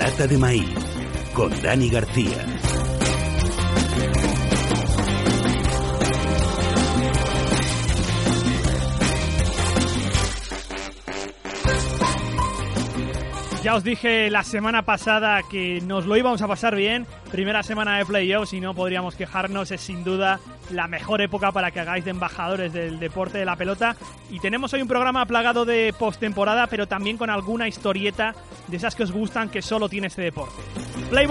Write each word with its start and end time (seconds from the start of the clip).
lata 0.00 0.26
de 0.26 0.38
maíz 0.38 0.64
con 1.34 1.50
Dani 1.60 1.90
García. 1.90 2.46
Ya 13.62 13.74
os 13.74 13.84
dije 13.84 14.30
la 14.30 14.42
semana 14.42 14.86
pasada 14.86 15.42
que 15.50 15.82
nos 15.82 16.06
lo 16.06 16.16
íbamos 16.16 16.40
a 16.40 16.48
pasar 16.48 16.74
bien. 16.74 17.06
Primera 17.32 17.62
semana 17.62 17.98
de 17.98 18.04
playoffs 18.04 18.52
y 18.54 18.60
no 18.60 18.74
podríamos 18.74 19.14
quejarnos. 19.14 19.70
Es 19.70 19.80
sin 19.80 20.02
duda 20.02 20.40
la 20.70 20.88
mejor 20.88 21.20
época 21.20 21.52
para 21.52 21.70
que 21.70 21.80
hagáis 21.80 22.04
de 22.04 22.10
embajadores 22.10 22.72
del 22.72 22.98
deporte 22.98 23.38
de 23.38 23.44
la 23.44 23.56
pelota. 23.56 23.96
Y 24.30 24.40
tenemos 24.40 24.72
hoy 24.72 24.82
un 24.82 24.88
programa 24.88 25.24
plagado 25.26 25.64
de 25.64 25.94
postemporada, 25.96 26.66
pero 26.66 26.88
también 26.88 27.16
con 27.16 27.30
alguna 27.30 27.68
historieta 27.68 28.34
de 28.66 28.76
esas 28.76 28.96
que 28.96 29.04
os 29.04 29.12
gustan 29.12 29.48
que 29.48 29.62
solo 29.62 29.88
tiene 29.88 30.08
este 30.08 30.22
deporte. 30.22 30.60
Play. 31.08 31.28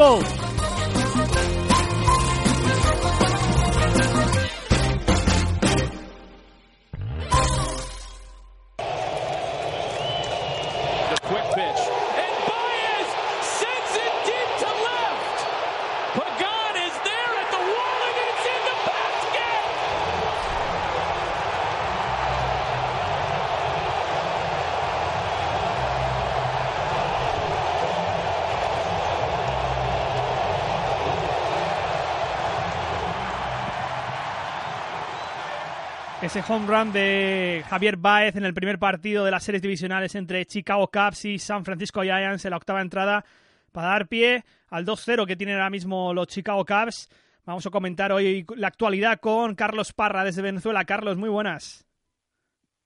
Ese 36.29 36.43
home 36.47 36.67
run 36.67 36.93
de 36.93 37.63
Javier 37.69 37.97
Baez 37.97 38.35
en 38.35 38.45
el 38.45 38.53
primer 38.53 38.77
partido 38.77 39.25
de 39.25 39.31
las 39.31 39.43
series 39.43 39.63
divisionales 39.63 40.13
entre 40.13 40.45
Chicago 40.45 40.87
Cubs 40.87 41.25
y 41.25 41.39
San 41.39 41.65
Francisco 41.65 42.03
Giants 42.03 42.45
en 42.45 42.51
la 42.51 42.57
octava 42.57 42.81
entrada 42.81 43.25
para 43.71 43.87
dar 43.87 44.07
pie 44.07 44.45
al 44.69 44.85
2-0 44.85 45.25
que 45.25 45.35
tienen 45.35 45.55
ahora 45.55 45.71
mismo 45.71 46.13
los 46.13 46.27
Chicago 46.27 46.63
Cubs. 46.63 47.09
Vamos 47.45 47.65
a 47.65 47.71
comentar 47.71 48.11
hoy 48.11 48.45
la 48.57 48.67
actualidad 48.67 49.19
con 49.19 49.55
Carlos 49.55 49.91
Parra 49.91 50.23
desde 50.23 50.43
Venezuela. 50.43 50.85
Carlos, 50.85 51.17
muy 51.17 51.29
buenas. 51.29 51.83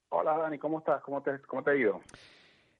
Hola 0.07 0.37
Dani, 0.37 0.57
¿cómo 0.57 0.79
estás? 0.79 1.01
¿Cómo 1.01 1.21
te, 1.21 1.41
cómo 1.41 1.63
te 1.63 1.71
ha 1.71 1.75
ido? 1.75 1.99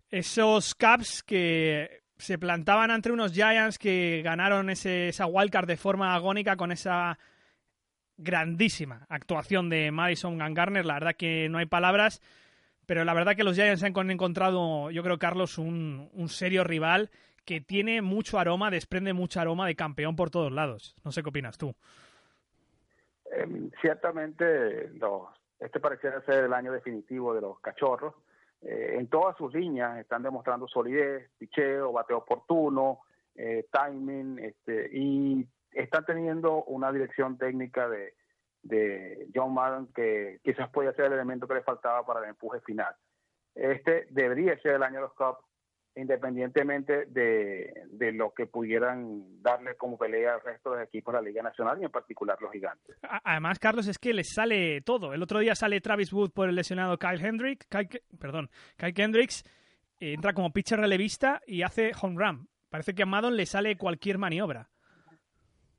Esos 0.10 0.76
Cubs 0.76 1.24
que 1.24 2.04
se 2.16 2.38
plantaban 2.38 2.90
ante 2.90 3.12
unos 3.12 3.34
Giants 3.34 3.78
que 3.78 4.22
ganaron 4.24 4.70
ese, 4.70 5.10
esa 5.10 5.26
wildcard 5.26 5.68
de 5.68 5.76
forma 5.76 6.16
agónica 6.16 6.56
con 6.56 6.72
esa 6.72 7.20
grandísima 8.18 9.06
actuación 9.10 9.70
de 9.70 9.92
Madison 9.92 10.38
Garner. 10.38 10.86
La 10.86 10.96
verdad 10.96 11.16
que 11.16 11.48
no 11.50 11.58
hay 11.58 11.66
palabras, 11.66 12.22
pero 12.86 13.04
la 13.06 13.14
verdad 13.14 13.36
que 13.36 13.44
los 13.44 13.56
Giants 13.56 13.84
han 13.84 14.12
encontrado, 14.12 14.92
yo 14.92 15.04
creo, 15.04 15.18
Carlos, 15.18 15.58
un, 15.58 16.10
serio 16.28 16.64
rival 16.64 17.10
que 17.46 17.62
tiene 17.62 18.02
mucho 18.02 18.40
aroma, 18.40 18.72
desprende 18.72 19.14
mucho 19.14 19.40
aroma 19.40 19.68
de 19.68 19.76
campeón 19.76 20.16
por 20.16 20.30
todos 20.30 20.52
lados. 20.52 20.96
No 21.04 21.12
sé 21.12 21.24
qué 21.24 21.30
opinas 21.30 21.58
tú. 21.58 21.76
Eh, 23.32 23.70
ciertamente, 23.82 24.92
este 25.60 25.80
pareciera 25.80 26.22
ser 26.22 26.46
el 26.46 26.54
año 26.54 26.72
definitivo 26.72 27.34
de 27.34 27.42
los 27.42 27.60
cachorros. 27.60 28.16
Eh, 28.62 28.96
en 28.98 29.08
todas 29.08 29.36
sus 29.36 29.54
líneas 29.54 29.98
están 30.00 30.24
demostrando 30.24 30.68
solidez, 30.68 31.30
picheo, 31.38 31.92
bateo 31.92 32.20
oportuno, 32.20 33.02
eh, 33.36 33.66
timing, 33.72 34.40
este, 34.40 34.90
y 34.94 35.46
están 35.76 36.06
teniendo 36.06 36.64
una 36.66 36.92
dirección 36.92 37.38
técnica 37.38 37.88
de, 37.90 38.14
de 38.64 39.28
John 39.34 39.54
Madden 39.54 39.88
que 39.94 40.40
quizás 40.44 40.70
puede 40.70 40.94
ser 40.94 41.06
el 41.06 41.14
elemento 41.14 41.48
que 41.48 41.56
le 41.56 41.64
faltaba 41.64 42.06
para 42.06 42.22
el 42.22 42.30
empuje 42.30 42.60
final. 42.62 42.96
Este 43.56 44.08
debería 44.10 44.58
ser 44.62 44.76
el 44.76 44.84
año 44.84 44.96
de 44.96 45.02
los 45.02 45.14
Cubs, 45.14 45.40
independientemente 45.96 47.06
de, 47.06 47.72
de, 47.92 48.12
lo 48.14 48.34
que 48.34 48.48
pudieran 48.48 49.42
darle 49.44 49.76
como 49.76 49.98
pelea 49.98 50.36
al 50.36 50.42
resto 50.42 50.72
de 50.72 50.86
equipos 50.86 51.14
de 51.14 51.22
la 51.22 51.28
Liga 51.28 51.44
Nacional 51.44 51.80
y 51.80 51.86
en 51.86 51.92
particular 51.92 52.38
los 52.42 52.52
gigantes. 52.52 52.98
Además, 53.24 53.60
Carlos, 53.60 53.88
es 53.88 54.00
que 54.00 54.14
les 54.14 54.34
sale 54.34 54.82
todo. 54.82 55.14
El 55.14 55.22
otro 55.22 55.40
día 55.40 55.54
sale 55.54 55.82
Travis 55.82 56.12
Wood 56.12 56.32
por 56.32 56.50
el 56.50 56.56
lesionado 56.56 56.98
Kyle 56.98 57.24
Hendricks, 57.24 57.68
Kyle, 57.68 57.90
perdón, 58.20 58.50
Kyle 58.76 58.94
Kendricks, 58.94 59.44
eh, 60.00 60.14
entra 60.14 60.34
como 60.34 60.52
pitcher 60.52 60.80
relevista 60.80 61.42
y 61.46 61.62
hace 61.62 61.92
home 62.02 62.16
run. 62.18 62.50
Parece 62.70 62.96
que 62.96 63.04
a 63.04 63.06
Madden 63.06 63.36
le 63.36 63.46
sale 63.46 63.78
cualquier 63.78 64.18
maniobra. 64.18 64.70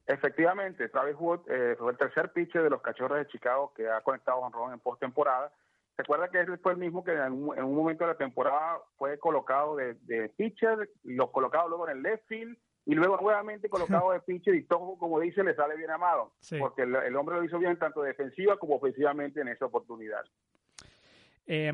Efectivamente, 0.07 0.89
Travis 0.89 1.17
Wood 1.19 1.41
eh, 1.49 1.77
fue 1.79 1.93
el 1.93 1.99
tercer 1.99 2.31
pitcher 2.33 2.63
de 2.63 2.71
los 2.71 2.83
Cachorros 2.83 3.19
de 3.19 3.27
Chicago 3.29 3.73
que 3.75 3.89
ha 3.89 4.03
conectado 4.03 4.41
con 4.41 4.53
Ron 4.53 4.73
en 4.73 4.81
postemporada. 4.81 5.51
Recuerda 5.97 6.29
que 6.29 6.41
él 6.41 6.59
fue 6.59 6.73
el 6.73 6.79
mismo 6.79 7.05
que 7.05 7.13
en 7.13 7.33
un, 7.33 7.57
en 7.57 7.65
un, 7.65 7.75
momento 7.75 8.05
de 8.05 8.13
la 8.13 8.19
temporada 8.19 8.81
fue 8.99 9.19
colocado 9.19 9.77
de, 9.77 9.95
de 10.03 10.29
pitcher, 10.31 10.91
lo 11.05 11.31
colocado 11.33 11.69
luego 11.69 11.89
en 11.89 11.97
el 11.97 12.03
left 12.03 12.27
field 12.27 12.59
y 12.87 12.95
luego 12.95 13.17
nuevamente 13.21 13.71
colocado 13.71 14.13
de 14.13 14.21
pitcher 14.21 14.55
y 14.55 14.65
todo, 14.65 14.99
como 14.99 15.21
dice, 15.21 15.43
le 15.43 15.55
sale 15.55 15.77
bien 15.77 15.91
amado, 15.91 16.33
sí. 16.41 16.59
porque 16.59 16.83
el, 16.83 16.95
el, 16.97 17.17
hombre 17.17 17.37
lo 17.37 17.45
hizo 17.45 17.59
bien 17.59 17.79
tanto 17.79 18.03
defensiva 18.03 18.59
como 18.59 18.77
ofensivamente 18.77 19.41
en 19.41 19.49
esa 19.49 19.67
oportunidad. 19.67 20.23
Eh, 21.47 21.73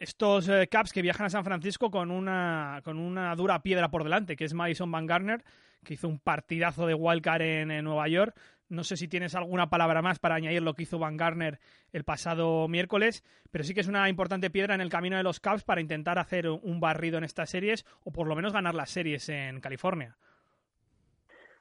estos 0.00 0.48
eh, 0.48 0.66
Caps 0.66 0.94
que 0.94 1.02
viajan 1.02 1.26
a 1.26 1.30
San 1.30 1.44
Francisco 1.44 1.90
con 1.90 2.10
una, 2.10 2.80
con 2.82 2.98
una 2.98 3.36
dura 3.36 3.60
piedra 3.60 3.90
por 3.90 4.02
delante, 4.02 4.34
que 4.34 4.44
es 4.44 4.54
Madison 4.54 4.90
Van 4.90 5.06
Garner, 5.06 5.44
que 5.84 5.92
hizo 5.92 6.08
un 6.08 6.18
partidazo 6.18 6.86
de 6.86 6.94
wildcard 6.94 7.42
en, 7.42 7.70
en 7.70 7.84
Nueva 7.84 8.08
York. 8.08 8.34
No 8.70 8.82
sé 8.82 8.96
si 8.96 9.08
tienes 9.08 9.34
alguna 9.34 9.68
palabra 9.68 10.00
más 10.00 10.18
para 10.18 10.36
añadir 10.36 10.62
lo 10.62 10.72
que 10.72 10.84
hizo 10.84 10.98
Van 10.98 11.18
Garner 11.18 11.58
el 11.92 12.04
pasado 12.04 12.66
miércoles, 12.66 13.22
pero 13.50 13.62
sí 13.62 13.74
que 13.74 13.80
es 13.80 13.88
una 13.88 14.08
importante 14.08 14.48
piedra 14.48 14.74
en 14.74 14.80
el 14.80 14.88
camino 14.88 15.18
de 15.18 15.22
los 15.22 15.38
Cubs 15.38 15.64
para 15.64 15.82
intentar 15.82 16.18
hacer 16.18 16.48
un 16.48 16.80
barrido 16.80 17.18
en 17.18 17.24
estas 17.24 17.50
series 17.50 17.84
o 18.02 18.10
por 18.10 18.26
lo 18.26 18.34
menos 18.34 18.54
ganar 18.54 18.74
las 18.74 18.88
series 18.88 19.28
en 19.28 19.60
California. 19.60 20.16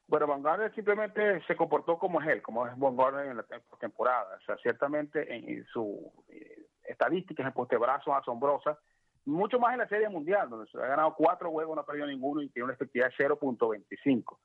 Bueno, 0.08 0.28
Van 0.28 0.42
Garner 0.42 0.74
simplemente 0.74 1.42
se 1.46 1.58
comportó 1.58 1.98
como 1.98 2.22
es 2.22 2.28
él, 2.28 2.42
como 2.42 2.66
es 2.66 2.78
Van 2.78 2.96
Garner 2.96 3.26
en 3.26 3.38
la 3.38 3.46
temporada. 3.80 4.38
O 4.42 4.46
sea, 4.46 4.56
ciertamente 4.58 5.36
en 5.36 5.66
su 5.66 6.12
estadísticas 6.90 7.46
en 7.46 7.54
postebrazo 7.54 8.14
asombrosas, 8.14 8.78
mucho 9.26 9.60
más 9.60 9.74
en 9.74 9.80
la 9.80 9.88
Serie 9.88 10.10
Mundial, 10.10 10.50
donde 10.50 10.70
ha 10.74 10.88
ganado 10.88 11.14
cuatro 11.16 11.52
juegos, 11.52 11.76
no 11.76 11.82
ha 11.82 11.86
perdido 11.86 12.08
ninguno 12.08 12.42
y 12.42 12.50
tiene 12.50 12.66
una 12.66 12.74
efectividad 12.74 13.12
de 13.18 13.26
0.25 13.26 14.38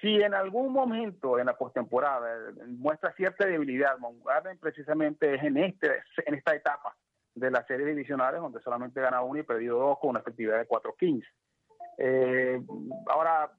si 0.00 0.22
en 0.22 0.34
algún 0.34 0.72
momento 0.72 1.38
en 1.38 1.46
la 1.46 1.56
postemporada 1.56 2.52
muestra 2.66 3.12
cierta 3.14 3.46
debilidad, 3.46 3.96
Garden 4.24 4.58
precisamente 4.58 5.34
es 5.34 5.42
en 5.42 5.58
este 5.58 6.02
en 6.26 6.34
esta 6.34 6.54
etapa 6.54 6.96
de 7.34 7.50
las 7.50 7.66
series 7.66 7.88
divisionales 7.88 8.40
donde 8.40 8.60
solamente 8.60 9.00
gana 9.00 9.22
uno 9.22 9.40
y 9.40 9.42
perdido 9.42 9.78
dos 9.78 9.98
con 9.98 10.10
una 10.10 10.20
efectividad 10.20 10.58
de 10.58 10.68
4.15. 10.68 11.24
Eh, 11.98 12.60
ahora, 13.06 13.52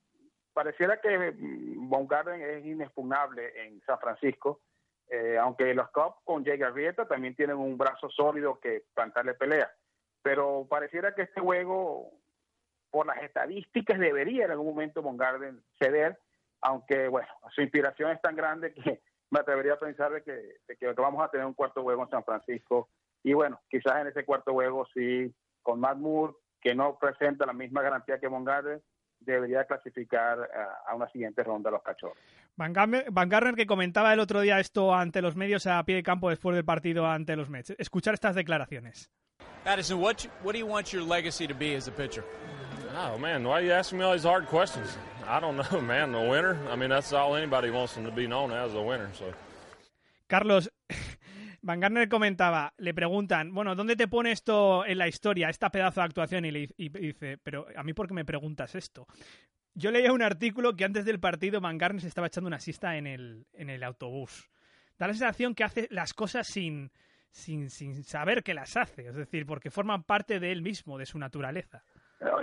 pareciera 0.54 1.00
que 1.00 1.34
Von 1.38 2.08
Garden 2.08 2.42
es 2.42 2.66
inexpugnable 2.66 3.66
en 3.66 3.82
San 3.82 4.00
Francisco, 4.00 4.62
eh, 5.12 5.38
aunque 5.38 5.74
los 5.76 5.92
Cubs 5.92 6.16
con 6.24 6.44
Jay 6.44 6.58
Garrieta 6.58 7.08
también 7.08 7.36
tienen 7.36 7.58
un 7.58 7.78
brazo 7.78 8.10
sólido 8.10 8.60
que 8.60 8.86
plantarle 8.94 9.36
pelea. 9.36 9.70
Pero 10.24 10.66
pareciera 10.70 11.14
que 11.14 11.24
este 11.24 11.42
juego, 11.42 12.12
por 12.90 13.06
las 13.06 13.22
estadísticas, 13.22 14.00
debería 14.00 14.46
en 14.46 14.52
algún 14.52 14.68
momento 14.68 15.02
Von 15.02 15.18
Garden 15.18 15.62
ceder 15.78 16.18
aunque 16.62 17.08
bueno, 17.08 17.28
su 17.54 17.62
inspiración 17.62 18.12
es 18.12 18.22
tan 18.22 18.36
grande 18.36 18.74
que 18.74 19.02
me 19.30 19.40
atrevería 19.40 19.74
a 19.74 19.80
pensar 19.80 20.12
de 20.12 20.24
que, 20.24 20.32
de 20.68 20.78
que 20.78 20.94
vamos 20.94 21.24
a 21.24 21.30
tener 21.30 21.46
un 21.46 21.54
cuarto 21.54 21.82
juego 21.82 22.04
en 22.04 22.10
San 22.10 22.24
Francisco 22.24 22.90
y 23.24 23.34
bueno, 23.34 23.60
quizás 23.70 24.02
en 24.02 24.08
ese 24.08 24.26
cuarto 24.26 24.54
juego 24.54 24.86
sí, 24.94 25.34
con 25.62 25.80
Matt 25.80 25.98
Moore, 25.98 26.34
que 26.60 26.74
no 26.74 26.98
presenta 26.98 27.46
la 27.46 27.54
misma 27.54 27.82
garantía 27.82 28.20
que 28.20 28.28
Von 28.28 28.44
Garner, 28.44 28.82
debería 29.22 29.64
clasificar 29.66 30.40
a, 30.40 30.92
a 30.92 30.96
una 30.96 31.08
siguiente 31.10 31.44
ronda 31.44 31.70
a 31.70 31.74
los 31.74 31.84
cachorros. 31.84 32.18
Van 32.58 32.74
Garner, 32.74 33.06
Van 33.12 33.30
Garner, 33.30 33.56
que 33.56 33.66
comentaba 33.66 34.14
el 34.14 34.20
otro 34.20 34.42
día 34.42 34.60
esto 34.60 34.94
ante 34.94 35.22
los 35.22 35.36
medios 35.36 35.66
a 35.68 35.84
pie 35.84 35.96
de 35.96 36.04
campo 36.04 36.30
después 36.30 36.56
del 36.56 36.66
partido 36.66 37.08
ante 37.08 37.36
los 37.36 37.50
Mets. 37.50 37.74
Escuchar 37.78 38.14
estas 38.14 38.36
declaraciones. 38.36 39.10
Addison, 39.66 40.00
what, 40.00 40.28
what 40.44 40.54
do 40.54 40.60
you 40.60 40.68
want 40.68 40.92
your 40.92 41.04
legacy 41.04 41.48
to 41.48 41.54
be 41.54 41.76
as 41.76 41.88
a 41.88 41.92
pitcher? 41.92 42.24
Oh 42.96 43.18
man, 43.18 43.44
why 43.44 43.60
are 43.60 43.62
you 43.62 43.72
asking 43.72 44.00
me 44.00 44.06
all 44.06 44.14
these 44.14 44.24
hard 44.28 44.48
questions? 44.48 44.98
I 45.28 45.40
don't 45.40 45.56
know, 45.56 45.82
man. 45.88 46.12
The 46.12 46.20
winner. 46.20 46.58
I 46.70 46.76
mean, 46.76 46.90
that's 46.90 47.14
all 47.14 47.36
anybody 47.36 47.70
wants 47.70 47.94
them 47.94 48.06
to 48.06 48.12
be 48.12 48.28
known 48.28 48.52
as, 48.52 48.74
a 48.74 48.82
winner. 48.82 49.10
So. 49.14 49.34
Carlos, 50.28 50.68
Van 51.64 51.80
Garner 51.80 52.10
comentaba, 52.10 52.74
le 52.78 52.94
preguntan, 52.94 53.54
bueno, 53.54 53.76
¿dónde 53.76 53.96
te 53.96 54.08
pone 54.08 54.32
esto 54.32 54.84
en 54.86 54.98
la 54.98 55.08
historia, 55.08 55.50
esta 55.50 55.70
pedazo 55.70 56.02
de 56.02 56.06
actuación? 56.06 56.46
Y, 56.46 56.52
le, 56.52 56.70
dice, 56.78 57.38
pero 57.38 57.68
a 57.76 57.84
mí 57.84 57.94
por 57.94 58.08
qué 58.08 58.16
me 58.16 58.26
preguntas 58.26 58.74
esto. 58.74 59.06
Yo 59.74 59.92
leía 59.92 60.12
un 60.12 60.24
artículo 60.24 60.76
que 60.76 60.86
antes 60.86 61.06
del 61.06 61.20
partido 61.20 61.62
Van 61.62 61.78
Garner 61.78 62.02
se 62.02 62.08
estaba 62.08 62.28
echando 62.28 62.48
una 62.48 62.60
siesta 62.60 62.98
en 62.98 63.06
el, 63.06 63.46
en 63.54 63.70
el 63.70 63.84
autobús. 63.84 64.50
Da 64.98 65.08
la 65.08 65.14
sensación 65.14 65.54
que 65.54 65.64
hace 65.64 65.88
las 65.92 66.14
cosas 66.14 66.48
sin, 66.48 66.92
sin, 67.30 67.70
sin 67.70 68.04
saber 68.04 68.44
que 68.44 68.54
las 68.54 68.76
hace, 68.76 69.08
es 69.08 69.16
decir, 69.16 69.46
porque 69.46 69.70
forman 69.70 70.04
parte 70.04 70.40
de 70.40 70.52
él 70.52 70.62
mismo, 70.62 70.98
de 70.98 71.06
su 71.06 71.20
naturaleza. 71.20 71.84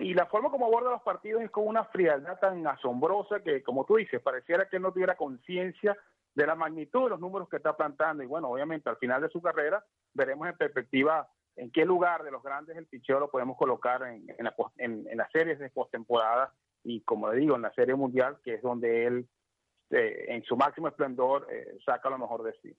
Y 0.00 0.14
la 0.14 0.26
forma 0.26 0.50
como 0.50 0.66
aborda 0.66 0.90
los 0.90 1.02
partidos 1.02 1.42
es 1.42 1.50
con 1.50 1.66
una 1.66 1.84
frialdad 1.84 2.38
tan 2.40 2.66
asombrosa 2.66 3.40
que, 3.40 3.62
como 3.62 3.84
tú 3.84 3.96
dices, 3.96 4.20
pareciera 4.20 4.68
que 4.68 4.80
no 4.80 4.92
tuviera 4.92 5.16
conciencia 5.16 5.96
de 6.38 6.46
la 6.46 6.54
magnitud 6.54 7.02
de 7.02 7.10
los 7.10 7.20
números 7.20 7.48
que 7.48 7.56
está 7.56 7.76
plantando. 7.76 8.22
Y 8.22 8.26
bueno, 8.26 8.48
obviamente 8.48 8.88
al 8.88 8.96
final 8.96 9.20
de 9.20 9.28
su 9.28 9.42
carrera 9.42 9.84
veremos 10.14 10.46
en 10.46 10.56
perspectiva 10.56 11.28
en 11.56 11.72
qué 11.72 11.84
lugar 11.84 12.22
de 12.22 12.30
los 12.30 12.44
grandes 12.44 12.76
el 12.76 12.86
picheo 12.86 13.18
lo 13.18 13.28
podemos 13.28 13.56
colocar 13.56 14.04
en, 14.04 14.24
en, 14.38 15.16
las 15.16 15.32
series 15.32 15.58
de 15.58 15.68
postemporada 15.70 16.54
y, 16.84 17.00
como 17.00 17.32
le 17.32 17.40
digo, 17.40 17.56
en 17.56 17.62
la 17.62 17.72
serie 17.72 17.96
mundial, 17.96 18.38
que 18.44 18.54
es 18.54 18.62
donde 18.62 19.06
él, 19.06 19.28
eh, 19.90 20.26
en 20.28 20.44
su 20.44 20.56
máximo 20.56 20.86
esplendor, 20.86 21.48
eh, 21.50 21.76
saca 21.84 22.08
lo 22.08 22.18
mejor 22.18 22.44
de 22.44 22.52
sí. 22.62 22.72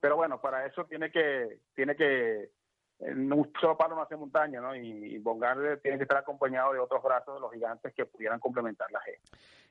Pero 0.00 0.16
bueno, 0.16 0.40
para 0.40 0.64
eso 0.64 0.86
tiene 0.86 1.12
que, 1.12 1.58
tiene 1.74 1.94
que 1.94 2.50
un 2.98 3.52
solo 3.60 3.76
palo 3.76 3.94
no 3.94 4.02
hace 4.02 4.16
montaña, 4.16 4.60
¿no? 4.60 4.74
Y, 4.74 5.18
Bongar 5.18 5.80
tiene 5.82 5.98
que 5.98 6.04
estar 6.04 6.18
acompañado 6.18 6.72
de 6.72 6.78
otros 6.78 7.02
brazos 7.02 7.34
de 7.34 7.40
los 7.40 7.52
gigantes 7.52 7.92
que 7.94 8.06
pudieran 8.06 8.40
complementar 8.40 8.90
la 8.90 9.00
G. 9.00 9.18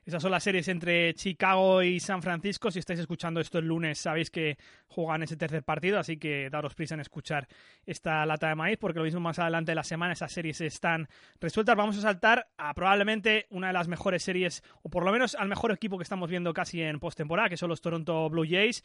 Esas 0.04 0.20
son 0.20 0.32
las 0.32 0.42
series 0.42 0.66
entre 0.66 1.14
Chicago 1.14 1.80
y 1.80 2.00
San 2.00 2.22
Francisco. 2.22 2.72
Si 2.72 2.80
estáis 2.80 2.98
escuchando 2.98 3.40
esto 3.40 3.58
el 3.58 3.66
lunes, 3.66 3.98
sabéis 3.98 4.30
que 4.30 4.58
juegan 4.88 5.22
ese 5.22 5.36
tercer 5.36 5.62
partido, 5.62 6.00
así 6.00 6.16
que 6.16 6.50
daros 6.50 6.74
prisa 6.74 6.94
en 6.94 7.00
escuchar 7.00 7.46
esta 7.86 8.26
lata 8.26 8.48
de 8.48 8.56
maíz, 8.56 8.78
porque 8.78 8.98
lo 8.98 9.04
mismo 9.04 9.20
más 9.20 9.38
adelante 9.38 9.70
de 9.70 9.76
la 9.76 9.84
semana 9.84 10.14
esas 10.14 10.32
series 10.32 10.60
están 10.60 11.08
resueltas. 11.40 11.76
Vamos 11.76 11.98
a 11.98 12.00
saltar 12.00 12.48
a 12.56 12.74
probablemente 12.74 13.46
una 13.50 13.68
de 13.68 13.74
las 13.74 13.86
mejores 13.86 14.24
series, 14.24 14.64
o 14.82 14.88
por 14.88 15.04
lo 15.04 15.12
menos 15.12 15.36
al 15.36 15.46
mejor 15.46 15.70
equipo 15.70 15.98
que 15.98 16.02
estamos 16.02 16.28
viendo 16.28 16.52
casi 16.52 16.82
en 16.82 16.98
postemporada, 16.98 17.48
que 17.48 17.56
son 17.56 17.68
los 17.68 17.80
Toronto 17.80 18.28
Blue 18.28 18.46
Jays. 18.48 18.82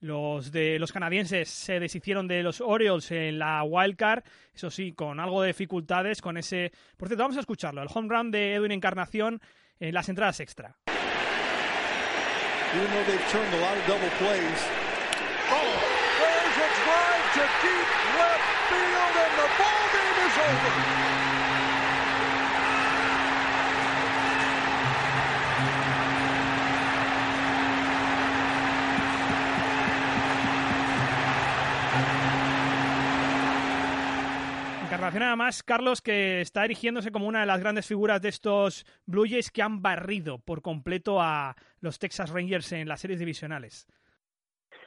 Los 0.00 0.50
de 0.50 0.80
los 0.80 0.92
canadienses 0.92 1.48
se 1.48 1.78
deshicieron 1.78 2.26
de 2.26 2.42
los 2.42 2.60
Orioles 2.60 3.10
en 3.12 3.38
la 3.38 3.62
wildcard, 3.62 4.24
eso 4.52 4.68
sí, 4.70 4.92
con 4.92 5.20
algo 5.20 5.42
de 5.42 5.48
dificultades, 5.48 6.20
con 6.20 6.36
ese... 6.36 6.72
Por 6.96 7.06
cierto, 7.06 7.22
vamos 7.22 7.36
a 7.36 7.40
escucharlo, 7.40 7.82
el 7.82 7.88
home 7.94 8.08
run 8.08 8.30
de 8.32 8.54
Edwin 8.54 8.72
Encarnación 8.72 9.40
en 9.80 9.94
las 9.94 10.08
entradas 10.08 10.40
extra. 10.40 10.76
Nada 35.00 35.36
más, 35.36 35.62
Carlos, 35.62 36.00
que 36.00 36.40
está 36.40 36.64
erigiéndose 36.64 37.10
como 37.10 37.26
una 37.26 37.40
de 37.40 37.46
las 37.46 37.60
grandes 37.60 37.86
figuras 37.86 38.20
de 38.22 38.28
estos 38.28 38.84
Blue 39.06 39.26
Jays 39.28 39.50
que 39.50 39.62
han 39.62 39.82
barrido 39.82 40.38
por 40.38 40.62
completo 40.62 41.20
a 41.20 41.54
los 41.80 41.98
Texas 41.98 42.30
Rangers 42.30 42.72
en 42.72 42.88
las 42.88 43.00
series 43.00 43.18
divisionales. 43.18 43.86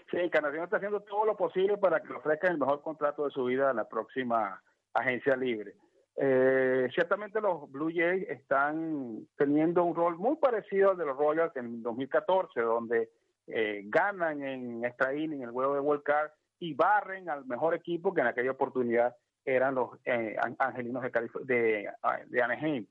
Sí, 0.09 0.17
Encarnación 0.17 0.63
está 0.63 0.77
haciendo 0.77 1.01
todo 1.01 1.25
lo 1.25 1.37
posible 1.37 1.77
para 1.77 2.01
que 2.01 2.09
le 2.09 2.15
ofrezcan 2.15 2.53
el 2.53 2.57
mejor 2.57 2.81
contrato 2.81 3.25
de 3.25 3.31
su 3.31 3.45
vida 3.45 3.69
en 3.69 3.77
la 3.77 3.87
próxima 3.87 4.61
agencia 4.93 5.35
libre. 5.35 5.75
Eh, 6.17 6.89
ciertamente 6.93 7.39
los 7.39 7.71
Blue 7.71 7.91
Jays 7.93 8.27
están 8.29 9.27
teniendo 9.37 9.83
un 9.83 9.95
rol 9.95 10.17
muy 10.17 10.35
parecido 10.37 10.91
al 10.91 10.97
de 10.97 11.05
los 11.05 11.15
Royals 11.15 11.55
en 11.55 11.83
2014, 11.83 12.59
donde 12.61 13.09
eh, 13.47 13.83
ganan 13.85 14.43
en 14.43 14.83
extra 14.83 15.13
inning, 15.13 15.43
en 15.43 15.49
el 15.49 15.51
juego 15.51 15.75
de 15.75 15.79
World 15.79 16.03
Card, 16.03 16.31
y 16.59 16.73
barren 16.73 17.29
al 17.29 17.45
mejor 17.45 17.75
equipo 17.75 18.13
que 18.13 18.21
en 18.21 18.27
aquella 18.27 18.51
oportunidad 18.51 19.15
eran 19.45 19.75
los 19.75 19.91
eh, 20.05 20.35
angelinos 20.59 21.03
de, 21.43 21.89
de, 22.27 22.41
Anaheim. 22.41 22.85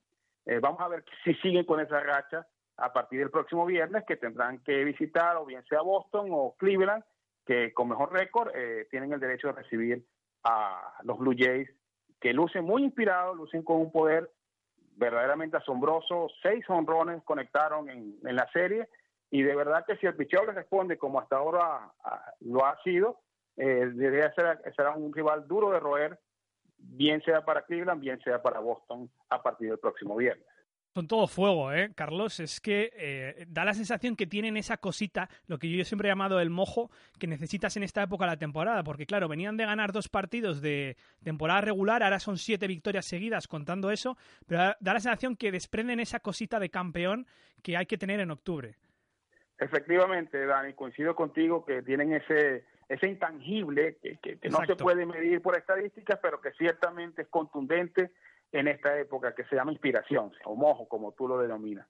Eh, 0.46 0.58
vamos 0.60 0.80
a 0.80 0.88
ver 0.88 1.04
si 1.24 1.34
siguen 1.34 1.64
con 1.64 1.80
esa 1.80 2.00
racha 2.00 2.46
a 2.76 2.92
partir 2.92 3.18
del 3.18 3.30
próximo 3.30 3.66
viernes, 3.66 4.04
que 4.06 4.16
tendrán 4.16 4.58
que 4.60 4.84
visitar 4.84 5.36
o 5.36 5.44
bien 5.44 5.64
sea 5.68 5.82
Boston 5.82 6.28
o 6.30 6.54
Cleveland, 6.58 7.04
que 7.44 7.72
con 7.72 7.88
mejor 7.88 8.12
récord 8.12 8.50
eh, 8.54 8.86
tienen 8.90 9.12
el 9.12 9.20
derecho 9.20 9.48
de 9.48 9.54
recibir 9.54 10.04
a 10.44 10.94
los 11.02 11.18
Blue 11.18 11.34
Jays, 11.36 11.68
que 12.20 12.32
lucen 12.32 12.64
muy 12.64 12.84
inspirados, 12.84 13.36
lucen 13.36 13.62
con 13.62 13.78
un 13.78 13.90
poder 13.90 14.30
verdaderamente 14.96 15.56
asombroso. 15.56 16.28
Seis 16.42 16.64
honrones 16.68 17.22
conectaron 17.24 17.88
en, 17.88 18.18
la 18.22 18.48
serie 18.52 18.88
y 19.30 19.42
de 19.42 19.54
verdad 19.54 19.84
que 19.86 19.96
si 19.96 20.06
el 20.06 20.16
picheo 20.16 20.44
les 20.46 20.54
responde 20.54 20.98
como 20.98 21.20
hasta 21.20 21.36
ahora 21.36 21.92
ah, 22.04 22.32
lo 22.40 22.64
ha 22.64 22.80
sido, 22.82 23.20
eh, 23.56 23.90
debería 23.92 24.32
ser 24.34 24.60
será 24.76 24.92
un 24.92 25.12
rival 25.12 25.46
duro 25.48 25.70
de 25.70 25.80
roer 25.80 26.18
bien 26.78 27.22
sea 27.22 27.44
para 27.44 27.62
Cleveland, 27.62 28.00
bien 28.00 28.20
sea 28.22 28.40
para 28.42 28.60
Boston 28.60 29.10
a 29.28 29.42
partir 29.42 29.70
del 29.70 29.78
próximo 29.78 30.16
viernes. 30.16 30.46
Son 30.94 31.06
todo 31.06 31.28
fuego, 31.28 31.72
¿eh, 31.72 31.92
Carlos? 31.94 32.40
Es 32.40 32.60
que 32.60 32.90
eh, 32.96 33.44
da 33.46 33.64
la 33.64 33.75
sensación 33.75 34.16
que 34.16 34.26
tienen 34.26 34.56
esa 34.56 34.78
cosita, 34.78 35.28
lo 35.46 35.58
que 35.58 35.70
yo 35.70 35.84
siempre 35.84 36.08
he 36.08 36.10
llamado 36.10 36.40
el 36.40 36.50
mojo, 36.50 36.90
que 37.19 37.26
necesitas 37.26 37.76
en 37.76 37.82
esta 37.82 38.02
época 38.02 38.25
de 38.25 38.32
la 38.32 38.36
temporada. 38.38 38.82
Porque, 38.82 39.06
claro, 39.06 39.28
venían 39.28 39.56
de 39.56 39.66
ganar 39.66 39.92
dos 39.92 40.08
partidos 40.08 40.60
de 40.62 40.96
temporada 41.22 41.60
regular, 41.60 42.02
ahora 42.02 42.19
son 42.19 42.38
siete 42.38 42.66
victorias 42.66 43.04
seguidas 43.04 43.46
contando 43.46 43.90
eso, 43.90 44.16
pero 44.46 44.75
da 44.80 44.94
la 44.94 45.00
sensación 45.00 45.36
que 45.36 45.52
desprenden 45.52 46.00
esa 46.00 46.20
cosita 46.20 46.58
de 46.58 46.70
campeón 46.70 47.26
que 47.62 47.76
hay 47.76 47.86
que 47.86 47.98
tener 47.98 48.19
en 48.20 48.30
octubre. 48.30 48.76
Efectivamente, 49.58 50.46
Dani, 50.46 50.72
coincido 50.72 51.14
contigo 51.14 51.64
que 51.64 51.82
tienen 51.82 52.12
ese, 52.14 52.64
ese 52.88 53.06
intangible 53.06 53.99
que, 54.02 54.38
no 54.50 54.64
se 54.67 54.76
puede 54.76 55.05
medir 55.05 55.43
por 55.43 55.56
estadísticas, 55.56 56.19
pero 56.23 56.40
que 56.40 56.52
ciertamente 56.52 57.23
es 57.23 57.29
contundente 57.29 58.12
en 58.50 58.69
esta 58.69 58.99
época, 58.99 59.35
que 59.35 59.44
se 59.44 59.56
llama 59.56 59.73
inspiración, 59.73 60.32
o 60.44 60.56
mojo, 60.56 60.88
como 60.88 61.12
tú 61.12 61.29
lo 61.29 61.38
denominas. 61.38 61.87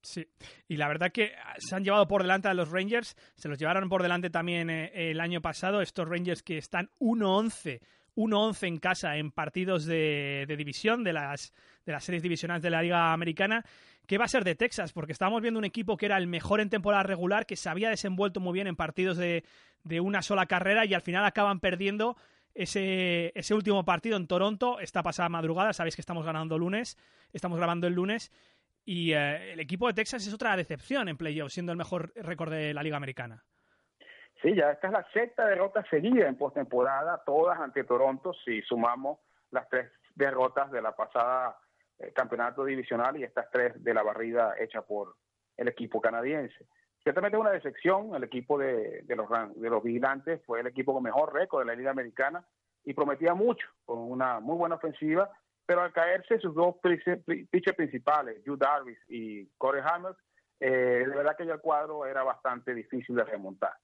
Sí, 0.00 0.26
y 0.68 0.76
la 0.76 0.88
verdad 0.88 1.10
que 1.12 1.32
se 1.58 1.74
han 1.74 1.84
llevado 1.84 2.06
por 2.06 2.22
delante 2.22 2.48
a 2.48 2.54
los 2.54 2.70
Rangers, 2.70 3.14
se 3.34 3.48
los 3.48 3.58
llevaron 3.58 3.88
por 3.88 4.02
delante 4.02 4.30
también 4.30 4.70
eh, 4.70 5.10
el 5.10 5.20
año 5.20 5.42
pasado, 5.42 5.82
estos 5.82 6.08
Rangers 6.08 6.42
que 6.42 6.56
están 6.56 6.90
1-11 7.00 7.80
1-11 8.16 8.66
en 8.66 8.78
casa 8.78 9.16
en 9.16 9.30
partidos 9.30 9.86
de, 9.86 10.44
de, 10.48 10.56
división 10.56 11.04
de 11.04 11.12
las, 11.12 11.52
de 11.86 11.92
las 11.92 12.02
series 12.02 12.20
divisionales 12.20 12.64
de 12.64 12.70
la 12.70 12.82
Liga 12.82 13.12
Americana 13.12 13.64
¿Qué 14.08 14.16
va 14.16 14.24
a 14.24 14.28
ser 14.28 14.42
de 14.42 14.54
Texas? 14.54 14.94
Porque 14.94 15.12
estábamos 15.12 15.42
viendo 15.42 15.58
un 15.58 15.66
equipo 15.66 15.98
que 15.98 16.06
era 16.06 16.16
el 16.16 16.26
mejor 16.26 16.60
en 16.60 16.70
temporada 16.70 17.02
regular, 17.02 17.44
que 17.44 17.56
se 17.56 17.68
había 17.68 17.90
desenvuelto 17.90 18.40
muy 18.40 18.54
bien 18.54 18.66
en 18.66 18.74
partidos 18.74 19.18
de, 19.18 19.44
una 20.00 20.22
sola 20.22 20.46
carrera 20.46 20.86
y 20.86 20.94
al 20.94 21.02
final 21.02 21.26
acaban 21.26 21.60
perdiendo 21.60 22.16
ese, 22.54 23.34
último 23.52 23.84
partido 23.84 24.16
en 24.16 24.26
Toronto, 24.26 24.80
esta 24.80 25.02
pasada 25.02 25.28
madrugada. 25.28 25.74
Sabéis 25.74 25.94
que 25.94 26.00
estamos 26.00 26.24
ganando 26.24 26.56
lunes, 26.56 26.96
estamos 27.34 27.58
grabando 27.58 27.86
el 27.86 27.92
lunes. 27.92 28.32
Y 28.86 29.12
eh, 29.12 29.52
el 29.52 29.60
equipo 29.60 29.86
de 29.88 29.92
Texas 29.92 30.26
es 30.26 30.32
otra 30.32 30.56
decepción 30.56 31.10
en 31.10 31.18
playoffs, 31.18 31.52
siendo 31.52 31.72
el 31.72 31.78
mejor 31.78 32.10
récord 32.16 32.50
de 32.50 32.72
la 32.72 32.82
Liga 32.82 32.96
Americana. 32.96 33.44
Sí, 34.40 34.54
ya 34.54 34.70
esta 34.70 34.86
es 34.86 34.92
la 34.94 35.06
sexta 35.12 35.44
derrota 35.44 35.84
seguida 35.90 36.28
en 36.28 36.38
postemporada, 36.38 37.22
todas 37.26 37.60
ante 37.60 37.84
Toronto, 37.84 38.32
si 38.42 38.62
sumamos 38.62 39.18
las 39.50 39.68
tres 39.68 39.92
derrotas 40.14 40.70
de 40.70 40.80
la 40.80 40.92
pasada 40.92 41.58
eh, 41.98 42.12
campeonato 42.12 42.64
divisional 42.64 43.16
y 43.16 43.24
estas 43.24 43.50
tres 43.50 43.82
de 43.82 43.94
la 43.94 44.02
barrida 44.02 44.54
hecha 44.58 44.82
por 44.82 45.16
el 45.56 45.68
equipo 45.68 46.00
canadiense. 46.00 46.66
Ciertamente 47.02 47.38
una 47.38 47.50
decepción, 47.50 48.14
el 48.14 48.24
equipo 48.24 48.58
de, 48.58 49.02
de, 49.02 49.16
los, 49.16 49.28
de 49.56 49.70
los 49.70 49.82
vigilantes 49.82 50.40
fue 50.44 50.60
el 50.60 50.66
equipo 50.66 50.92
con 50.92 51.02
mejor 51.02 51.32
récord 51.32 51.62
de 51.62 51.66
la 51.66 51.74
Liga 51.74 51.90
Americana 51.90 52.44
y 52.84 52.94
prometía 52.94 53.34
mucho, 53.34 53.66
con 53.84 53.98
una 53.98 54.40
muy 54.40 54.56
buena 54.56 54.76
ofensiva, 54.76 55.30
pero 55.66 55.82
al 55.82 55.92
caerse 55.92 56.38
sus 56.38 56.54
dos 56.54 56.76
pitchers 56.82 57.76
principales, 57.76 58.40
Hugh 58.46 58.58
Darvis 58.58 58.98
y 59.08 59.46
Corey 59.58 59.82
Hammers, 59.84 60.16
eh, 60.60 61.04
de 61.06 61.14
verdad 61.14 61.36
que 61.36 61.42
el 61.42 61.60
cuadro 61.60 62.06
era 62.06 62.22
bastante 62.22 62.74
difícil 62.74 63.14
de 63.14 63.24
remontar. 63.24 63.74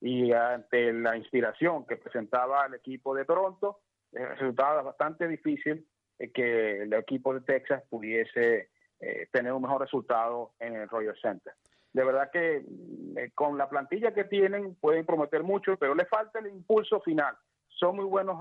Y 0.00 0.32
ante 0.32 0.92
la 0.92 1.16
inspiración 1.16 1.86
que 1.86 1.96
presentaba 1.96 2.66
el 2.66 2.74
equipo 2.74 3.14
de 3.14 3.24
Toronto, 3.24 3.80
eh, 4.12 4.24
resultaba 4.26 4.82
bastante 4.82 5.28
difícil 5.28 5.86
que 6.32 6.82
el 6.82 6.92
equipo 6.92 7.34
de 7.34 7.40
Texas 7.40 7.82
pudiese 7.88 8.70
eh, 9.00 9.28
tener 9.32 9.52
un 9.52 9.62
mejor 9.62 9.80
resultado 9.80 10.52
en 10.58 10.76
el 10.76 10.88
Royal 10.88 11.16
Center. 11.20 11.52
De 11.92 12.04
verdad 12.04 12.30
que 12.32 12.64
mm, 12.66 13.18
eh, 13.18 13.30
con 13.34 13.58
la 13.58 13.68
plantilla 13.68 14.14
que 14.14 14.24
tienen 14.24 14.74
pueden 14.76 15.04
prometer 15.04 15.42
mucho, 15.42 15.76
pero 15.76 15.94
le 15.94 16.06
falta 16.06 16.38
el 16.38 16.46
impulso 16.46 17.00
final. 17.00 17.36
Son 17.68 17.96
muy 17.96 18.04
buenos 18.04 18.40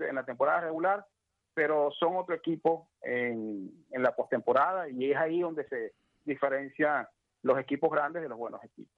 en 0.00 0.14
la 0.14 0.24
temporada 0.24 0.60
regular, 0.62 1.04
pero 1.52 1.90
son 1.98 2.16
otro 2.16 2.34
equipo 2.34 2.90
en, 3.02 3.72
la 3.90 4.14
postemporada 4.14 4.88
y 4.88 5.10
es 5.10 5.16
ahí 5.16 5.40
donde 5.40 5.66
se 5.68 5.94
diferencian 6.24 7.08
los 7.42 7.58
equipos 7.58 7.90
grandes 7.90 8.22
de 8.22 8.28
los 8.28 8.38
buenos 8.38 8.62
equipos. 8.62 8.94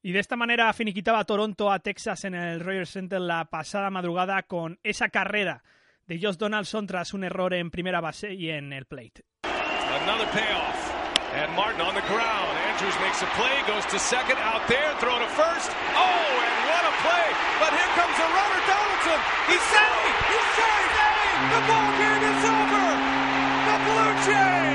Y 0.00 0.12
de 0.12 0.20
esta 0.20 0.36
manera 0.36 0.72
finiquitaba 0.72 1.24
Toronto 1.24 1.70
a 1.70 1.80
Texas 1.80 2.24
en 2.24 2.34
el 2.34 2.60
Royal 2.60 2.86
Center 2.86 3.20
la 3.20 3.46
pasada 3.46 3.90
madrugada 3.90 4.44
con 4.44 4.78
esa 4.82 5.08
carrera 5.08 5.62
de 6.06 6.18
Josh 6.20 6.36
Donaldson 6.36 6.86
tras 6.86 7.14
un 7.14 7.24
error 7.24 7.54
en 7.54 7.70
primera 7.70 8.00
base 8.00 8.32
y 8.34 8.50
en 8.50 8.72
el 8.72 8.84
plate. 8.86 9.24
Another 9.44 10.26
payoff. 10.32 10.92
And 11.34 11.50
Martin 11.56 11.80
on 11.80 11.94
the 11.94 12.06
ground. 12.06 12.54
Andrews 12.70 12.94
makes 13.02 13.22
a 13.22 13.26
play, 13.34 13.58
goes 13.66 13.84
to 13.86 13.98
second, 13.98 14.38
out 14.38 14.62
there, 14.68 14.94
throw 15.00 15.18
to 15.18 15.26
first. 15.34 15.70
Oh, 15.94 16.30
and 16.46 16.56
what 16.70 16.84
a 16.86 16.94
play! 17.02 17.26
But 17.58 17.70
here 17.74 17.92
comes 17.98 18.14
the 18.14 18.28
runner, 18.30 18.60
Donaldson. 18.70 19.20
He's 19.50 19.64
saved! 19.66 20.18
He's 20.30 20.48
saved! 20.54 20.74
The 21.50 21.60
ball 21.66 21.90
game 21.98 22.22
is 22.22 22.42
over. 22.46 22.84
The 23.66 23.76
Blue 23.82 24.14
Jays 24.26 24.73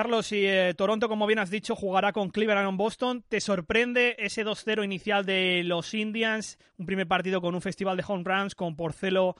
Carlos, 0.00 0.32
y 0.32 0.46
eh, 0.46 0.72
Toronto, 0.72 1.10
como 1.10 1.26
bien 1.26 1.40
has 1.40 1.50
dicho, 1.50 1.76
jugará 1.76 2.14
con 2.14 2.30
Cleveland 2.30 2.66
en 2.66 2.78
Boston. 2.78 3.22
¿Te 3.28 3.38
sorprende 3.38 4.16
ese 4.18 4.46
2-0 4.46 4.82
inicial 4.82 5.26
de 5.26 5.60
los 5.62 5.92
Indians? 5.92 6.58
Un 6.78 6.86
primer 6.86 7.06
partido 7.06 7.42
con 7.42 7.54
un 7.54 7.60
festival 7.60 7.98
de 7.98 8.04
home 8.08 8.24
runs, 8.24 8.54
con 8.54 8.76
Porcelo 8.76 9.36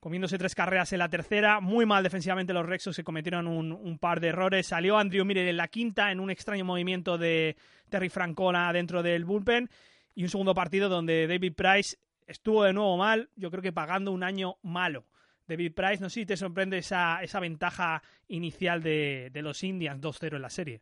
comiéndose 0.00 0.38
tres 0.38 0.54
carreras 0.54 0.94
en 0.94 1.00
la 1.00 1.10
tercera. 1.10 1.60
Muy 1.60 1.84
mal 1.84 2.02
defensivamente 2.02 2.54
los 2.54 2.64
Rexos, 2.64 2.96
se 2.96 3.04
cometieron 3.04 3.46
un, 3.48 3.98
par 3.98 4.20
de 4.20 4.28
errores. 4.28 4.68
Salió 4.68 4.96
Andrew 4.96 5.26
Miller 5.26 5.46
en 5.46 5.58
la 5.58 5.68
quinta 5.68 6.10
en 6.10 6.20
un 6.20 6.30
extraño 6.30 6.64
movimiento 6.64 7.18
de 7.18 7.58
Terry 7.90 8.08
Francona 8.08 8.72
dentro 8.72 9.02
del 9.02 9.26
bullpen. 9.26 9.68
Y 10.14 10.22
un 10.22 10.30
segundo 10.30 10.54
partido 10.54 10.88
donde 10.88 11.26
David 11.26 11.52
Price 11.52 11.98
estuvo 12.26 12.64
de 12.64 12.72
nuevo 12.72 12.96
mal, 12.96 13.28
yo 13.36 13.50
creo 13.50 13.62
que 13.62 13.74
pagando 13.74 14.12
un 14.12 14.22
año 14.22 14.56
malo. 14.62 15.04
David 15.48 15.74
Price, 15.74 16.02
no 16.02 16.08
sé 16.10 16.20
si 16.20 16.26
te 16.26 16.36
sorprende 16.36 16.78
esa, 16.78 17.22
esa 17.22 17.40
ventaja 17.40 18.02
inicial 18.28 18.82
de, 18.82 19.30
de 19.32 19.42
los 19.42 19.64
Indians 19.64 20.00
2-0 20.00 20.36
en 20.36 20.42
la 20.42 20.50
serie. 20.50 20.80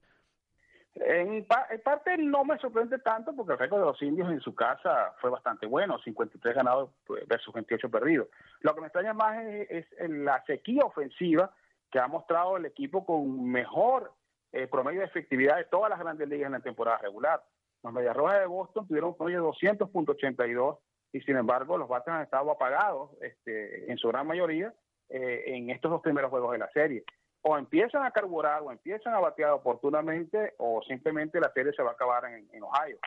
En, 0.94 1.44
pa 1.44 1.66
en, 1.70 1.80
parte 1.82 2.16
no 2.16 2.44
me 2.44 2.58
sorprende 2.58 2.98
tanto 2.98 3.34
porque 3.36 3.52
el 3.52 3.58
récord 3.58 3.80
de 3.80 3.86
los 3.86 4.02
indios 4.02 4.30
en 4.30 4.40
su 4.40 4.54
casa 4.54 5.14
fue 5.20 5.30
bastante 5.30 5.66
bueno, 5.66 5.98
53 5.98 6.54
ganados 6.54 6.90
versus 7.26 7.52
28 7.52 7.90
perdidos. 7.90 8.28
Lo 8.60 8.74
que 8.74 8.80
me 8.80 8.86
extraña 8.86 9.12
más 9.12 9.38
es, 9.44 9.86
es 9.92 10.10
la 10.10 10.42
sequía 10.46 10.84
ofensiva 10.84 11.54
que 11.90 11.98
ha 11.98 12.08
mostrado 12.08 12.56
el 12.56 12.64
equipo 12.64 13.04
con 13.04 13.50
mejor 13.50 14.12
eh, 14.52 14.66
promedio 14.68 15.00
de 15.00 15.06
efectividad 15.06 15.58
de 15.58 15.64
todas 15.64 15.90
las 15.90 15.98
grandes 15.98 16.28
ligas 16.28 16.46
en 16.46 16.52
la 16.52 16.60
temporada 16.60 16.98
regular. 16.98 17.44
Los 17.82 17.92
Medias 17.92 18.16
Rojas 18.16 18.40
de 18.40 18.46
Boston 18.46 18.88
tuvieron 18.88 19.10
un 19.10 19.16
promedio 19.16 19.42
de 19.42 19.48
200.82 19.48 20.78
y 21.16 21.20
sin 21.22 21.36
embargo 21.36 21.78
los 21.78 21.88
bates 21.88 22.12
han 22.12 22.22
estado 22.22 22.50
apagados 22.50 23.10
este, 23.22 23.90
en 23.90 23.96
su 23.96 24.08
gran 24.08 24.26
mayoría 24.26 24.74
eh, 25.08 25.44
en 25.46 25.70
estos 25.70 25.90
dos 25.90 26.02
primeros 26.02 26.30
juegos 26.30 26.52
de 26.52 26.58
la 26.58 26.70
serie. 26.72 27.04
O 27.40 27.56
empiezan 27.56 28.04
a 28.04 28.10
carburar 28.10 28.60
o 28.62 28.70
empiezan 28.70 29.14
a 29.14 29.20
batear 29.20 29.52
oportunamente 29.52 30.52
o 30.58 30.82
simplemente 30.82 31.40
la 31.40 31.50
serie 31.52 31.72
se 31.72 31.82
va 31.82 31.90
a 31.90 31.94
acabar 31.94 32.26
en, 32.26 32.46
en 32.52 32.62
Ohio. 32.62 32.98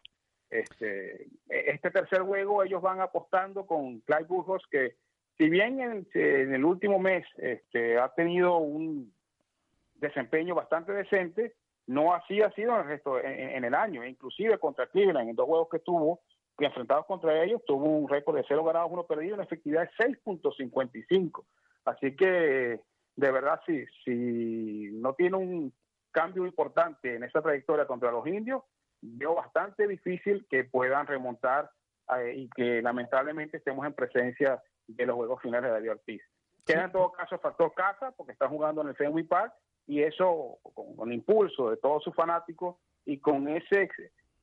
Este, 0.50 1.28
este 1.50 1.92
tercer 1.92 2.22
juego 2.22 2.64
ellos 2.64 2.82
van 2.82 3.00
apostando 3.00 3.68
con 3.68 4.00
Clyde 4.00 4.24
Burgos 4.24 4.64
que 4.72 4.96
si 5.38 5.48
bien 5.48 5.80
en, 5.80 6.08
en 6.16 6.54
el 6.56 6.66
último 6.66 6.98
mes 6.98 7.28
este, 7.38 8.00
ha 8.00 8.10
tenido 8.10 8.58
un 8.58 9.14
desempeño 9.96 10.56
bastante 10.56 10.94
decente, 10.94 11.54
no 11.86 12.16
así 12.16 12.42
ha 12.42 12.50
sido 12.54 12.74
en 12.74 12.82
el 12.82 12.88
resto 12.88 13.20
en, 13.20 13.50
en 13.52 13.64
el 13.66 13.76
año, 13.76 14.04
inclusive 14.04 14.58
contra 14.58 14.88
Cleveland 14.88 15.30
en 15.30 15.36
dos 15.36 15.46
juegos 15.46 15.70
que 15.70 15.80
tuvo 15.80 16.22
que 16.60 16.66
enfrentados 16.66 17.06
contra 17.06 17.44
ellos 17.44 17.62
tuvo 17.66 17.86
un 17.86 18.08
récord 18.08 18.36
de 18.36 18.46
0 18.48 18.64
ganados, 18.64 18.92
1 18.92 19.04
perdido, 19.08 19.36
una 19.36 19.46
efectividad 19.46 19.90
de 19.98 20.06
6.55. 20.06 21.46
Así 21.86 22.16
que, 22.16 22.82
de 23.16 23.32
verdad, 23.32 23.62
si, 23.66 23.86
si 24.04 24.90
no 24.92 25.14
tiene 25.14 25.38
un 25.38 25.74
cambio 26.12 26.46
importante 26.46 27.16
en 27.16 27.24
esa 27.24 27.42
trayectoria 27.42 27.88
contra 27.88 28.12
los 28.12 28.28
indios, 28.28 28.64
veo 29.02 29.36
bastante 29.36 29.88
difícil 29.88 30.46
que 30.50 30.66
puedan 30.66 31.08
remontar 31.08 31.72
eh, 32.18 32.34
y 32.36 32.50
que 32.50 32.82
lamentablemente 32.82 33.58
estemos 33.58 33.86
en 33.86 33.94
presencia 33.94 34.62
de 34.88 35.06
los 35.06 35.16
juegos 35.16 35.42
finales 35.42 35.70
de 35.70 35.76
David 35.76 35.92
Ortiz. 35.92 36.22
Queda 36.66 36.86
en 36.86 36.92
todo 36.92 37.12
caso 37.12 37.36
el 37.36 37.42
factor 37.42 37.74
casa, 37.74 38.12
porque 38.12 38.34
está 38.34 38.48
jugando 38.48 38.82
en 38.82 38.90
el 38.90 38.96
Fenway 38.96 39.24
Park, 39.24 39.54
y 39.88 40.04
eso 40.04 40.60
con, 40.62 40.96
con 40.96 41.12
impulso 41.12 41.70
de 41.70 41.78
todos 41.78 42.04
sus 42.04 42.14
fanáticos 42.14 42.76
y 43.06 43.18
con 43.20 43.48
ese 43.48 43.90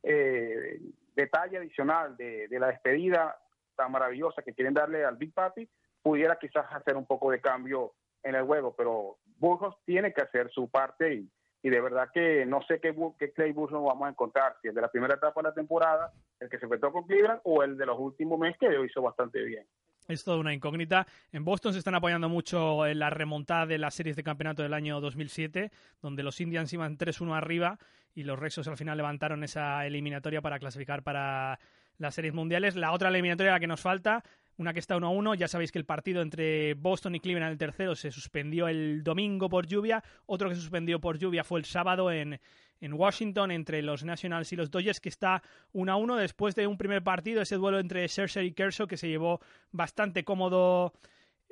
eh, 0.02 0.80
detalle 1.16 1.58
adicional 1.58 2.16
de, 2.16 2.46
de, 2.46 2.60
la 2.60 2.68
despedida 2.68 3.36
tan 3.74 3.90
maravillosa 3.90 4.42
que 4.42 4.54
quieren 4.54 4.74
darle 4.74 5.04
al 5.04 5.16
Big 5.16 5.32
Papi, 5.34 5.68
pudiera 6.02 6.38
quizás 6.38 6.66
hacer 6.70 6.96
un 6.96 7.06
poco 7.06 7.30
de 7.30 7.40
cambio 7.40 7.94
en 8.22 8.34
el 8.34 8.44
juego, 8.44 8.74
pero 8.76 9.16
Burgos 9.38 9.76
tiene 9.84 10.12
que 10.12 10.22
hacer 10.22 10.50
su 10.50 10.68
parte 10.68 11.14
y, 11.14 11.30
y 11.62 11.70
de 11.70 11.80
verdad 11.80 12.10
que 12.12 12.46
no 12.46 12.62
sé 12.62 12.80
qué, 12.80 12.94
qué 13.18 13.32
Clay 13.32 13.52
Burgos 13.52 13.82
vamos 13.82 14.06
a 14.06 14.10
encontrar, 14.10 14.56
si 14.62 14.68
el 14.68 14.74
de 14.74 14.82
la 14.82 14.90
primera 14.90 15.14
etapa 15.14 15.40
de 15.40 15.48
la 15.48 15.54
temporada, 15.54 16.12
el 16.38 16.48
que 16.48 16.58
se 16.58 16.66
enfrentó 16.66 16.92
con 16.92 17.06
Cleveland 17.06 17.40
o 17.44 17.62
el 17.62 17.76
de 17.76 17.86
los 17.86 17.98
últimos 17.98 18.38
meses 18.38 18.58
que 18.58 18.84
hizo 18.84 19.02
bastante 19.02 19.42
bien. 19.42 19.66
Es 20.08 20.24
toda 20.24 20.38
una 20.38 20.54
incógnita. 20.54 21.06
En 21.32 21.44
Boston 21.44 21.72
se 21.72 21.80
están 21.80 21.94
apoyando 21.94 22.28
mucho 22.28 22.86
en 22.86 22.98
la 22.98 23.10
remontada 23.10 23.66
de 23.66 23.78
las 23.78 23.94
series 23.94 24.16
de 24.16 24.22
campeonato 24.22 24.62
del 24.62 24.74
año 24.74 25.00
2007, 25.00 25.72
donde 26.00 26.22
los 26.22 26.40
Indians 26.40 26.72
iban 26.72 26.96
3-1 26.96 27.36
arriba 27.36 27.78
y 28.14 28.22
los 28.22 28.38
Rexos 28.38 28.68
al 28.68 28.76
final 28.76 28.96
levantaron 28.96 29.42
esa 29.44 29.84
eliminatoria 29.86 30.40
para 30.40 30.58
clasificar 30.58 31.02
para 31.02 31.58
las 31.98 32.14
series 32.14 32.34
mundiales. 32.34 32.76
La 32.76 32.92
otra 32.92 33.08
eliminatoria 33.08 33.52
la 33.52 33.60
que 33.60 33.66
nos 33.66 33.80
falta, 33.80 34.22
una 34.56 34.72
que 34.72 34.78
está 34.78 34.96
1-1, 34.96 35.36
ya 35.36 35.48
sabéis 35.48 35.72
que 35.72 35.78
el 35.78 35.84
partido 35.84 36.22
entre 36.22 36.74
Boston 36.74 37.14
y 37.14 37.20
Cleveland, 37.20 37.52
el 37.52 37.58
tercero, 37.58 37.94
se 37.94 38.10
suspendió 38.10 38.68
el 38.68 39.02
domingo 39.02 39.48
por 39.48 39.66
lluvia, 39.66 40.02
otro 40.26 40.48
que 40.48 40.54
se 40.54 40.60
suspendió 40.60 41.00
por 41.00 41.18
lluvia 41.18 41.44
fue 41.44 41.58
el 41.58 41.66
sábado 41.66 42.10
en, 42.10 42.40
en 42.80 42.92
Washington 42.92 43.50
entre 43.50 43.82
los 43.82 44.04
Nationals 44.04 44.52
y 44.52 44.56
los 44.56 44.70
Dodgers, 44.70 45.00
que 45.00 45.08
está 45.08 45.42
1 45.72 45.92
a 45.92 45.96
1 45.96 46.16
después 46.16 46.54
de 46.54 46.66
un 46.66 46.76
primer 46.76 47.02
partido, 47.02 47.42
ese 47.42 47.56
duelo 47.56 47.78
entre 47.78 48.06
Scherzer 48.08 48.44
y 48.44 48.52
Kershaw, 48.52 48.86
que 48.86 48.96
se 48.96 49.08
llevó 49.08 49.40
bastante 49.72 50.24
cómodo 50.24 50.92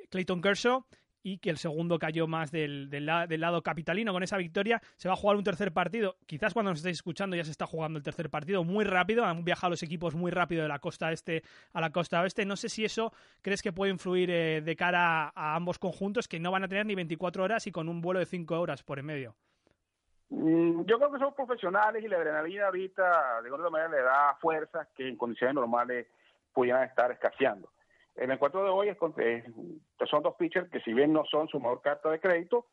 Clayton 0.09 0.41
Kershaw 0.41 0.85
y 1.25 1.39
que 1.39 1.49
el 1.49 1.57
segundo 1.57 1.97
cayó 1.97 2.27
más 2.27 2.51
del, 2.51 2.87
del, 2.91 3.07
lado 3.07 3.63
capitalino 3.63 4.13
con 4.13 4.21
esa 4.21 4.37
victoria. 4.37 4.79
Se 4.95 5.07
va 5.07 5.15
a 5.15 5.17
jugar 5.17 5.37
un 5.37 5.43
tercer 5.43 5.73
partido. 5.73 6.17
Quizás 6.27 6.53
cuando 6.53 6.69
nos 6.69 6.77
estéis 6.77 6.97
escuchando 6.97 7.35
ya 7.35 7.43
se 7.43 7.49
está 7.49 7.65
jugando 7.65 7.97
el 7.97 8.03
tercer 8.03 8.29
partido 8.29 8.63
muy 8.63 8.85
rápido. 8.85 9.25
Han 9.25 9.43
viajado 9.43 9.71
los 9.71 9.81
equipos 9.81 10.13
muy 10.13 10.29
rápido 10.29 10.61
de 10.61 10.69
la 10.69 10.77
costa 10.77 11.11
este 11.11 11.41
a 11.73 11.81
la 11.81 11.89
costa 11.89 12.21
oeste. 12.21 12.45
No 12.45 12.55
sé 12.55 12.69
si 12.69 12.85
eso 12.85 13.11
crees 13.41 13.63
que 13.63 13.73
puede 13.73 13.91
influir 13.91 14.29
eh, 14.29 14.61
de 14.61 14.75
cara 14.75 15.29
a, 15.29 15.53
a 15.53 15.55
ambos 15.55 15.79
conjuntos 15.79 16.27
que 16.27 16.39
no 16.39 16.51
van 16.51 16.63
a 16.63 16.67
tener 16.67 16.85
ni 16.85 16.93
24 16.93 17.43
horas 17.43 17.65
y 17.65 17.71
con 17.71 17.89
un 17.89 18.01
vuelo 18.01 18.19
de 18.19 18.27
5 18.27 18.59
horas 18.59 18.83
por 18.83 18.99
en 18.99 19.07
medio. 19.07 19.35
Yo 20.37 20.97
creo 20.97 21.11
que 21.11 21.19
son 21.19 21.33
profesionales 21.33 22.03
y 22.03 22.07
la 22.07 22.17
adrenalina 22.17 22.65
ahorita 22.65 23.41
de 23.41 23.49
alguna 23.49 23.69
manera 23.69 23.89
le 23.89 24.01
da 24.01 24.35
fuerzas 24.41 24.87
que 24.95 25.07
en 25.07 25.15
condiciones 25.15 25.55
normales 25.55 26.07
pudieran 26.53 26.83
estar 26.83 27.09
escaseando. 27.11 27.69
El 28.15 28.31
encuentro 28.31 28.63
de 28.63 28.69
hoy 28.69 28.89
es 28.89 28.97
con, 28.97 29.13
eh, 29.17 29.43
son 30.09 30.23
dos 30.23 30.35
pitchers 30.35 30.69
que 30.69 30.81
si 30.81 30.93
bien 30.93 31.13
no 31.13 31.25
son 31.25 31.47
su 31.47 31.59
mejor 31.59 31.81
carta 31.81 32.09
de 32.09 32.19
crédito, 32.19 32.65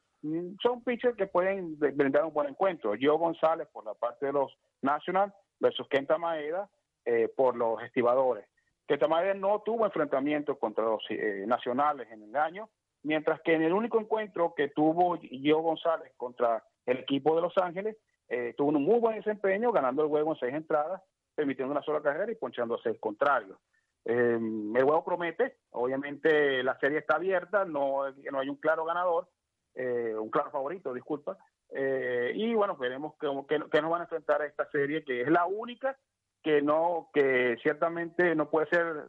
son 0.62 0.82
pitchers 0.84 1.16
que 1.16 1.26
pueden 1.26 1.78
brindar 1.78 2.24
un 2.24 2.32
buen 2.32 2.48
encuentro. 2.48 2.94
Gio 2.94 3.16
González 3.18 3.68
por 3.72 3.84
la 3.84 3.94
parte 3.94 4.26
de 4.26 4.32
los 4.32 4.56
Nationals 4.80 5.32
versus 5.58 5.88
Kenta 5.88 6.18
Maeda 6.18 6.68
eh, 7.04 7.28
por 7.36 7.56
los 7.56 7.82
estibadores. 7.82 8.46
Kenta 8.86 9.08
Maeda 9.08 9.34
no 9.34 9.60
tuvo 9.64 9.84
enfrentamiento 9.84 10.58
contra 10.58 10.84
los 10.84 11.04
eh, 11.10 11.44
nacionales 11.46 12.08
en 12.10 12.22
el 12.22 12.36
año, 12.36 12.68
mientras 13.02 13.40
que 13.42 13.54
en 13.54 13.62
el 13.62 13.72
único 13.72 14.00
encuentro 14.00 14.54
que 14.54 14.68
tuvo 14.68 15.18
Gio 15.18 15.58
González 15.58 16.12
contra 16.16 16.62
el 16.86 16.98
equipo 16.98 17.34
de 17.34 17.42
Los 17.42 17.56
Ángeles 17.58 17.96
eh, 18.28 18.54
tuvo 18.56 18.68
un 18.68 18.82
muy 18.82 18.98
buen 18.98 19.16
desempeño, 19.16 19.72
ganando 19.72 20.02
el 20.02 20.08
juego 20.08 20.32
en 20.32 20.38
seis 20.38 20.54
entradas, 20.54 21.02
permitiendo 21.34 21.72
una 21.72 21.82
sola 21.82 22.00
carrera 22.00 22.30
y 22.32 22.36
ponchándose 22.36 22.88
el 22.90 23.00
contrario. 23.00 23.58
Eh, 24.04 24.38
el 24.38 24.82
juego 24.82 25.04
promete, 25.04 25.58
obviamente 25.70 26.62
la 26.62 26.78
serie 26.78 26.98
está 26.98 27.16
abierta, 27.16 27.64
no, 27.64 28.10
no 28.10 28.38
hay 28.38 28.48
un 28.48 28.56
claro 28.56 28.84
ganador, 28.84 29.28
eh, 29.74 30.14
un 30.18 30.28
claro 30.28 30.50
favorito, 30.50 30.92
disculpa, 30.92 31.38
eh, 31.70 32.32
y 32.34 32.52
bueno, 32.54 32.76
veremos 32.76 33.14
que, 33.20 33.28
que, 33.48 33.62
que, 33.70 33.80
nos 33.80 33.90
van 33.90 34.00
a 34.00 34.04
enfrentar 34.04 34.42
a 34.42 34.46
esta 34.46 34.68
serie, 34.70 35.04
que 35.04 35.22
es 35.22 35.30
la 35.30 35.46
única 35.46 35.96
que 36.42 36.60
no, 36.60 37.10
que 37.14 37.56
ciertamente 37.62 38.34
no 38.34 38.50
puede 38.50 38.66
ser 38.66 39.06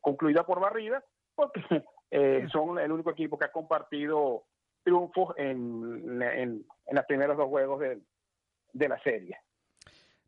concluida 0.00 0.44
por 0.44 0.60
barrida, 0.60 1.02
porque 1.34 1.62
son 2.52 2.78
el 2.78 2.92
único 2.92 3.10
equipo 3.10 3.38
que 3.38 3.46
ha 3.46 3.52
compartido 3.52 4.44
triunfos 4.82 5.34
en, 5.38 6.20
en, 6.22 6.66
en 6.88 6.96
los 6.96 7.04
primeros 7.04 7.36
dos 7.36 7.48
juegos 7.48 7.80
de, 7.80 7.98
de 8.72 8.88
la 8.88 8.98
serie. 9.00 9.36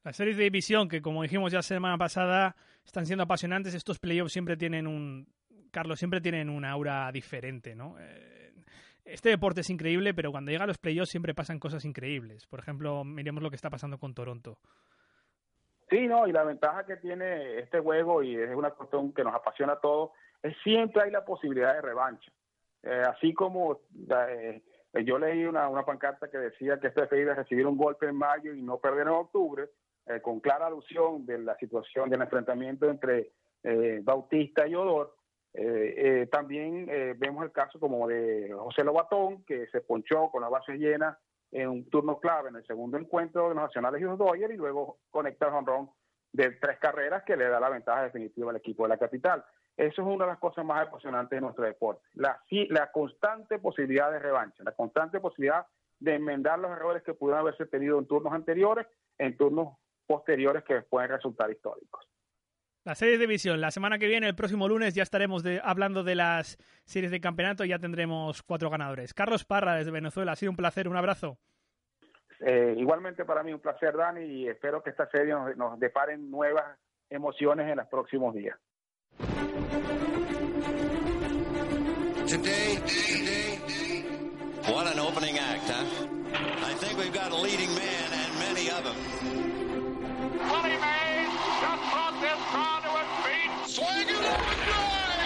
Las 0.05 0.17
series 0.17 0.37
de 0.37 0.45
división, 0.45 0.88
que 0.88 1.02
como 1.02 1.23
dijimos 1.23 1.52
ya 1.52 1.62
semana 1.62 1.99
pasada, 1.99 2.57
están 2.85 3.07
siendo 3.07 3.25
apasionantes. 3.25 3.75
Estos 3.75 3.99
playoffs 3.99 4.33
siempre 4.33 4.57
tienen 4.57 4.87
un. 4.87 5.26
Carlos, 5.71 5.99
siempre 5.99 6.21
tienen 6.21 6.49
un 6.49 6.64
aura 6.64 7.11
diferente, 7.12 7.75
¿no? 7.75 7.97
Este 9.05 9.29
deporte 9.29 9.61
es 9.61 9.71
increíble, 9.71 10.14
pero 10.14 10.31
cuando 10.31 10.50
llega 10.50 10.64
a 10.64 10.67
los 10.67 10.79
playoffs 10.79 11.11
siempre 11.11 11.35
pasan 11.35 11.59
cosas 11.59 11.85
increíbles. 11.85 12.47
Por 12.47 12.61
ejemplo, 12.61 13.05
miremos 13.05 13.43
lo 13.43 13.50
que 13.50 13.57
está 13.57 13.71
pasando 13.71 13.99
con 13.99 14.14
Toronto. 14.14 14.59
Sí, 15.88 16.07
no, 16.07 16.26
y 16.26 16.33
la 16.33 16.45
ventaja 16.45 16.85
que 16.85 16.97
tiene 16.97 17.59
este 17.59 17.81
juego, 17.81 18.23
y 18.23 18.37
es 18.37 18.55
una 18.55 18.71
cuestión 18.71 19.12
que 19.12 19.25
nos 19.25 19.35
apasiona 19.35 19.75
a 19.75 19.81
todos, 19.81 20.11
es 20.43 20.57
siempre 20.62 21.02
hay 21.02 21.11
la 21.11 21.25
posibilidad 21.25 21.75
de 21.75 21.83
revancha. 21.83 22.31
Eh, 22.83 23.02
así 23.07 23.35
como 23.35 23.81
eh, 24.09 24.62
Eh, 24.62 24.62
yo 25.04 25.18
leí 25.18 25.44
una, 25.44 25.68
una 25.68 25.85
pancarta 25.85 26.30
que 26.30 26.38
decía 26.38 26.78
que 26.80 26.88
esto 26.88 27.02
es 27.02 27.37
recibir 27.37 27.66
un 27.66 27.76
golpe 27.76 28.06
en 28.06 28.16
mayo 28.16 28.52
y 28.52 28.62
no 28.62 28.78
perder 28.78 29.02
en 29.02 29.14
octubre, 29.14 29.70
eh, 30.06 30.20
con 30.20 30.40
clara 30.40 30.66
alusión 30.66 31.25
de 31.26 31.38
la 31.38 31.56
situación 31.56 32.11
del 32.11 32.23
enfrentamiento 32.23 32.88
entre 32.88 33.32
eh, 33.62 34.00
Bautista 34.02 34.66
y 34.66 34.75
Odor. 34.75 35.14
también 36.30 36.87
vemos 37.18 37.44
el 37.44 37.50
caso 37.50 37.80
como 37.80 38.06
de 38.06 38.52
José 38.56 38.85
Lobatón, 38.85 39.44
que 39.44 39.66
se 39.68 39.80
ponchó 39.80 40.30
con 40.30 40.42
la 40.42 40.49
base 40.49 40.75
llena 40.75 41.18
en 41.52 41.68
un 41.68 41.90
turno 41.90 42.18
clave 42.18 42.50
en 42.50 42.56
el 42.56 42.66
segundo 42.66 42.97
encuentro 42.97 43.49
de 43.49 43.54
los 43.54 43.64
Nacionales 43.64 44.00
y 44.00 44.04
los 44.04 44.18
Dodgers 44.18 44.54
y 44.54 44.56
luego 44.56 44.99
conecta 45.11 45.49
el 45.49 45.54
honrón 45.54 45.90
de 46.32 46.52
tres 46.52 46.78
carreras 46.78 47.25
que 47.25 47.37
le 47.37 47.49
da 47.49 47.59
la 47.59 47.70
ventaja 47.70 48.04
definitiva 48.04 48.50
al 48.50 48.56
equipo 48.56 48.85
de 48.85 48.90
la 48.90 48.99
capital. 48.99 49.44
Eso 49.77 50.03
es 50.03 50.09
una 50.09 50.25
de 50.25 50.33
las 50.33 50.39
cosas 50.39 50.65
más 50.65 50.87
apasionantes 50.87 51.37
de 51.37 51.41
nuestro 51.41 51.65
deporte. 51.65 52.03
La, 52.15 52.43
la 52.69 52.91
constante 52.93 53.59
posibilidad 53.59 54.11
de 54.12 54.19
revancha, 54.19 54.62
la 54.62 54.73
constante 54.73 55.21
posibilidad 55.21 55.67
de 55.99 56.15
enmendar 56.15 56.59
los 56.59 56.71
errores 56.71 57.03
que 57.03 57.15
pudieron 57.15 57.41
haberse 57.41 57.67
tenido 57.67 57.99
en 57.99 58.07
turnos 58.07 58.33
anteriores, 58.33 58.87
en 59.19 59.37
turnos 59.37 59.77
posteriores 60.07 60.65
que 60.65 60.83
pueden 60.83 61.11
resultar 61.11 61.50
históricos. 61.50 62.07
La 62.85 62.95
serie 62.95 63.19
de 63.19 63.27
división, 63.27 63.61
la 63.61 63.71
semana 63.71 63.99
que 63.99 64.09
viene, 64.09 64.27
el 64.27 64.35
próximo 64.35 64.67
lunes, 64.67 64.95
ya 64.95 65.03
estaremos 65.03 65.45
hablando 65.62 66.03
de 66.03 66.15
las 66.15 66.57
series 66.85 67.12
de 67.12 67.21
campeonato 67.21 67.62
y 67.65 67.69
ya 67.69 67.79
tendremos 67.79 68.43
cuatro 68.43 68.71
ganadores. 68.71 69.12
Carlos 69.12 69.45
Parra, 69.45 69.75
desde 69.75 69.91
Venezuela, 69.91 70.33
ha 70.33 70.37
sido 70.37 70.50
un 70.50 70.57
placer, 70.57 70.89
un 70.89 70.97
abrazo. 70.97 71.39
Eh, 72.41 72.75
igualmente 72.79 73.27
para 73.27 73.43
mí 73.43 73.53
un 73.53 73.61
placer, 73.61 73.95
Dani, 73.95 74.25
y 74.25 74.49
espero 74.49 74.83
que 74.83 74.91
esta 74.91 75.07
serie 75.11 75.35
nos, 75.35 75.55
nos 75.59 75.79
deparen 75.79 76.31
nuevas 76.31 76.79
emociones 77.11 77.69
en 77.69 77.77
los 77.77 77.87
próximos 77.89 78.35
días. 78.35 78.59
Today, 82.28 82.78
today, 82.87 83.59
what 84.66 84.87
an 84.87 85.00
opening 85.00 85.38
act, 85.38 85.69
huh? 85.69 85.85
I 86.64 86.75
think 86.75 86.97
we've 86.97 87.12
got 87.12 87.33
a 87.33 87.37
leading 87.37 87.75
man 87.75 88.12
and 88.12 88.38
many 88.38 88.71
of 88.71 88.85
them. 88.85 88.95
Willie 90.38 90.78
Mays 90.78 91.35
just 91.59 91.83
brought 91.90 92.14
this 92.21 92.38
crowd 92.54 92.83
to 92.87 92.90
its 93.02 93.11
feet. 93.26 93.50
Swing 93.66 94.07
it 94.07 94.23
over 94.23 94.54
drive. 94.71 95.19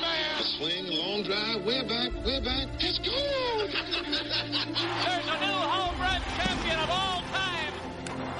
man. 0.00 0.42
swing, 0.44 0.86
long 0.96 1.24
drive, 1.24 1.64
way 1.64 1.82
back, 1.82 2.14
way 2.24 2.38
back. 2.38 2.68
It's 2.78 3.00
good. 3.00 3.70
There's 3.74 5.26
a 5.26 5.38
new 5.42 5.58
home 5.58 5.98
run 6.00 6.22
champion 6.38 6.78
of 6.78 6.88
all 6.88 7.22
time. 7.32 7.74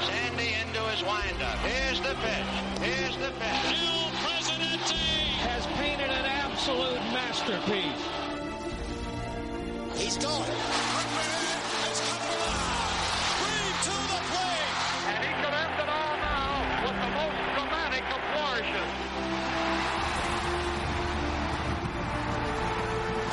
Sandy 0.06 0.54
into 0.54 0.80
his 0.86 1.02
windup. 1.02 1.58
Here's 1.66 1.98
the 1.98 2.14
pitch. 2.14 2.46
Here's 2.80 3.16
the 3.16 3.32
pitch. 3.40 3.99
Absolute 6.70 7.02
masterpiece. 7.10 8.02
He's 9.98 10.16
going. 10.18 10.46
It's 10.46 12.00
coming 12.06 12.30
alive. 12.30 12.94
Three 13.42 13.70
to 13.86 13.94
the 14.06 14.20
plate. 14.30 14.70
And 15.10 15.18
he 15.18 15.30
could 15.42 15.50
end 15.50 15.76
it 15.82 15.90
all 15.90 16.16
now 16.22 16.54
with 16.86 16.94
the 16.94 17.10
most 17.18 17.38
dramatic 17.58 18.04
of 18.14 18.20
flourishes. 18.30 18.90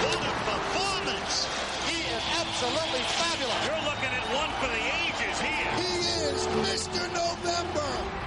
What 0.02 0.18
a 0.18 0.36
performance. 0.50 1.36
He 1.86 2.00
is 2.10 2.24
absolutely 2.42 3.04
fabulous. 3.22 3.62
You're 3.70 3.86
looking 3.86 4.14
at 4.18 4.26
one 4.34 4.52
for 4.58 4.70
the 4.74 4.82
ages 5.06 5.38
here. 5.46 5.72
He 5.78 5.94
is 6.26 6.42
Mr. 6.66 7.06
November. 7.14 8.27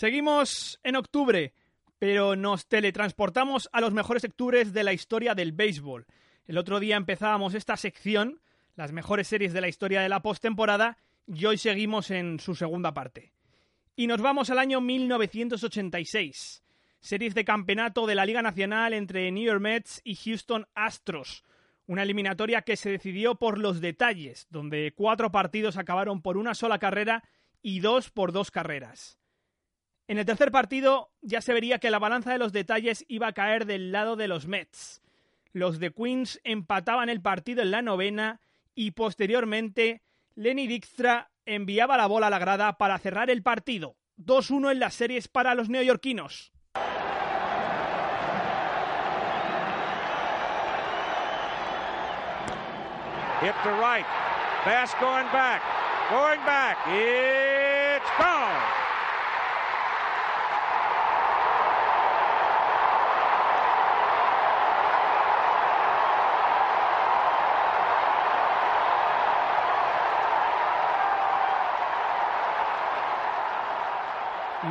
Seguimos 0.00 0.80
en 0.82 0.96
octubre, 0.96 1.52
pero 1.98 2.34
nos 2.34 2.66
teletransportamos 2.66 3.68
a 3.70 3.82
los 3.82 3.92
mejores 3.92 4.24
octubres 4.24 4.72
de 4.72 4.82
la 4.82 4.94
historia 4.94 5.34
del 5.34 5.52
béisbol. 5.52 6.06
El 6.46 6.56
otro 6.56 6.80
día 6.80 6.96
empezábamos 6.96 7.52
esta 7.52 7.76
sección, 7.76 8.40
las 8.76 8.92
mejores 8.92 9.28
series 9.28 9.52
de 9.52 9.60
la 9.60 9.68
historia 9.68 10.00
de 10.00 10.08
la 10.08 10.22
postemporada, 10.22 10.96
y 11.26 11.44
hoy 11.44 11.58
seguimos 11.58 12.10
en 12.10 12.40
su 12.40 12.54
segunda 12.54 12.94
parte. 12.94 13.34
Y 13.94 14.06
nos 14.06 14.22
vamos 14.22 14.48
al 14.48 14.58
año 14.58 14.80
1986. 14.80 16.64
Series 17.00 17.34
de 17.34 17.44
campeonato 17.44 18.06
de 18.06 18.14
la 18.14 18.24
Liga 18.24 18.40
Nacional 18.40 18.94
entre 18.94 19.30
New 19.30 19.44
York 19.44 19.60
Mets 19.60 20.00
y 20.02 20.14
Houston 20.14 20.66
Astros. 20.74 21.44
Una 21.86 22.04
eliminatoria 22.04 22.62
que 22.62 22.76
se 22.78 22.88
decidió 22.88 23.34
por 23.34 23.58
los 23.58 23.82
detalles, 23.82 24.46
donde 24.48 24.94
cuatro 24.96 25.30
partidos 25.30 25.76
acabaron 25.76 26.22
por 26.22 26.38
una 26.38 26.54
sola 26.54 26.78
carrera 26.78 27.22
y 27.60 27.80
dos 27.80 28.10
por 28.10 28.32
dos 28.32 28.50
carreras. 28.50 29.19
En 30.10 30.18
el 30.18 30.26
tercer 30.26 30.50
partido 30.50 31.12
ya 31.22 31.40
se 31.40 31.52
vería 31.52 31.78
que 31.78 31.88
la 31.88 32.00
balanza 32.00 32.32
de 32.32 32.38
los 32.38 32.52
detalles 32.52 33.04
iba 33.06 33.28
a 33.28 33.32
caer 33.32 33.64
del 33.64 33.92
lado 33.92 34.16
de 34.16 34.26
los 34.26 34.48
Mets. 34.48 35.02
Los 35.52 35.78
de 35.78 35.92
Queens 35.92 36.40
empataban 36.42 37.08
el 37.08 37.22
partido 37.22 37.62
en 37.62 37.70
la 37.70 37.80
novena 37.80 38.40
y 38.74 38.90
posteriormente 38.90 40.02
Lenny 40.34 40.66
Dijkstra 40.66 41.30
enviaba 41.46 41.96
la 41.96 42.08
bola 42.08 42.26
a 42.26 42.30
la 42.30 42.40
grada 42.40 42.76
para 42.76 42.98
cerrar 42.98 43.30
el 43.30 43.44
partido. 43.44 43.94
2-1 44.18 44.72
en 44.72 44.80
las 44.80 44.94
series 44.94 45.28
para 45.28 45.54
los 45.54 45.68
neoyorquinos. 45.68 46.50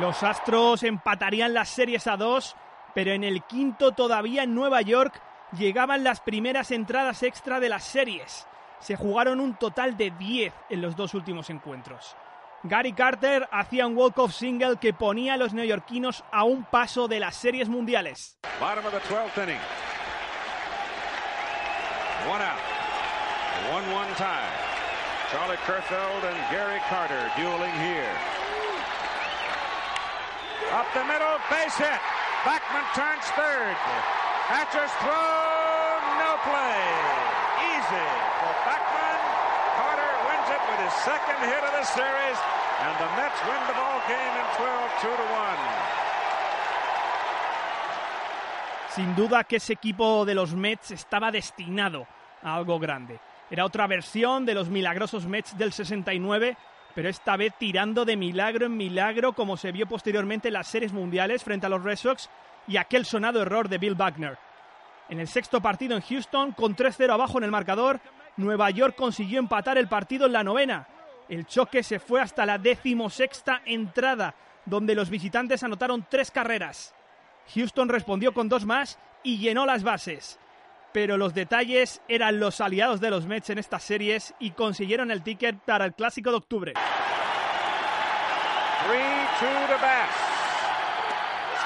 Los 0.00 0.22
Astros 0.22 0.82
empatarían 0.82 1.52
las 1.52 1.68
series 1.68 2.06
a 2.06 2.16
dos, 2.16 2.56
pero 2.94 3.12
en 3.12 3.22
el 3.22 3.42
quinto 3.42 3.92
todavía 3.92 4.44
en 4.44 4.54
Nueva 4.54 4.80
York 4.80 5.20
llegaban 5.52 6.04
las 6.04 6.20
primeras 6.20 6.70
entradas 6.70 7.22
extra 7.22 7.60
de 7.60 7.68
las 7.68 7.84
series. 7.84 8.46
Se 8.78 8.96
jugaron 8.96 9.40
un 9.40 9.56
total 9.56 9.98
de 9.98 10.10
10 10.10 10.54
en 10.70 10.80
los 10.80 10.96
dos 10.96 11.12
últimos 11.12 11.50
encuentros. 11.50 12.16
Gary 12.62 12.94
Carter 12.94 13.46
hacía 13.52 13.86
un 13.86 13.94
walk-off 13.94 14.32
single 14.32 14.78
que 14.78 14.94
ponía 14.94 15.34
a 15.34 15.36
los 15.36 15.52
neoyorquinos 15.52 16.24
a 16.32 16.44
un 16.44 16.64
paso 16.64 17.06
de 17.06 17.20
las 17.20 17.36
series 17.36 17.68
mundiales. 17.68 18.38
Bottom 18.58 18.86
of 18.86 18.92
the 18.92 19.00
12th 19.00 19.36
inning. 19.42 19.60
One 22.26 22.40
out. 22.40 22.58
One 23.70 23.94
one 23.94 24.14
tie. 24.16 24.48
Charlie 25.30 25.58
Kerfeld 25.66 26.24
and 26.24 26.50
Gary 26.50 26.80
Carter 26.88 27.30
dueling 27.36 27.74
here. 27.82 28.39
Up 30.70 30.86
the 30.94 31.02
middle, 31.02 31.34
base 31.50 31.74
hit. 31.74 32.00
Backman 32.46 32.86
turns 32.94 33.26
third. 33.34 33.74
Hatcher's 34.46 34.94
throw, 35.02 35.98
no 36.22 36.38
play. 36.46 36.78
Easy 37.74 38.08
for 38.38 38.54
Backman. 38.62 39.20
Carter 39.74 40.12
wins 40.30 40.48
it 40.54 40.62
with 40.70 40.80
his 40.86 40.94
second 41.02 41.40
hit 41.42 41.62
of 41.66 41.74
the 41.74 41.82
series, 41.90 42.38
and 42.86 42.94
the 43.02 43.10
Mets 43.18 43.40
win 43.50 43.62
the 43.66 43.74
ball 43.74 43.98
game 44.06 44.34
in 44.38 44.46
12 44.62 44.90
2 45.02 45.08
to 45.10 45.26
1. 45.34 45.58
Sin 48.94 49.14
duda 49.16 49.44
que 49.44 49.56
ese 49.56 49.72
equipo 49.72 50.24
de 50.24 50.34
los 50.34 50.54
Mets 50.54 50.92
estaba 50.92 51.32
destinado 51.32 52.06
a 52.42 52.54
algo 52.54 52.78
grande. 52.78 53.18
Era 53.50 53.64
otra 53.64 53.88
versión 53.88 54.46
de 54.46 54.54
los 54.54 54.68
milagrosos 54.68 55.26
Mets 55.26 55.58
del 55.58 55.72
69, 55.72 56.56
pero 56.94 57.08
esta 57.08 57.36
vez 57.36 57.54
tirando 57.58 58.04
de 58.04 58.16
milagro 58.16 58.66
en 58.66 58.76
milagro, 58.76 59.32
como 59.32 59.56
se 59.56 59.72
vio 59.72 59.86
posteriormente 59.86 60.48
en 60.48 60.54
las 60.54 60.68
series 60.68 60.92
mundiales 60.92 61.44
frente 61.44 61.66
a 61.66 61.68
los 61.68 61.82
Red 61.82 61.96
Sox 61.96 62.28
y 62.66 62.76
aquel 62.76 63.04
sonado 63.04 63.42
error 63.42 63.68
de 63.68 63.78
Bill 63.78 63.94
Buckner. 63.94 64.38
En 65.08 65.20
el 65.20 65.28
sexto 65.28 65.60
partido 65.60 65.96
en 65.96 66.02
Houston, 66.02 66.52
con 66.52 66.74
3-0 66.74 67.12
abajo 67.12 67.38
en 67.38 67.44
el 67.44 67.50
marcador, 67.50 68.00
Nueva 68.36 68.70
York 68.70 68.94
consiguió 68.96 69.38
empatar 69.38 69.78
el 69.78 69.88
partido 69.88 70.26
en 70.26 70.32
la 70.32 70.44
novena. 70.44 70.88
El 71.28 71.46
choque 71.46 71.82
se 71.82 72.00
fue 72.00 72.20
hasta 72.20 72.44
la 72.44 72.58
decimosexta 72.58 73.62
entrada, 73.64 74.34
donde 74.66 74.94
los 74.94 75.10
visitantes 75.10 75.62
anotaron 75.62 76.06
tres 76.08 76.30
carreras. 76.30 76.94
Houston 77.54 77.88
respondió 77.88 78.32
con 78.32 78.48
dos 78.48 78.64
más 78.64 78.98
y 79.22 79.38
llenó 79.38 79.64
las 79.64 79.82
bases. 79.84 80.39
Pero 80.92 81.16
los 81.16 81.34
detalles 81.34 82.00
eran 82.08 82.40
los 82.40 82.60
aliados 82.60 83.00
de 83.00 83.10
los 83.10 83.26
Mets 83.26 83.50
en 83.50 83.58
estas 83.58 83.82
series 83.82 84.34
y 84.38 84.52
consiguieron 84.52 85.10
el 85.10 85.22
ticket 85.22 85.58
para 85.60 85.84
el 85.84 85.94
clásico 85.94 86.30
de 86.30 86.36
octubre. 86.36 86.74
3-2 86.74 86.80
to 89.66 89.78
Bass. 89.80 90.14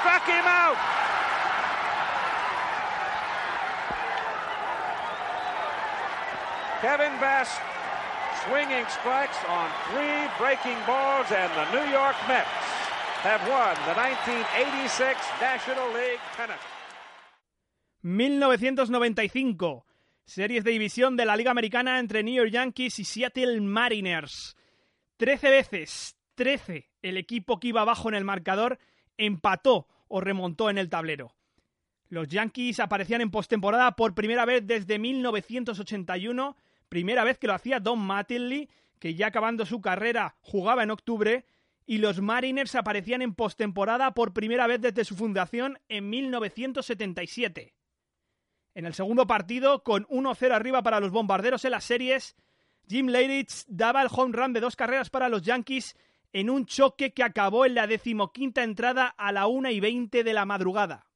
Struck 0.00 0.26
him 0.26 0.46
out. 0.46 0.78
Kevin 6.80 7.18
Bass 7.18 7.60
swinging 8.44 8.86
strikes 8.88 9.38
on 9.48 9.70
three 9.90 10.28
breaking 10.38 10.78
balls, 10.86 11.26
and 11.32 11.50
the 11.56 11.64
New 11.72 11.90
York 11.90 12.16
Mets 12.28 12.46
have 13.24 13.40
won 13.48 13.72
the 13.88 13.96
1986 13.96 15.16
National 15.40 15.88
League 15.94 16.20
pennant. 16.36 16.60
1995. 18.04 19.86
Series 20.26 20.62
de 20.62 20.72
división 20.72 21.16
de 21.16 21.24
la 21.24 21.36
Liga 21.36 21.50
Americana 21.50 21.98
entre 21.98 22.22
New 22.22 22.34
York 22.34 22.50
Yankees 22.50 22.98
y 22.98 23.04
Seattle 23.04 23.62
Mariners. 23.62 24.58
Trece 25.16 25.48
veces, 25.48 26.14
trece, 26.34 26.90
el 27.00 27.16
equipo 27.16 27.58
que 27.58 27.68
iba 27.68 27.80
abajo 27.80 28.10
en 28.10 28.14
el 28.14 28.24
marcador 28.24 28.78
empató 29.16 29.88
o 30.08 30.20
remontó 30.20 30.68
en 30.68 30.76
el 30.76 30.90
tablero. 30.90 31.34
Los 32.10 32.28
Yankees 32.28 32.78
aparecían 32.78 33.22
en 33.22 33.30
postemporada 33.30 33.92
por 33.92 34.14
primera 34.14 34.44
vez 34.44 34.66
desde 34.66 34.98
1981, 34.98 36.58
primera 36.90 37.24
vez 37.24 37.38
que 37.38 37.46
lo 37.46 37.54
hacía 37.54 37.80
Don 37.80 38.00
Mattingly, 38.00 38.68
que 38.98 39.14
ya 39.14 39.28
acabando 39.28 39.64
su 39.64 39.80
carrera 39.80 40.36
jugaba 40.42 40.82
en 40.82 40.90
octubre, 40.90 41.46
y 41.86 41.96
los 41.98 42.20
Mariners 42.20 42.74
aparecían 42.74 43.22
en 43.22 43.34
postemporada 43.34 44.12
por 44.12 44.34
primera 44.34 44.66
vez 44.66 44.82
desde 44.82 45.06
su 45.06 45.16
fundación 45.16 45.78
en 45.88 46.10
1977. 46.10 47.72
En 48.74 48.86
el 48.86 48.94
segundo 48.94 49.26
partido, 49.26 49.84
con 49.84 50.04
1-0 50.06 50.52
arriba 50.52 50.82
para 50.82 50.98
los 50.98 51.12
bombarderos 51.12 51.64
en 51.64 51.70
las 51.70 51.84
series, 51.84 52.34
Jim 52.88 53.06
Leirich 53.06 53.64
daba 53.68 54.02
el 54.02 54.08
home 54.10 54.36
run 54.36 54.52
de 54.52 54.60
dos 54.60 54.74
carreras 54.74 55.10
para 55.10 55.28
los 55.28 55.42
Yankees 55.42 55.96
en 56.32 56.50
un 56.50 56.66
choque 56.66 57.14
que 57.14 57.22
acabó 57.22 57.64
en 57.66 57.74
la 57.74 57.86
decimoquinta 57.86 58.64
entrada 58.64 59.06
a 59.06 59.30
la 59.30 59.46
1 59.46 59.70
y 59.70 59.78
20 59.78 60.24
de 60.24 60.32
la 60.32 60.44
madrugada. 60.44 61.06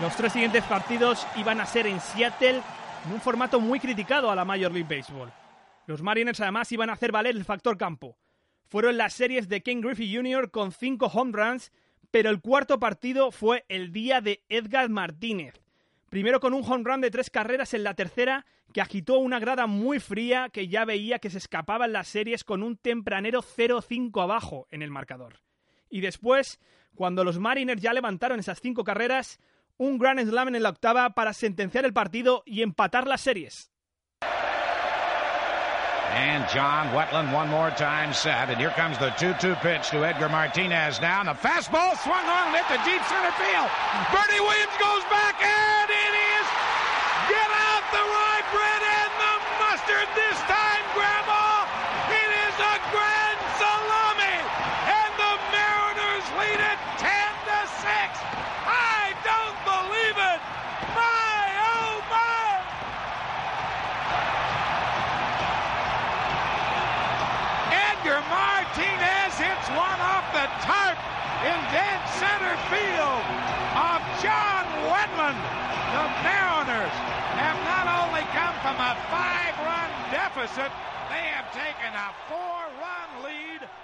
Los 0.00 0.16
tres 0.16 0.32
siguientes 0.32 0.64
partidos 0.64 1.26
iban 1.36 1.60
a 1.60 1.66
ser 1.66 1.86
en 1.86 2.00
Seattle, 2.00 2.62
en 3.04 3.12
un 3.12 3.20
formato 3.20 3.60
muy 3.60 3.78
criticado 3.78 4.30
a 4.30 4.34
la 4.34 4.46
Major 4.46 4.72
League 4.72 4.96
Baseball. 4.96 5.30
Los 5.86 6.00
Mariners 6.00 6.40
además 6.40 6.72
iban 6.72 6.88
a 6.88 6.94
hacer 6.94 7.12
valer 7.12 7.36
el 7.36 7.44
factor 7.44 7.76
campo. 7.76 8.16
Fueron 8.66 8.96
las 8.96 9.12
series 9.12 9.46
de 9.50 9.62
Ken 9.62 9.82
Griffey 9.82 10.14
Jr. 10.14 10.50
con 10.50 10.72
cinco 10.72 11.08
home 11.08 11.32
runs, 11.34 11.70
pero 12.10 12.30
el 12.30 12.40
cuarto 12.40 12.80
partido 12.80 13.30
fue 13.30 13.66
el 13.68 13.92
día 13.92 14.22
de 14.22 14.42
Edgar 14.48 14.88
Martínez. 14.88 15.60
Primero 16.08 16.40
con 16.40 16.54
un 16.54 16.64
home 16.64 16.84
run 16.84 17.02
de 17.02 17.10
tres 17.10 17.28
carreras 17.28 17.74
en 17.74 17.84
la 17.84 17.92
tercera, 17.92 18.46
que 18.72 18.80
agitó 18.80 19.18
una 19.18 19.38
grada 19.38 19.66
muy 19.66 20.00
fría 20.00 20.48
que 20.50 20.68
ya 20.68 20.86
veía 20.86 21.18
que 21.18 21.28
se 21.28 21.38
escapaban 21.38 21.92
las 21.92 22.08
series 22.08 22.42
con 22.42 22.62
un 22.62 22.78
tempranero 22.78 23.42
0-5 23.42 24.22
abajo 24.22 24.66
en 24.70 24.80
el 24.80 24.90
marcador. 24.90 25.40
Y 25.90 26.00
después, 26.00 26.58
cuando 26.94 27.22
los 27.22 27.38
Mariners 27.38 27.82
ya 27.82 27.92
levantaron 27.92 28.40
esas 28.40 28.60
cinco 28.60 28.82
carreras, 28.82 29.40
un 29.80 29.98
Grand 29.98 30.20
Slam 30.20 30.54
en 30.54 30.62
la 30.62 30.68
octava 30.68 31.10
para 31.10 31.32
sentenciar 31.32 31.84
el 31.86 31.92
partido 31.92 32.42
y 32.44 32.62
empatar 32.62 33.06
las 33.06 33.22
series. 33.22 33.70
And 36.12 36.44
John 36.52 36.92
Wetland 36.92 37.32
one 37.32 37.48
more 37.48 37.70
time 37.70 38.12
set. 38.12 38.50
And 38.50 38.58
here 38.58 38.74
comes 38.76 38.98
the 38.98 39.10
2-2 39.16 39.56
pitch 39.62 39.90
to 39.90 40.04
Edgar 40.04 40.28
Martinez 40.28 41.00
now. 41.00 41.20
And 41.20 41.28
the 41.28 41.34
fastball 41.38 41.96
swung 42.02 42.26
on 42.26 42.48
and 42.48 42.56
hit 42.56 42.66
the 42.68 42.82
deep 42.84 43.00
center 43.06 43.32
field. 43.38 43.70
Bernie 44.10 44.42
Williams 44.42 44.76
goes 44.82 45.04
back 45.06 45.38
and 45.40 45.88
it 45.88 46.14
is 46.34 46.46
get 47.30 47.50
out 47.70 47.84
the 47.94 48.02
rye 48.04 48.44
bread 48.52 48.82
and 48.84 49.12
the 49.22 49.34
mustard 49.62 50.08
this 50.18 50.38
time, 50.50 50.84
Grandma. 50.98 51.64
It 52.10 52.30
is 52.50 52.56
a 52.58 52.74
grand 52.90 53.40
salami. 53.62 54.36
And 54.90 55.12
the 55.14 55.32
Mariners 55.54 56.26
lead 56.42 56.58
it 56.58 56.78
10 56.98 57.06
to 57.06 57.58
6. 57.70 58.18
I 58.66 59.14
don't 59.22 59.58
believe 59.62 60.18
it. 60.18 60.40
My, 60.90 61.38
oh 61.70 62.02
my. 62.10 62.50
Edgar 67.70 68.20
Martinez 68.32 69.34
hits 69.36 69.68
one 69.76 70.00
off 70.00 70.24
the 70.32 70.48
tarp 70.64 70.96
in 71.44 71.58
dead 71.68 72.00
center 72.16 72.56
field 72.72 73.24
of 73.76 74.00
John 74.24 74.64
Wetland. 74.88 75.36
The 75.92 76.06
Mariners 76.24 76.96
have 77.36 77.60
not 77.68 77.86
only 78.00 78.24
come 78.32 78.56
from 78.64 78.76
a 78.79 78.79
five-run 78.79 78.79
deficit, 78.79 78.79
they 78.79 78.79
have 78.79 78.79
taken 78.79 78.79
a 78.79 78.79
four-run 78.79 78.79
lead. 78.79 78.79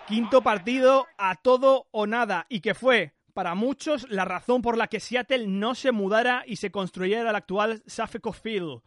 Quinto 0.06 0.42
partido 0.42 1.06
a 1.18 1.34
todo 1.34 1.88
o 1.90 2.06
nada 2.06 2.46
y 2.48 2.60
que 2.60 2.74
fue 2.74 3.12
para 3.34 3.54
muchos 3.54 4.08
la 4.08 4.24
razón 4.24 4.62
por 4.62 4.78
la 4.78 4.86
que 4.86 5.00
Seattle 5.00 5.46
no 5.46 5.74
se 5.74 5.92
mudara 5.92 6.44
y 6.46 6.56
se 6.56 6.70
construyera 6.70 7.28
el 7.28 7.36
actual 7.36 7.82
Safeco 7.86 8.32
Field. 8.32 8.80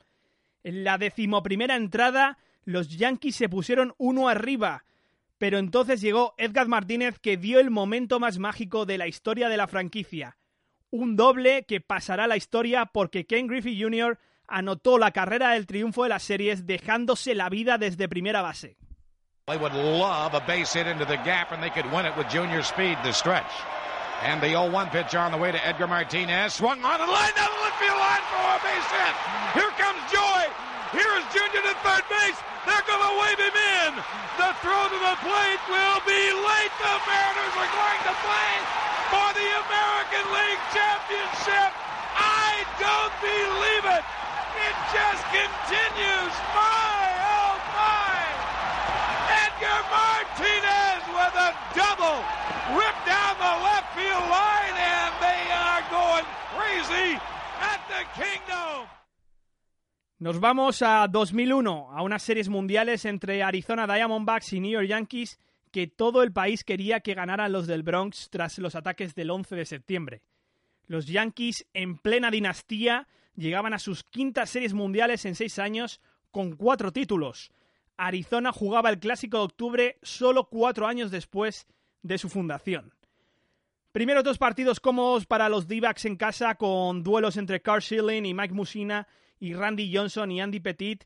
En 0.64 0.84
la 0.84 0.98
decimoprimera 0.98 1.76
entrada, 1.76 2.38
los 2.64 2.90
Yankees 2.98 3.36
se 3.36 3.50
pusieron 3.50 3.94
uno 3.98 4.28
arriba, 4.28 4.86
pero 5.38 5.58
entonces 5.58 6.02
llegó 6.02 6.34
Edgar 6.38 6.68
Martínez 6.68 7.20
que 7.20 7.38
dio 7.38 7.60
el 7.60 7.70
momento 7.70 8.20
más 8.20 8.40
mágico 8.40 8.86
de 8.86 8.98
la 8.98 9.08
historia 9.08 9.50
de 9.50 9.58
la 9.58 9.68
franquicia. 9.68 10.38
Un 10.90 11.16
doble 11.16 11.66
que 11.68 11.82
pasará 11.82 12.24
a 12.24 12.28
la 12.28 12.38
historia 12.38 12.88
porque 12.88 13.26
Ken 13.26 13.48
Griffey 13.48 13.80
Jr. 13.80 14.18
anotó 14.50 14.98
la 14.98 15.12
carrera 15.12 15.52
del 15.52 15.66
triunfo 15.66 16.04
de 16.04 16.10
las 16.10 16.24
series 16.24 16.66
dejándose 16.66 17.36
la 17.36 17.50
vida 17.50 17.78
desde 17.78 18.08
primera 18.08 18.42
base. 18.42 18.78
They 19.48 19.58
would 19.58 19.74
love 19.74 20.36
a 20.36 20.42
base 20.46 20.74
hit 20.74 20.86
into 20.86 21.06
the 21.06 21.18
gap, 21.26 21.52
and 21.52 21.64
they 21.64 21.72
could 21.72 21.90
win 21.92 22.06
it 22.06 22.16
with 22.16 22.30
junior 22.30 22.62
speed 22.62 23.02
to 23.02 23.12
stretch. 23.12 23.50
And 24.22 24.38
the 24.42 24.54
0-1 24.54 24.92
pitch 24.92 25.16
on 25.16 25.32
the 25.32 25.40
way 25.40 25.52
to 25.52 25.58
Edgar 25.66 25.88
Martinez. 25.88 26.54
Swung 26.54 26.78
on 26.86 27.02
and 27.02 27.10
lined 27.10 27.34
down 27.34 27.50
the 27.50 27.62
left 27.66 27.80
field 27.82 27.98
line 27.98 28.26
for 28.30 28.46
a 28.46 28.60
base 28.62 28.90
hit. 28.94 29.16
Here 29.58 29.74
comes 29.80 29.98
Joy. 30.14 30.42
Here 30.94 31.14
is 31.18 31.26
Junior 31.34 31.66
to 31.66 31.76
third 31.82 32.06
base. 32.14 32.38
They're 32.68 32.86
going 32.86 33.02
to 33.02 33.16
wave 33.26 33.40
him 33.42 33.58
in. 33.58 33.92
The 34.38 34.52
throw 34.62 34.84
to 34.92 35.00
the 35.02 35.18
plate 35.26 35.64
will 35.66 36.02
be 36.06 36.24
late. 36.30 36.74
The 36.78 36.96
Mariners 37.10 37.56
are 37.58 37.74
going 37.74 38.02
to 38.06 38.16
play 38.22 38.54
for 39.10 39.28
the 39.34 39.50
American 39.66 40.26
League 40.30 40.64
Championship. 40.78 41.72
I 42.14 42.68
don't 42.78 43.16
believe 43.24 43.86
it. 43.98 44.04
Just. 44.92 45.20
My, 46.56 47.06
oh 47.22 47.56
my. 47.78 48.22
Edgar 49.46 49.82
Martinez 49.94 51.02
with 51.14 51.36
a 51.38 51.52
double. 51.78 52.18
Ripped 52.74 53.06
down 53.06 53.34
the 53.38 53.56
left 53.66 53.90
field 53.94 54.26
line, 54.30 54.76
and 54.78 55.12
they 55.22 55.42
are 55.54 55.84
going 55.92 56.26
crazy 56.56 57.20
at 57.62 57.80
the 57.88 58.02
Kingdom. 58.18 58.88
Nos 60.20 60.40
vamos 60.40 60.82
a 60.82 61.08
2001, 61.08 61.88
a 61.92 62.02
unas 62.02 62.24
series 62.24 62.50
mundiales 62.50 63.06
entre 63.06 63.44
Arizona 63.44 63.88
Diamondbacks 63.88 64.54
y 64.54 64.60
New 64.60 64.72
York 64.72 64.88
Yankees 64.88 65.40
que 65.72 65.88
todo 65.88 66.24
el 66.24 66.32
país 66.34 66.64
quería 66.64 67.00
que 67.00 67.14
ganaran 67.14 67.52
los 67.52 67.68
del 67.68 67.84
Bronx 67.84 68.30
tras 68.30 68.58
los 68.58 68.76
ataques 68.76 69.14
del 69.16 69.30
11 69.30 69.56
de 69.56 69.66
septiembre. 69.66 70.22
Los 70.88 71.06
Yankees, 71.06 71.68
en 71.74 71.98
plena 71.98 72.32
dinastía, 72.32 73.08
llegaban 73.40 73.74
a 73.74 73.80
sus 73.80 74.04
quintas 74.04 74.50
series 74.50 74.74
mundiales 74.74 75.26
en 75.26 75.36
seis 75.36 75.60
años 75.60 76.02
con 76.32 76.56
cuatro 76.56 76.92
títulos. 76.92 77.52
Arizona 77.98 78.52
jugaba 78.52 78.90
el 78.90 79.00
Clásico 79.00 79.38
de 79.38 79.44
Octubre 79.44 80.00
solo 80.02 80.50
cuatro 80.50 80.88
años 80.88 81.12
después 81.12 81.68
de 82.02 82.18
su 82.18 82.30
fundación. 82.30 82.94
Primero 83.92 84.22
dos 84.22 84.38
partidos 84.38 84.80
cómodos 84.80 85.26
para 85.26 85.50
los 85.50 85.68
D-backs 85.68 86.06
en 86.06 86.16
casa 86.16 86.56
con 86.56 87.02
duelos 87.02 87.38
entre 87.38 87.62
Carl 87.62 87.82
Schilling 87.82 88.26
y 88.26 88.34
Mike 88.34 88.54
Musina 88.54 89.08
y 89.40 89.54
Randy 89.54 89.94
Johnson 89.94 90.32
y 90.32 90.42
Andy 90.42 90.60
Petit. 90.60 91.06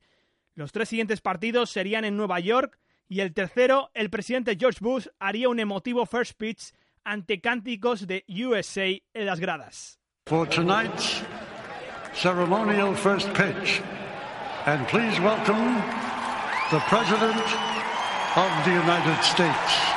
Los 0.55 0.71
tres 0.71 0.89
siguientes 0.89 1.21
partidos 1.21 1.69
serían 1.69 2.05
en 2.05 2.17
Nueva 2.17 2.39
York 2.39 2.79
Y 3.07 3.21
el 3.21 3.33
tercero, 3.33 3.91
el 3.93 4.09
presidente 4.09 4.57
George 4.59 4.79
Bush 4.81 5.07
haría 5.19 5.49
un 5.49 5.59
emotivo 5.59 6.05
first 6.05 6.37
pitch 6.37 6.73
ante 7.03 7.41
cánticos 7.41 8.07
de 8.07 8.25
USA 8.27 8.85
en 8.85 9.25
las 9.25 9.39
gradas. 9.39 9.99
Ceremonial 12.13 12.93
first 12.93 13.34
pitch, 13.34 13.82
and 14.65 14.88
please 14.88 15.19
welcome 15.19 15.76
the 16.71 16.80
President 16.88 17.41
of 18.36 18.65
the 18.65 18.71
United 18.71 19.21
States. 19.23 19.93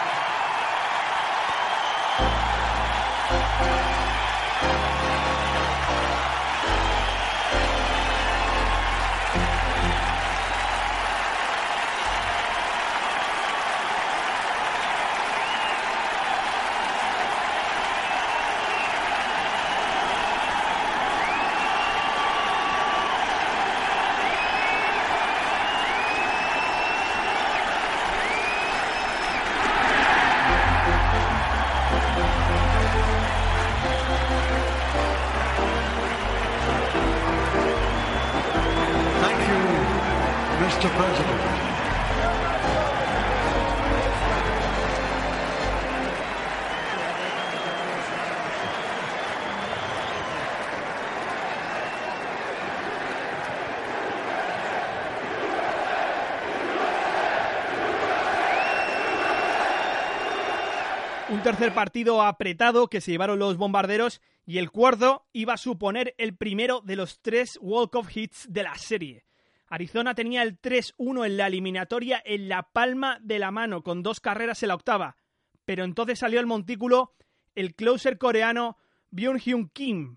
Tercer 61.46 61.74
partido 61.74 62.22
apretado 62.22 62.88
que 62.88 63.00
se 63.00 63.12
llevaron 63.12 63.38
los 63.38 63.56
bombarderos 63.56 64.20
y 64.46 64.58
el 64.58 64.72
cuarto 64.72 65.26
iba 65.32 65.52
a 65.52 65.56
suponer 65.56 66.12
el 66.18 66.34
primero 66.34 66.80
de 66.80 66.96
los 66.96 67.20
tres 67.20 67.56
Cup 67.60 68.08
hits 68.12 68.52
de 68.52 68.64
la 68.64 68.74
serie. 68.74 69.24
Arizona 69.68 70.16
tenía 70.16 70.42
el 70.42 70.60
3-1 70.60 71.24
en 71.24 71.36
la 71.36 71.46
eliminatoria 71.46 72.20
en 72.26 72.48
la 72.48 72.64
palma 72.64 73.20
de 73.22 73.38
la 73.38 73.52
mano 73.52 73.84
con 73.84 74.02
dos 74.02 74.18
carreras 74.18 74.64
en 74.64 74.70
la 74.70 74.74
octava, 74.74 75.18
pero 75.64 75.84
entonces 75.84 76.18
salió 76.18 76.40
el 76.40 76.46
montículo 76.46 77.12
el 77.54 77.76
closer 77.76 78.18
coreano 78.18 78.76
Byung-Hyun 79.12 79.70
Kim. 79.72 80.16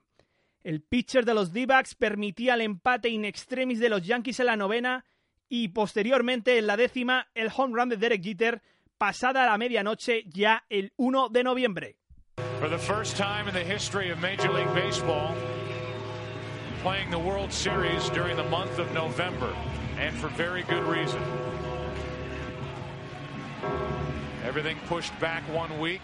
El 0.63 0.82
pitcher 0.82 1.26
de 1.26 1.36
los 1.36 1.54
D-backs 1.54 1.94
permitía 1.94 2.56
el 2.56 2.62
empate 2.62 3.10
in 3.10 3.24
extremis 3.24 3.78
de 3.78 3.89
los 3.89 4.02
Yankees 4.02 4.39
en 4.39 4.48
la 4.48 4.56
novena 4.56 5.06
y 5.48 5.68
posteriormente 5.68 6.58
en 6.58 6.65
la 6.65 6.76
décima 6.76 7.28
el 7.36 7.52
home 7.56 7.76
run 7.80 7.89
de 7.89 7.98
Derek 7.98 8.24
Jeter 8.24 8.63
pasada 9.00 9.46
la 9.46 9.58
medianoche 9.58 10.26
ya 10.34 10.60
el 10.70 10.92
1 10.98 11.30
de 11.30 11.44
noviembre. 11.44 11.96
For 12.60 12.68
the 12.68 12.78
first 12.78 13.16
time 13.16 13.48
in 13.48 13.54
the 13.54 13.64
history 13.64 14.10
of 14.10 14.20
Major 14.20 14.52
League 14.52 14.74
Baseball, 14.76 15.34
playing 16.82 17.10
the 17.10 17.20
World 17.20 17.52
Series 17.54 18.10
during 18.10 18.36
the 18.36 18.44
month 18.44 18.78
of 18.78 18.92
November, 18.94 19.56
and 19.98 20.16
for 20.18 20.28
very 20.28 20.64
good 20.64 20.84
reason. 20.84 21.22
Everything 24.46 24.78
pushed 24.88 25.18
back 25.20 25.44
one 25.54 25.80
week 25.80 26.02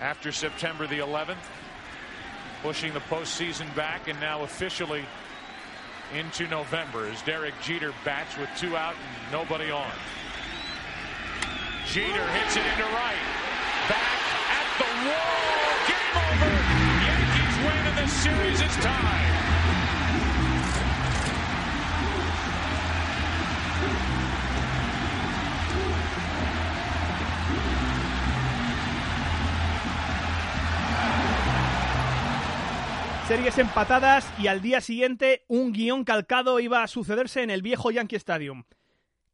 after 0.00 0.32
September 0.32 0.86
the 0.86 1.00
11th, 1.00 1.36
pushing 2.62 2.94
the 2.94 3.00
postseason 3.00 3.74
back, 3.76 4.08
and 4.08 4.18
now 4.20 4.42
officially 4.42 5.04
into 6.14 6.46
November 6.48 7.06
as 7.06 7.20
Derek 7.22 7.54
Jeter 7.62 7.92
bats 8.04 8.38
with 8.38 8.48
two 8.56 8.74
out 8.76 8.94
and 8.94 9.32
nobody 9.32 9.70
on. 9.70 9.90
Jeter 11.88 12.28
hits 12.28 12.54
it 12.54 12.66
into 12.66 12.84
right. 12.84 13.24
Back 13.88 14.20
at 14.60 14.68
the 14.76 14.90
wall. 15.08 15.48
Game 15.88 16.16
over. 16.28 16.52
Yankees 17.08 17.56
win 17.64 17.82
and 17.88 17.96
the 17.96 18.06
series 18.08 18.60
is 18.60 18.76
tied. 18.84 19.48
Series 33.28 33.56
empatadas 33.56 34.30
y 34.38 34.48
al 34.48 34.60
día 34.60 34.82
siguiente 34.82 35.46
un 35.48 35.72
guion 35.72 36.04
calcado 36.04 36.60
iba 36.60 36.82
a 36.82 36.86
sucederse 36.86 37.42
en 37.42 37.48
el 37.48 37.62
viejo 37.62 37.90
Yankee 37.90 38.16
Stadium. 38.16 38.64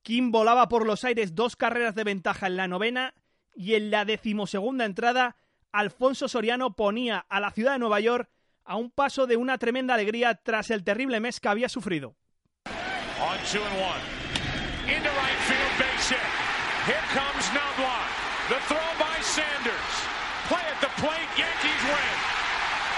Kim 0.05 0.31
volaba 0.31 0.69
por 0.69 0.87
los 0.87 1.03
aires 1.05 1.35
dos 1.35 1.57
carreras 1.57 1.95
de 1.95 2.05
ventaja 2.05 2.47
en 2.47 2.59
la 2.59 2.69
novena 2.69 3.15
y 3.55 3.75
en 3.75 3.91
la 3.91 4.05
decimosegunda 4.05 4.85
entrada 4.85 5.37
Alfonso 5.73 6.29
Soriano 6.29 6.77
ponía 6.77 7.25
a 7.29 7.41
la 7.41 7.51
ciudad 7.51 7.73
de 7.73 7.79
Nueva 7.79 8.01
York 8.01 8.29
a 8.65 8.77
un 8.77 8.91
paso 8.91 9.27
de 9.27 9.39
una 9.39 9.57
tremenda 9.57 9.95
alegría 9.95 10.35
tras 10.35 10.71
el 10.71 10.85
terrible 10.85 11.21
mes 11.21 11.41
que 11.41 11.49
había 11.49 11.71
sufrido. 11.71 12.15
Yankees 21.35 21.83
win. 21.89 22.17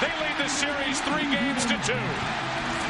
They 0.01 0.13
lead 0.21 0.37
the 0.39 0.49
series 0.49 1.01
three 1.03 1.25
games 1.31 1.65
to 1.67 1.77
two. 1.87 2.86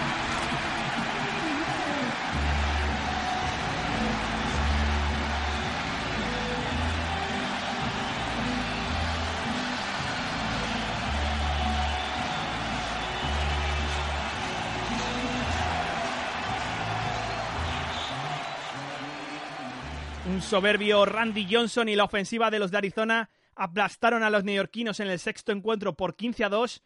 Soberbio 20.47 21.05
Randy 21.05 21.49
Johnson 21.51 21.89
y 21.89 21.97
la 21.97 22.05
ofensiva 22.05 22.53
de 22.53 22.61
los 22.61 22.71
de 22.71 22.79
Arizona 22.79 23.31
aplastaron 23.57 24.23
a 24.23 24.31
los 24.31 24.45
neoyorquinos 24.45 25.01
en 25.01 25.09
el 25.09 25.19
sexto 25.19 25.51
encuentro 25.51 25.97
por 25.97 26.15
15 26.15 26.45
a 26.45 26.49
2 26.49 26.85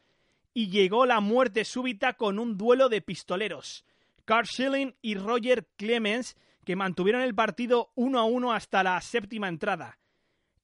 y 0.54 0.70
llegó 0.70 1.04
la 1.04 1.20
muerte 1.20 1.66
súbita 1.66 2.14
con 2.14 2.38
un 2.38 2.56
duelo 2.56 2.88
de 2.88 3.02
pistoleros. 3.02 3.84
Carl 4.24 4.46
Schilling 4.46 4.96
y 5.02 5.14
Roger 5.14 5.68
Clemens 5.76 6.38
que 6.64 6.74
mantuvieron 6.74 7.20
el 7.20 7.34
partido 7.34 7.90
1 7.96 8.18
a 8.18 8.24
1 8.24 8.52
hasta 8.54 8.82
la 8.82 8.98
séptima 9.02 9.48
entrada. 9.48 9.98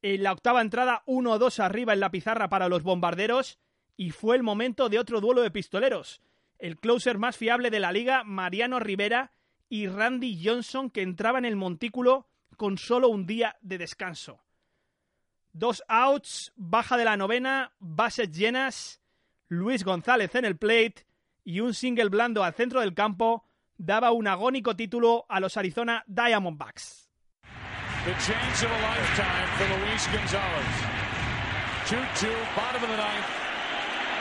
En 0.01 0.23
la 0.23 0.33
octava 0.33 0.63
entrada 0.63 1.03
1 1.05 1.35
a 1.35 1.39
2 1.39 1.61
arriba 1.61 1.93
en 1.93 2.01
la 2.01 2.11
pizarra 2.11 2.49
para 2.49 2.71
los 2.71 2.83
bombarderos 2.83 3.59
y 3.99 4.11
fue 4.11 4.37
el 4.37 4.43
momento 4.43 4.89
de 4.89 4.99
otro 4.99 5.21
duelo 5.21 5.43
de 5.43 5.51
pistoleros. 5.51 6.23
El 6.59 6.79
closer 6.79 7.19
más 7.19 7.37
fiable 7.37 7.69
de 7.69 7.81
la 7.81 7.93
liga, 7.93 8.25
Mariano 8.25 8.81
Rivera 8.81 9.33
y 9.69 9.87
Randy 9.87 10.41
Johnson 10.43 10.89
que 10.89 11.03
entraba 11.03 11.39
en 11.39 11.45
el 11.45 11.57
montículo 11.57 12.27
con 12.57 12.79
solo 12.79 13.09
un 13.09 13.27
día 13.27 13.57
de 13.61 13.79
descanso. 13.79 14.43
Dos 15.53 15.83
outs, 15.89 16.53
baja 16.57 16.97
de 16.97 17.05
la 17.05 17.17
novena, 17.17 17.73
bases 17.79 18.31
llenas, 18.31 19.01
Luis 19.49 19.85
González 19.85 20.35
en 20.35 20.45
el 20.45 20.57
plate 20.57 21.07
y 21.45 21.61
un 21.61 21.73
single 21.75 22.09
blando 22.09 22.43
al 22.43 22.55
centro 22.55 22.81
del 22.81 22.95
campo 22.95 23.45
daba 23.79 24.11
un 24.11 24.27
agónico 24.27 24.75
título 24.75 25.27
a 25.29 25.41
los 25.41 25.57
Arizona 25.57 26.05
Diamondbacks. 26.07 27.09
The 28.05 28.13
chance 28.13 28.63
of 28.63 28.71
a 28.71 28.81
lifetime 28.83 29.49
for 29.59 29.67
Luis 29.87 30.07
Gonzalez. 30.13 30.97
2-2, 31.87 32.29
bottom 32.55 32.83
of 32.83 32.91
the 32.91 32.97
ninth. 32.97 33.27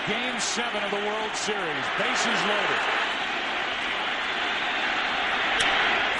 Game 0.08 0.39
seven 0.39 0.84
of 0.84 0.91
the 0.91 1.02
World 1.02 1.34
Series. 1.34 1.86
Bases 1.98 2.41
loaded. 2.45 2.82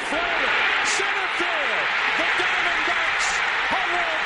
Forward, 0.10 0.54
center 0.90 1.28
field. 1.38 1.86
The 2.18 2.30
Diamondbacks 2.42 3.28
are 3.78 3.88
world 3.94 4.25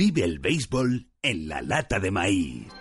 Vive 0.00 0.24
el 0.24 0.38
béisbol 0.38 1.10
en 1.20 1.46
la 1.46 1.60
lata 1.60 2.00
de 2.00 2.10
maíz. 2.10 2.79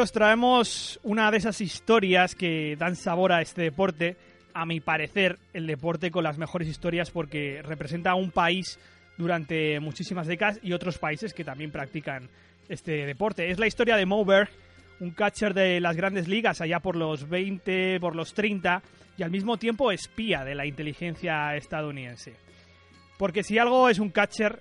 Os 0.00 0.12
traemos 0.12 1.00
una 1.02 1.28
de 1.30 1.38
esas 1.38 1.60
historias 1.60 2.36
que 2.36 2.76
dan 2.76 2.94
sabor 2.94 3.32
a 3.32 3.42
este 3.42 3.62
deporte. 3.62 4.16
A 4.54 4.64
mi 4.64 4.78
parecer, 4.78 5.38
el 5.52 5.66
deporte 5.66 6.12
con 6.12 6.22
las 6.22 6.38
mejores 6.38 6.68
historias 6.68 7.10
porque 7.10 7.62
representa 7.62 8.12
a 8.12 8.14
un 8.14 8.30
país 8.30 8.78
durante 9.16 9.80
muchísimas 9.80 10.28
décadas 10.28 10.60
y 10.62 10.72
otros 10.72 10.98
países 10.98 11.34
que 11.34 11.42
también 11.42 11.72
practican 11.72 12.28
este 12.68 13.06
deporte. 13.06 13.50
Es 13.50 13.58
la 13.58 13.66
historia 13.66 13.96
de 13.96 14.06
Mo 14.06 14.24
Berg, 14.24 14.50
un 15.00 15.10
catcher 15.10 15.52
de 15.52 15.80
las 15.80 15.96
grandes 15.96 16.28
ligas 16.28 16.60
allá 16.60 16.78
por 16.78 16.94
los 16.94 17.28
20, 17.28 17.98
por 17.98 18.14
los 18.14 18.34
30 18.34 18.82
y 19.16 19.24
al 19.24 19.32
mismo 19.32 19.56
tiempo 19.56 19.90
espía 19.90 20.44
de 20.44 20.54
la 20.54 20.66
inteligencia 20.66 21.56
estadounidense. 21.56 22.34
Porque 23.16 23.42
si 23.42 23.58
algo 23.58 23.88
es 23.88 23.98
un 23.98 24.10
catcher, 24.10 24.60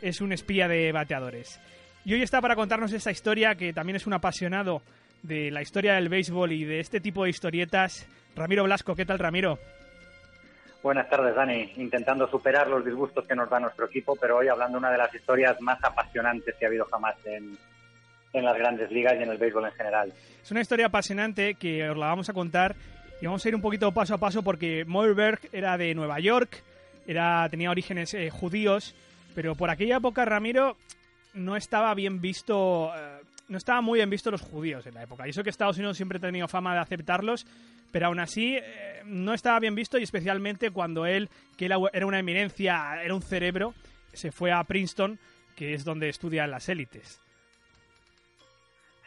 es 0.00 0.20
un 0.20 0.32
espía 0.32 0.68
de 0.68 0.92
bateadores. 0.92 1.58
Y 2.06 2.14
hoy 2.14 2.22
está 2.22 2.40
para 2.40 2.54
contarnos 2.54 2.92
esta 2.92 3.10
historia 3.10 3.56
que 3.56 3.72
también 3.72 3.96
es 3.96 4.06
un 4.06 4.12
apasionado 4.12 4.80
de 5.24 5.50
la 5.50 5.60
historia 5.60 5.94
del 5.94 6.08
béisbol 6.08 6.52
y 6.52 6.64
de 6.64 6.78
este 6.78 7.00
tipo 7.00 7.24
de 7.24 7.30
historietas. 7.30 8.06
Ramiro 8.36 8.62
Blasco, 8.62 8.94
¿qué 8.94 9.04
tal 9.04 9.18
Ramiro? 9.18 9.58
Buenas 10.84 11.10
tardes, 11.10 11.34
Dani. 11.34 11.72
Intentando 11.78 12.28
superar 12.28 12.68
los 12.68 12.84
disgustos 12.84 13.26
que 13.26 13.34
nos 13.34 13.50
da 13.50 13.58
nuestro 13.58 13.86
equipo, 13.86 14.14
pero 14.14 14.36
hoy 14.36 14.46
hablando 14.46 14.76
de 14.76 14.78
una 14.78 14.92
de 14.92 14.98
las 14.98 15.12
historias 15.12 15.60
más 15.60 15.82
apasionantes 15.82 16.54
que 16.54 16.64
ha 16.64 16.68
habido 16.68 16.84
jamás 16.84 17.16
en, 17.24 17.58
en 18.32 18.44
las 18.44 18.56
grandes 18.56 18.88
ligas 18.92 19.14
y 19.18 19.24
en 19.24 19.30
el 19.30 19.38
béisbol 19.38 19.64
en 19.64 19.72
general. 19.72 20.12
Es 20.40 20.50
una 20.52 20.60
historia 20.60 20.86
apasionante 20.86 21.56
que 21.56 21.90
os 21.90 21.96
la 21.96 22.06
vamos 22.06 22.28
a 22.28 22.34
contar 22.34 22.76
y 23.20 23.26
vamos 23.26 23.44
a 23.44 23.48
ir 23.48 23.56
un 23.56 23.62
poquito 23.62 23.90
paso 23.90 24.14
a 24.14 24.18
paso 24.18 24.44
porque 24.44 24.84
Moerberg 24.84 25.40
era 25.52 25.76
de 25.76 25.92
Nueva 25.96 26.20
York, 26.20 26.62
era, 27.04 27.48
tenía 27.48 27.72
orígenes 27.72 28.14
eh, 28.14 28.30
judíos, 28.30 28.94
pero 29.34 29.56
por 29.56 29.70
aquella 29.70 29.96
época, 29.96 30.24
Ramiro, 30.24 30.76
no 31.36 31.56
estaba 31.56 31.94
bien 31.94 32.20
visto, 32.20 32.90
eh, 32.96 33.20
no 33.48 33.58
estaba 33.58 33.80
muy 33.80 33.98
bien 33.98 34.10
visto 34.10 34.30
los 34.30 34.42
judíos 34.42 34.86
en 34.86 34.94
la 34.94 35.02
época. 35.02 35.26
Y 35.26 35.30
eso 35.30 35.44
que 35.44 35.50
Estados 35.50 35.76
Unidos 35.76 35.96
siempre 35.96 36.18
ha 36.18 36.20
tenido 36.20 36.48
fama 36.48 36.74
de 36.74 36.80
aceptarlos, 36.80 37.46
pero 37.92 38.06
aún 38.06 38.18
así 38.18 38.56
eh, 38.56 39.02
no 39.04 39.34
estaba 39.34 39.60
bien 39.60 39.74
visto 39.74 39.98
y 39.98 40.02
especialmente 40.02 40.70
cuando 40.70 41.06
él, 41.06 41.28
que 41.56 41.66
era 41.66 41.78
una 41.78 42.18
eminencia, 42.18 43.02
era 43.02 43.14
un 43.14 43.22
cerebro, 43.22 43.74
se 44.12 44.32
fue 44.32 44.50
a 44.50 44.64
Princeton, 44.64 45.18
que 45.54 45.74
es 45.74 45.84
donde 45.84 46.08
estudian 46.08 46.50
las 46.50 46.68
élites. 46.68 47.20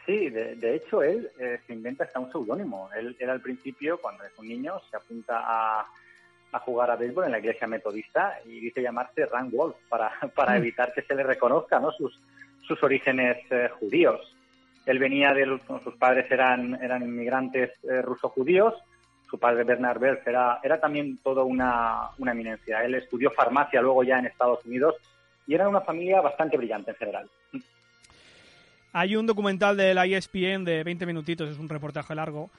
Sí, 0.06 0.30
de, 0.30 0.76
hecho 0.76 1.04
él 1.04 1.30
eh, 1.39 1.60
se 1.68 1.74
inventa 1.74 2.04
hasta 2.04 2.20
un 2.20 2.32
seudónimo. 2.32 2.89
Él, 2.98 3.15
él 3.20 3.30
al 3.30 3.42
principio, 3.42 4.00
cuando 4.02 4.24
es 4.24 4.32
un 4.39 4.48
niño, 4.48 4.74
se 4.89 4.98
apunta 4.98 5.39
a, 5.44 5.88
a 6.52 6.60
jugar 6.60 6.90
a 6.92 6.96
béisbol 6.96 7.26
en 7.26 7.32
la 7.32 7.40
iglesia 7.40 7.68
metodista 7.68 8.40
y 8.46 8.60
dice 8.60 8.82
llamarse 8.82 9.26
Rand 9.26 9.52
Wolf 9.54 9.76
para, 9.88 10.12
para 10.36 10.54
Mm. 10.54 10.58
evitar 10.58 10.94
que 10.94 11.02
se 11.04 11.16
le 11.16 11.24
reconozca 11.24 11.80
¿no? 11.80 11.92
sus, 11.92 12.20
sus 12.68 12.82
orígenes 12.84 13.38
eh, 13.52 13.70
judíos. 13.80 14.20
Él 14.86 14.98
venía 15.00 15.34
de 15.34 15.46
los, 15.46 15.62
sus 15.84 15.96
padres 15.96 16.30
eran, 16.32 16.76
eran 16.82 17.04
inmigrantes 17.04 17.72
eh, 17.84 18.02
ruso-judíos, 18.02 18.74
su 19.30 19.38
padre 19.38 19.64
Bernard 19.64 20.00
Berg 20.00 20.24
era, 20.26 20.60
era 20.64 20.80
también 20.80 21.18
todo 21.24 21.46
una, 21.46 22.10
una 22.18 22.32
eminencia. 22.32 22.84
Él 22.84 22.96
estudió 22.96 23.30
farmacia 23.30 23.80
luego 23.82 24.04
ya 24.04 24.18
en 24.18 24.26
Estados 24.26 24.66
Unidos 24.66 24.96
y 25.46 25.54
era 25.54 25.70
una 25.70 25.82
familia 25.82 26.20
bastante 26.22 26.58
brillante 26.58 26.92
en 26.92 26.98
general. 26.98 27.30
Hay 28.92 29.16
un 29.16 29.28
documental 29.28 29.78
de 29.78 29.94
la 29.94 30.08
ESPN 30.08 30.64
de 30.66 30.84
20 30.84 31.06
minutitos, 31.06 31.50
es 31.50 31.60
un 31.60 31.70
reportaje 31.70 32.16
largo, 32.16 32.50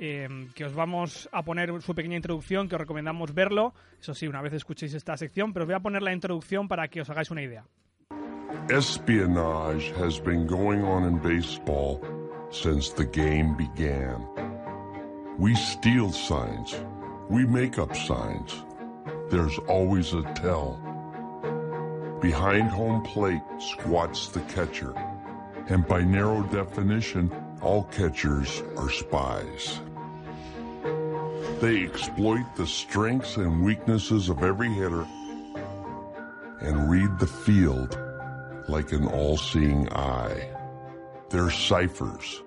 eh, 0.00 0.48
que 0.54 0.64
os 0.64 0.74
vamos 0.74 1.28
a 1.30 1.44
poner 1.44 1.70
su 1.82 1.94
pequeña 1.94 2.16
introducción, 2.16 2.68
que 2.68 2.74
os 2.74 2.80
recomendamos 2.80 3.34
verlo. 3.34 3.74
Eso 4.00 4.14
sí, 4.14 4.26
una 4.26 4.40
vez 4.40 4.54
escuchéis 4.54 4.94
esta 4.94 5.16
sección, 5.16 5.52
pero 5.52 5.64
os 5.64 5.68
voy 5.68 5.76
a 5.76 5.80
poner 5.80 6.02
la 6.02 6.14
introducción 6.14 6.68
para 6.68 6.88
que 6.88 7.02
os 7.02 7.10
hagáis 7.10 7.30
una 7.30 7.42
idea. 7.42 7.64
Espionage 8.68 9.92
has 9.92 10.18
been 10.18 10.46
going 10.46 10.82
on 10.82 11.04
in 11.04 11.18
baseball 11.18 12.00
since 12.50 12.90
the 12.94 13.04
game 13.04 13.54
began. 13.56 14.26
We 15.38 15.54
steal 15.54 16.10
signs. 16.10 16.74
We 17.28 17.44
make 17.44 17.78
up 17.78 17.94
signs. 17.94 18.64
There's 19.28 19.58
always 19.68 20.14
a 20.14 20.22
tell. 20.34 20.80
Behind 22.20 22.70
home 22.70 23.02
plate 23.02 23.42
squats 23.58 24.28
the 24.28 24.40
catcher. 24.52 24.94
And 25.68 25.86
by 25.86 26.02
narrow 26.02 26.42
definition, 26.42 27.30
all 27.62 27.84
catchers 27.84 28.62
are 28.76 28.90
spies. 28.90 29.80
They 31.60 31.84
exploit 31.84 32.56
the 32.56 32.66
strengths 32.66 33.36
and 33.36 33.62
weaknesses 33.62 34.30
of 34.30 34.42
every 34.42 34.72
hitter 34.72 35.06
and 36.62 36.90
read 36.90 37.18
the 37.18 37.26
field 37.26 37.98
like 38.66 38.92
an 38.92 39.06
all-seeing 39.06 39.92
eye. 39.92 40.48
They're 41.28 41.50
ciphers, 41.50 42.42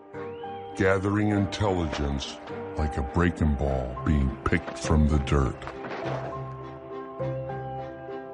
gathering 0.75 1.29
intelligence 1.29 2.37
like 2.75 2.97
a 2.97 3.03
breaking 3.03 3.53
ball 3.53 3.95
being 4.03 4.35
picked 4.45 4.79
from 4.79 5.07
the 5.07 5.19
dirt. 5.19 5.63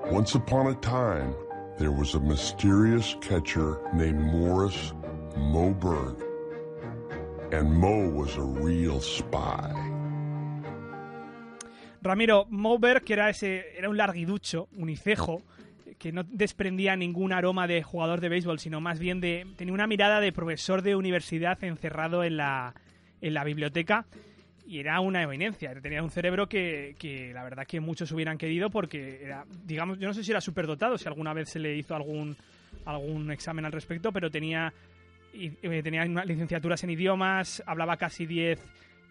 Once 0.09 0.35
upon 0.35 0.67
a 0.67 0.75
time, 0.75 1.35
there 1.77 1.91
was 1.91 2.15
a 2.15 2.21
mysterious 2.21 3.17
catcher 3.19 3.81
named 3.93 4.21
Morris 4.21 4.93
Moberg, 5.35 6.23
and 7.51 7.69
Mo 7.69 8.07
was 8.07 8.37
a 8.37 8.43
real 8.43 9.01
spy. 9.01 9.98
Ramiro 12.01 12.45
Moberg, 12.49 13.03
que 13.03 13.13
era, 13.13 13.29
ese, 13.29 13.77
era 13.77 13.89
un 13.89 13.97
larguiducho, 13.97 14.67
unicejo, 14.73 15.43
que 15.97 16.11
no 16.13 16.23
desprendía 16.23 16.95
ningún 16.95 17.33
aroma 17.33 17.67
de 17.67 17.83
jugador 17.83 18.21
de 18.21 18.29
béisbol, 18.29 18.59
sino 18.59 18.79
más 18.79 18.99
bien 18.99 19.19
de. 19.19 19.45
tenía 19.57 19.73
una 19.73 19.87
mirada 19.87 20.21
de 20.21 20.31
profesor 20.31 20.81
de 20.81 20.95
universidad 20.95 21.61
encerrado 21.63 22.23
en 22.23 22.37
la, 22.37 22.73
en 23.21 23.33
la 23.33 23.43
biblioteca. 23.43 24.05
Y 24.65 24.79
era 24.79 24.99
una 24.99 25.23
eminencia. 25.23 25.73
Tenía 25.81 26.03
un 26.03 26.11
cerebro 26.11 26.47
que, 26.47 26.95
que 26.99 27.33
la 27.33 27.43
verdad 27.43 27.65
que 27.65 27.79
muchos 27.79 28.11
hubieran 28.11 28.37
querido 28.37 28.69
porque 28.69 29.19
era, 29.23 29.43
digamos, 29.65 29.97
yo 29.97 30.07
no 30.07 30.13
sé 30.13 30.23
si 30.23 30.29
era 30.29 30.41
superdotado, 30.41 30.97
si 30.97 31.07
alguna 31.07 31.33
vez 31.33 31.49
se 31.49 31.59
le 31.59 31.75
hizo 31.75 31.95
algún, 31.95 32.37
algún 32.85 33.31
examen 33.31 33.65
al 33.65 33.71
respecto, 33.71 34.11
pero 34.11 34.29
tenía, 34.29 34.71
eh, 35.33 35.81
tenía 35.81 36.05
licenciaturas 36.05 36.83
en 36.83 36.91
idiomas, 36.91 37.63
hablaba 37.65 37.97
casi 37.97 38.27
10 38.27 38.59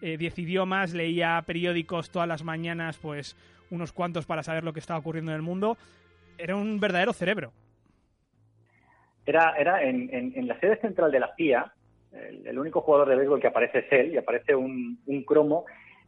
eh, 0.01 0.17
10 0.17 0.39
idiomas, 0.39 0.93
leía 0.93 1.41
periódicos 1.45 2.09
todas 2.09 2.27
las 2.27 2.43
mañanas, 2.43 2.97
pues 2.97 3.35
unos 3.71 3.91
cuantos 3.93 4.25
para 4.25 4.43
saber 4.43 4.63
lo 4.63 4.73
que 4.73 4.79
estaba 4.79 4.99
ocurriendo 4.99 5.31
en 5.31 5.37
el 5.37 5.41
mundo. 5.41 5.77
Era 6.37 6.55
un 6.55 6.79
verdadero 6.79 7.13
cerebro. 7.13 7.51
Era, 9.25 9.55
era 9.57 9.83
en, 9.83 10.09
en, 10.13 10.33
en 10.35 10.47
la 10.47 10.59
sede 10.59 10.77
central 10.77 11.11
de 11.11 11.19
la 11.19 11.29
FIA, 11.35 11.71
el, 12.11 12.47
el, 12.47 12.57
único 12.57 12.81
jugador 12.81 13.09
de 13.09 13.15
béisbol 13.15 13.39
que 13.39 13.47
aparece 13.47 13.79
es 13.79 13.91
él, 13.91 14.13
y 14.13 14.17
aparece 14.17 14.55
un, 14.55 14.99
un 15.05 15.23
cromo 15.23 15.65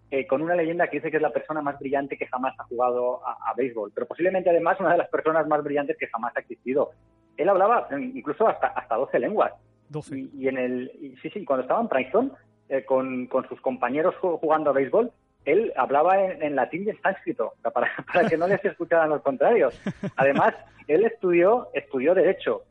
eh, 0.10 0.28
con 0.28 0.42
una 0.42 0.56
leyenda 0.56 0.88
que 0.90 0.98
dice 0.98 1.10
que 1.10 1.18
es 1.18 1.22
la 1.22 1.32
persona 1.32 1.62
más 1.62 1.80
brillante 1.80 2.18
que 2.18 2.28
jamás 2.28 2.54
ha 2.60 2.64
jugado 2.64 3.26
a, 3.26 3.50
a, 3.50 3.54
béisbol, 3.54 3.92
pero 3.94 4.08
posiblemente 4.08 4.50
además 4.50 4.78
una 4.80 4.92
de 4.92 4.98
las 4.98 5.10
personas 5.10 5.48
más 5.48 5.64
brillantes 5.64 5.98
que 5.98 6.08
jamás 6.08 6.36
ha 6.36 6.42
existido. 6.42 6.92
Él 7.38 7.48
hablaba 7.48 7.88
incluso 7.98 8.48
hasta, 8.48 8.68
hasta 8.68 8.96
12 8.96 9.20
lenguas. 9.20 9.54
12. 9.88 10.18
Y, 10.18 10.32
y 10.34 10.48
en 10.48 10.58
el, 10.58 10.92
y, 11.00 11.16
sí, 11.22 11.30
sí, 11.30 11.46
cuando 11.46 11.62
estaba 11.62 11.82
en 11.82 11.88
Princeton, 11.88 12.34
eh, 12.72 12.86
con, 12.86 13.28
con, 13.28 13.46
sus 13.50 13.60
compañeros 13.60 14.16
jugando 14.16 14.70
a 14.70 14.74
béisbol, 14.74 15.12
él 15.44 15.74
hablaba 15.76 16.24
en, 16.24 16.42
en 16.42 16.56
latín 16.56 16.86
y 16.86 16.92
en 16.92 17.02
sánscrito, 17.02 17.52
para, 17.62 17.92
para, 18.14 18.30
que 18.30 18.38
no 18.38 18.48
les 18.48 18.64
escucharan 18.64 19.10
los 19.10 19.22
contrarios. 19.22 19.78
Además, 20.16 20.56
él 20.88 21.04
estudió, 21.04 21.68
estudió 21.74 22.16
Derecho. 22.16 22.62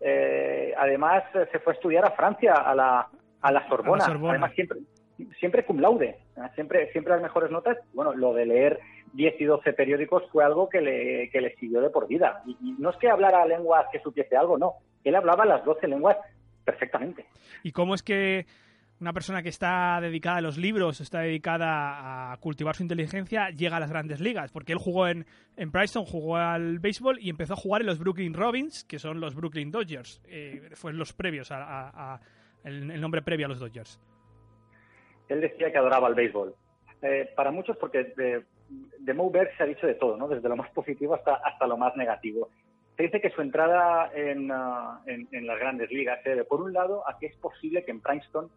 Eh, 0.00 0.74
además, 0.76 1.24
se 1.32 1.58
fue 1.60 1.72
a 1.72 1.76
estudiar 1.76 2.04
a 2.04 2.10
Francia, 2.10 2.52
a 2.52 2.74
la, 2.74 3.08
a 3.40 3.50
la, 3.50 3.66
Sorbona. 3.66 4.04
A 4.04 4.08
la 4.08 4.12
Sorbona. 4.12 4.32
Además, 4.32 4.52
siempre, 4.52 4.78
siempre 5.40 5.64
cum 5.64 5.80
laude, 5.80 6.18
siempre, 6.54 6.92
siempre 6.92 7.14
las 7.14 7.22
mejores 7.22 7.50
notas. 7.50 7.78
Bueno, 7.94 8.12
lo 8.12 8.34
de 8.34 8.44
leer 8.44 8.78
10 9.14 9.40
y 9.40 9.44
12 9.46 9.72
periódicos 9.72 10.24
fue 10.30 10.44
algo 10.44 10.68
que 10.68 10.82
le, 10.82 11.30
que 11.30 11.40
le 11.40 11.56
siguió 11.56 11.80
de 11.80 11.88
por 11.88 12.08
vida. 12.08 12.42
Y, 12.44 12.58
y 12.60 12.72
no 12.78 12.90
es 12.90 12.96
que 12.98 13.08
hablara 13.08 13.46
lenguas 13.46 13.86
que 13.90 14.00
supiese 14.00 14.36
algo, 14.36 14.58
no. 14.58 14.74
Él 15.02 15.14
hablaba 15.14 15.46
las 15.46 15.64
12 15.64 15.88
lenguas 15.88 16.18
perfectamente. 16.62 17.24
¿Y 17.62 17.72
cómo 17.72 17.94
es 17.94 18.02
que 18.02 18.44
una 19.00 19.12
persona 19.12 19.42
que 19.42 19.50
está 19.50 20.00
dedicada 20.00 20.38
a 20.38 20.40
los 20.40 20.56
libros, 20.56 21.00
está 21.00 21.20
dedicada 21.20 22.32
a 22.32 22.36
cultivar 22.38 22.74
su 22.74 22.82
inteligencia, 22.82 23.50
llega 23.50 23.76
a 23.76 23.80
las 23.80 23.90
grandes 23.90 24.20
ligas. 24.20 24.50
Porque 24.52 24.72
él 24.72 24.78
jugó 24.78 25.08
en, 25.08 25.26
en 25.56 25.70
Princeton, 25.70 26.04
jugó 26.04 26.36
al 26.36 26.78
béisbol 26.78 27.18
y 27.20 27.28
empezó 27.28 27.54
a 27.54 27.56
jugar 27.56 27.82
en 27.82 27.88
los 27.88 27.98
Brooklyn 27.98 28.34
Robins, 28.34 28.84
que 28.84 28.98
son 28.98 29.20
los 29.20 29.34
Brooklyn 29.34 29.70
Dodgers. 29.70 30.22
Eh, 30.26 30.70
los 30.92 31.12
previos, 31.12 31.52
el, 32.64 33.00
nombre 33.00 33.22
previo 33.22 33.46
a 33.46 33.48
los 33.50 33.60
Dodgers. 33.60 34.00
Él 35.28 35.40
decía 35.40 35.70
que 35.70 35.78
adoraba 35.78 36.08
el 36.08 36.14
béisbol. 36.14 36.54
Eh, 37.02 37.30
para 37.36 37.50
muchos, 37.50 37.76
porque 37.76 38.14
de, 38.16 38.44
de 38.98 39.50
se 39.56 39.62
ha 39.62 39.66
dicho 39.66 39.86
de 39.86 39.94
todo, 39.94 40.16
¿no? 40.16 40.28
Desde 40.28 40.48
lo 40.48 40.56
más 40.56 40.70
positivo 40.70 41.14
hasta, 41.14 41.34
hasta 41.34 41.66
lo 41.66 41.76
más 41.76 41.94
negativo. 41.96 42.48
Se 42.96 43.02
dice 43.02 43.20
que 43.20 43.30
su 43.30 43.42
entrada 43.42 44.10
en, 44.14 44.50
ah, 44.50 45.02
en- 45.06 45.46
las 45.46 45.58
grandes 45.58 45.90
ligas 45.90 46.22
se 46.22 46.44
por 46.44 46.62
un 46.62 46.72
lado, 46.72 47.06
a 47.06 47.18
que 47.18 47.26
es 47.26 47.36
posible 47.36 47.84
que 47.84 47.90
en 47.90 48.00
Princeton 48.00 48.50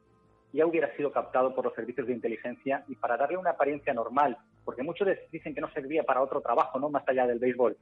ya 0.53 0.65
hubiera 0.65 0.95
sido 0.95 1.11
captado 1.11 1.53
por 1.53 1.65
los 1.65 1.73
servicios 1.75 2.07
de 2.07 2.13
inteligencia 2.13 2.83
y 2.87 2.95
para 2.95 3.17
darle 3.17 3.37
una 3.37 3.51
apariencia 3.51 3.93
normal, 3.93 4.37
porque 4.65 4.83
muchos 4.83 5.07
dicen 5.31 5.53
que 5.53 5.61
no 5.61 5.69
servía 5.71 6.03
para 6.03 6.21
otro 6.21 6.41
trabajo, 6.41 6.79
¿no? 6.79 6.89
Más 6.89 7.03
allá 7.07 7.27
del 7.27 7.39
béisbol, 7.39 7.77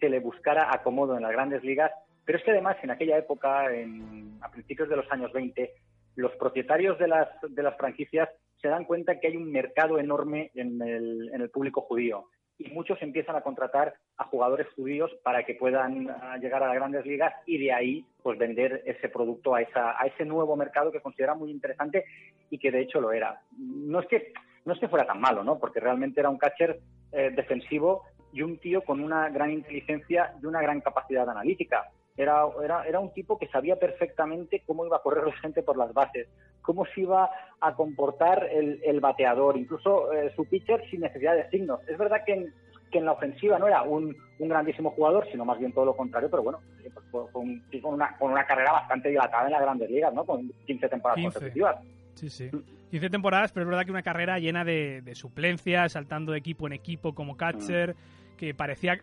se 0.00 0.08
le 0.08 0.20
buscara 0.20 0.72
acomodo 0.72 1.16
en 1.16 1.22
las 1.22 1.32
grandes 1.32 1.62
ligas, 1.64 1.90
pero 2.24 2.38
es 2.38 2.44
que 2.44 2.52
además 2.52 2.76
en 2.82 2.90
aquella 2.90 3.18
época, 3.18 3.72
en- 3.74 4.38
a 4.40 4.50
principios 4.50 4.88
de 4.88 4.96
los 4.96 5.10
años 5.10 5.32
20, 5.32 5.72
los 6.16 6.32
propietarios 6.36 6.98
de 6.98 7.08
las, 7.08 7.28
de 7.48 7.62
las 7.62 7.76
franquicias 7.76 8.28
se 8.60 8.68
dan 8.68 8.84
cuenta 8.84 9.18
que 9.18 9.28
hay 9.28 9.36
un 9.36 9.50
mercado 9.50 9.98
enorme 9.98 10.50
en 10.54 10.80
el, 10.82 11.30
en 11.32 11.40
el 11.40 11.50
público 11.50 11.80
judío 11.82 12.26
y 12.64 12.70
muchos 12.72 13.00
empiezan 13.02 13.36
a 13.36 13.40
contratar 13.40 13.94
a 14.16 14.24
jugadores 14.24 14.66
judíos 14.74 15.10
para 15.22 15.44
que 15.44 15.54
puedan 15.54 16.08
ah, 16.10 16.36
llegar 16.38 16.62
a 16.62 16.68
las 16.68 16.76
grandes 16.76 17.04
ligas 17.04 17.34
y 17.46 17.58
de 17.58 17.72
ahí 17.72 18.06
pues 18.22 18.38
vender 18.38 18.82
ese 18.86 19.08
producto 19.08 19.54
a, 19.54 19.62
esa, 19.62 20.00
a 20.00 20.06
ese 20.06 20.24
nuevo 20.24 20.56
mercado 20.56 20.92
que 20.92 21.00
considera 21.00 21.34
muy 21.34 21.50
interesante 21.50 22.04
y 22.50 22.58
que 22.58 22.70
de 22.70 22.80
hecho 22.80 23.00
lo 23.00 23.12
era. 23.12 23.40
No 23.58 24.00
es 24.00 24.06
que, 24.06 24.32
no 24.64 24.74
es 24.74 24.80
que 24.80 24.88
fuera 24.88 25.06
tan 25.06 25.20
malo, 25.20 25.42
¿no? 25.42 25.58
porque 25.58 25.80
realmente 25.80 26.20
era 26.20 26.30
un 26.30 26.38
catcher 26.38 26.80
eh, 27.12 27.30
defensivo 27.34 28.04
y 28.32 28.42
un 28.42 28.58
tío 28.58 28.82
con 28.82 29.00
una 29.00 29.28
gran 29.28 29.50
inteligencia 29.50 30.34
y 30.42 30.46
una 30.46 30.62
gran 30.62 30.80
capacidad 30.80 31.28
analítica. 31.28 31.90
Era, 32.16 32.42
era, 32.62 32.84
era 32.86 33.00
un 33.00 33.12
tipo 33.14 33.38
que 33.38 33.48
sabía 33.48 33.76
perfectamente 33.76 34.62
cómo 34.66 34.84
iba 34.84 34.98
a 34.98 35.02
correr 35.02 35.26
la 35.26 35.36
gente 35.38 35.62
por 35.62 35.76
las 35.78 35.92
bases, 35.94 36.28
cómo 36.60 36.84
se 36.86 37.00
iba 37.02 37.30
a 37.60 37.74
comportar 37.74 38.48
el, 38.52 38.80
el 38.84 39.00
bateador, 39.00 39.56
incluso 39.56 40.12
eh, 40.12 40.30
su 40.36 40.44
pitcher 40.44 40.82
sin 40.90 41.00
necesidad 41.00 41.34
de 41.34 41.48
signos. 41.48 41.80
Es 41.88 41.96
verdad 41.96 42.18
que 42.26 42.34
en, 42.34 42.54
que 42.90 42.98
en 42.98 43.06
la 43.06 43.12
ofensiva 43.12 43.58
no 43.58 43.66
era 43.66 43.82
un, 43.82 44.14
un 44.38 44.48
grandísimo 44.48 44.90
jugador, 44.90 45.26
sino 45.30 45.46
más 45.46 45.58
bien 45.58 45.72
todo 45.72 45.86
lo 45.86 45.96
contrario, 45.96 46.28
pero 46.30 46.42
bueno, 46.42 46.60
eh, 46.84 46.90
pues, 47.10 47.30
con, 47.32 47.60
con- 47.80 47.94
una, 47.94 48.14
con 48.18 48.30
una 48.30 48.44
carrera 48.44 48.72
bastante 48.72 49.08
dilatada 49.08 49.46
en 49.46 49.52
las 49.52 49.62
grandes 49.62 49.90
ligas, 49.90 50.12
¿no? 50.12 50.26
Con 50.26 50.52
15 50.66 50.88
temporadas 50.90 51.16
15. 51.16 51.32
consecutivas. 51.32 51.76
Sí, 52.14 52.28
sí. 52.28 52.50
15 52.90 53.08
temporadas, 53.08 53.52
pero 53.52 53.64
es 53.64 53.70
verdad 53.70 53.86
que 53.86 53.90
una 53.90 54.02
carrera 54.02 54.38
llena 54.38 54.66
de, 54.66 55.00
de 55.00 55.14
suplencias, 55.14 55.92
saltando 55.92 56.32
de 56.32 56.38
equipo 56.38 56.66
en 56.66 56.74
equipo 56.74 57.14
como 57.14 57.38
catcher, 57.38 57.96
que 58.36 58.52
parecía... 58.52 58.98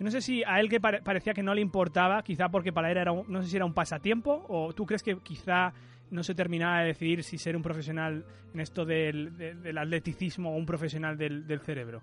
Yo 0.00 0.04
no 0.04 0.10
sé 0.10 0.22
si 0.22 0.42
a 0.44 0.58
él 0.60 0.70
que 0.70 0.80
pare- 0.80 1.02
parecía 1.02 1.34
que 1.34 1.42
no 1.42 1.52
le 1.54 1.60
importaba, 1.60 2.22
quizá 2.22 2.48
porque 2.48 2.72
para 2.72 2.90
él 2.90 2.96
era 2.96 3.12
un- 3.12 3.26
no 3.28 3.42
sé 3.42 3.50
si 3.50 3.56
era 3.56 3.66
un 3.66 3.74
pasatiempo, 3.74 4.46
o 4.48 4.72
tú 4.72 4.86
crees 4.86 5.02
que 5.02 5.18
quizá 5.18 5.74
no 6.10 6.22
se 6.22 6.34
terminaba 6.34 6.80
de 6.80 6.86
decidir 6.86 7.22
si 7.22 7.36
ser 7.36 7.54
un 7.54 7.62
profesional 7.62 8.24
en 8.54 8.60
esto 8.60 8.86
del, 8.86 9.36
de- 9.36 9.54
del 9.54 9.76
atleticismo 9.76 10.54
o 10.54 10.56
un 10.56 10.64
profesional 10.64 11.18
del, 11.18 11.46
del 11.46 11.60
cerebro. 11.60 12.00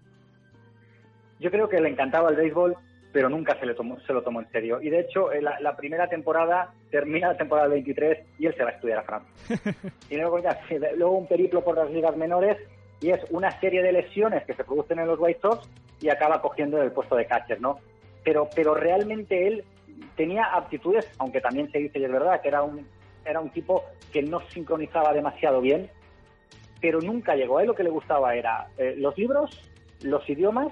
Yo 1.39 1.49
creo 1.49 1.67
que 1.67 1.81
le 1.81 1.89
encantaba 1.89 2.29
el 2.29 2.35
béisbol, 2.35 2.75
pero 3.11 3.29
nunca 3.29 3.59
se, 3.59 3.65
le 3.65 3.73
tomó, 3.73 3.99
se 4.01 4.13
lo 4.13 4.21
tomó 4.21 4.41
en 4.41 4.49
serio. 4.51 4.79
Y 4.79 4.89
de 4.91 4.99
hecho, 4.99 5.31
eh, 5.31 5.41
la, 5.41 5.59
la 5.59 5.75
primera 5.75 6.07
temporada 6.07 6.71
termina 6.91 7.29
la 7.29 7.37
temporada 7.37 7.67
23 7.67 8.19
y 8.37 8.45
él 8.45 8.53
se 8.55 8.63
va 8.63 8.69
a 8.69 8.73
estudiar 8.73 8.99
a 8.99 9.03
Francia. 9.03 9.31
y 10.11 10.17
luego 10.17 10.39
ya, 10.39 10.59
luego 10.95 11.17
un 11.17 11.27
periplo 11.27 11.63
por 11.63 11.75
las 11.77 11.89
ligas 11.89 12.15
menores 12.15 12.57
y 13.01 13.09
es 13.09 13.21
una 13.31 13.59
serie 13.59 13.81
de 13.81 13.91
lesiones 13.91 14.43
que 14.45 14.53
se 14.53 14.63
producen 14.63 14.99
en 14.99 15.07
los 15.07 15.19
White 15.19 15.39
Sox 15.41 15.67
y 16.01 16.09
acaba 16.09 16.41
cogiendo 16.41 16.81
el 16.81 16.91
puesto 16.91 17.15
de 17.15 17.25
catcher, 17.25 17.59
¿no? 17.61 17.79
Pero, 18.23 18.49
pero 18.55 18.73
realmente 18.75 19.47
él 19.47 19.63
tenía 20.15 20.45
aptitudes, 20.45 21.05
aunque 21.17 21.41
también 21.41 21.71
se 21.71 21.79
dice 21.79 21.99
y 21.99 22.03
es 22.05 22.11
verdad 22.11 22.41
que 22.41 22.49
era 22.49 22.61
un, 22.63 22.85
era 23.25 23.39
un 23.39 23.49
tipo 23.49 23.83
que 24.11 24.21
no 24.21 24.41
sincronizaba 24.53 25.13
demasiado 25.13 25.61
bien, 25.61 25.89
pero 26.81 26.99
nunca 27.01 27.35
llegó. 27.35 27.57
A 27.57 27.61
él 27.61 27.67
lo 27.67 27.75
que 27.75 27.83
le 27.83 27.89
gustaba 27.89 28.35
era 28.35 28.67
eh, 28.77 28.95
los 28.97 29.17
libros, 29.17 29.49
los 30.03 30.27
idiomas 30.29 30.67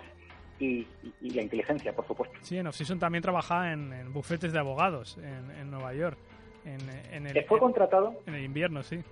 y, 0.59 0.79
y- 1.03 1.13
y 1.21 1.29
la 1.31 1.41
inteligencia, 1.41 1.93
por 1.93 2.05
supuesto. 2.07 2.37
Sí, 2.41 2.57
en 2.57 2.67
Off-Season 2.67 2.99
también 2.99 3.21
trabajaba 3.21 3.71
en, 3.73 3.91
en 3.93 4.13
bufetes 4.13 4.53
de 4.53 4.59
abogados 4.59 5.17
en, 5.17 5.51
en 5.59 5.71
Nueva 5.71 5.93
York. 5.93 6.17
En, 6.65 6.79
en 7.13 7.27
el, 7.27 7.37
¿Él 7.37 7.45
fue 7.45 7.59
contratado? 7.59 8.15
En 8.25 8.35
el 8.35 8.43
invierno, 8.43 8.83
sí. 8.83 9.03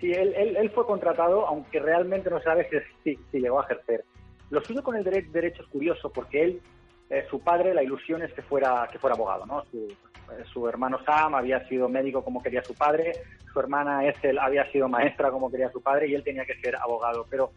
Sí, 0.00 0.12
él, 0.12 0.32
él, 0.36 0.56
él 0.56 0.70
fue 0.70 0.86
contratado, 0.86 1.46
aunque 1.46 1.78
realmente 1.78 2.30
no 2.30 2.40
sabe 2.40 2.68
si, 2.70 2.76
si- 3.16 3.22
si 3.30 3.38
llegó 3.40 3.60
a 3.60 3.64
ejercer. 3.64 4.04
Lo 4.50 4.60
suyo 4.62 4.82
con 4.82 4.96
el 4.96 5.04
dere- 5.04 5.30
derecho 5.30 5.62
es 5.62 5.68
curioso 5.68 6.10
porque 6.10 6.42
él, 6.42 6.60
eh, 7.08 7.24
su 7.30 7.40
padre, 7.40 7.72
la 7.74 7.82
ilusión 7.82 8.22
es 8.22 8.32
que 8.32 8.42
fuera, 8.42 8.88
que 8.90 8.98
fuera 8.98 9.14
abogado, 9.14 9.46
¿no? 9.46 9.64
Su, 9.70 9.86
eh, 9.86 10.44
su 10.52 10.68
hermano 10.68 10.98
Sam 11.04 11.34
había 11.34 11.66
sido 11.68 11.88
médico 11.88 12.22
como 12.24 12.42
quería 12.42 12.62
su 12.62 12.74
padre, 12.74 13.12
su 13.52 13.58
hermana 13.60 14.06
Ethel 14.06 14.38
había 14.38 14.70
sido 14.70 14.88
maestra 14.88 15.30
como 15.30 15.50
quería 15.50 15.70
su 15.70 15.80
padre 15.82 16.06
y 16.08 16.14
él 16.14 16.22
tenía 16.22 16.44
que 16.44 16.54
ser 16.60 16.76
abogado. 16.76 17.26
Pero, 17.30 17.50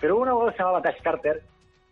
pero 0.00 0.16
un 0.16 0.28
abogado 0.28 0.52
se 0.52 0.58
llamaba 0.58 0.82
Tash 0.82 1.00
Carter 1.02 1.42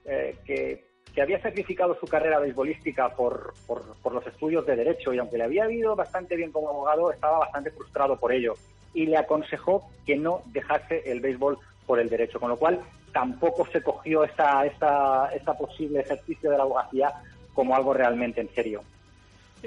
eh, 0.05 0.37
que, 0.45 0.85
que 1.15 1.23
había 1.23 1.41
sacrificado 1.43 1.97
su 1.99 2.07
carrera 2.07 2.39
beisbolística 2.39 3.11
por, 3.15 3.53
por, 3.67 3.97
por 4.03 4.13
los 4.15 4.27
estudios 4.27 4.65
de 4.67 4.77
derecho 4.77 5.13
y 5.13 5.19
aunque 5.19 5.39
le 5.39 5.45
había 5.45 5.71
ido 5.71 5.95
bastante 5.97 6.37
bien 6.37 6.53
como 6.53 6.69
abogado, 6.69 7.11
estaba 7.13 7.39
bastante 7.41 7.71
frustrado 7.71 8.17
por 8.19 8.33
ello 8.33 8.55
y 8.95 9.07
le 9.07 9.17
aconsejó 9.17 9.89
que 10.07 10.17
no 10.17 10.43
dejase 10.47 11.11
el 11.11 11.21
béisbol 11.21 11.59
por 11.87 11.99
el 11.99 12.09
derecho, 12.09 12.39
con 12.39 12.49
lo 12.51 12.57
cual 12.57 12.81
tampoco 13.13 13.67
se 13.73 13.83
cogió 13.83 14.25
esta, 14.25 14.65
esta, 14.67 15.29
esta 15.35 15.55
posible 15.55 16.01
ejercicio 16.01 16.51
de 16.51 16.57
la 16.57 16.63
abogacía 16.65 17.13
como 17.55 17.77
algo 17.77 17.93
realmente 17.95 18.41
en 18.41 18.49
serio. 18.55 18.83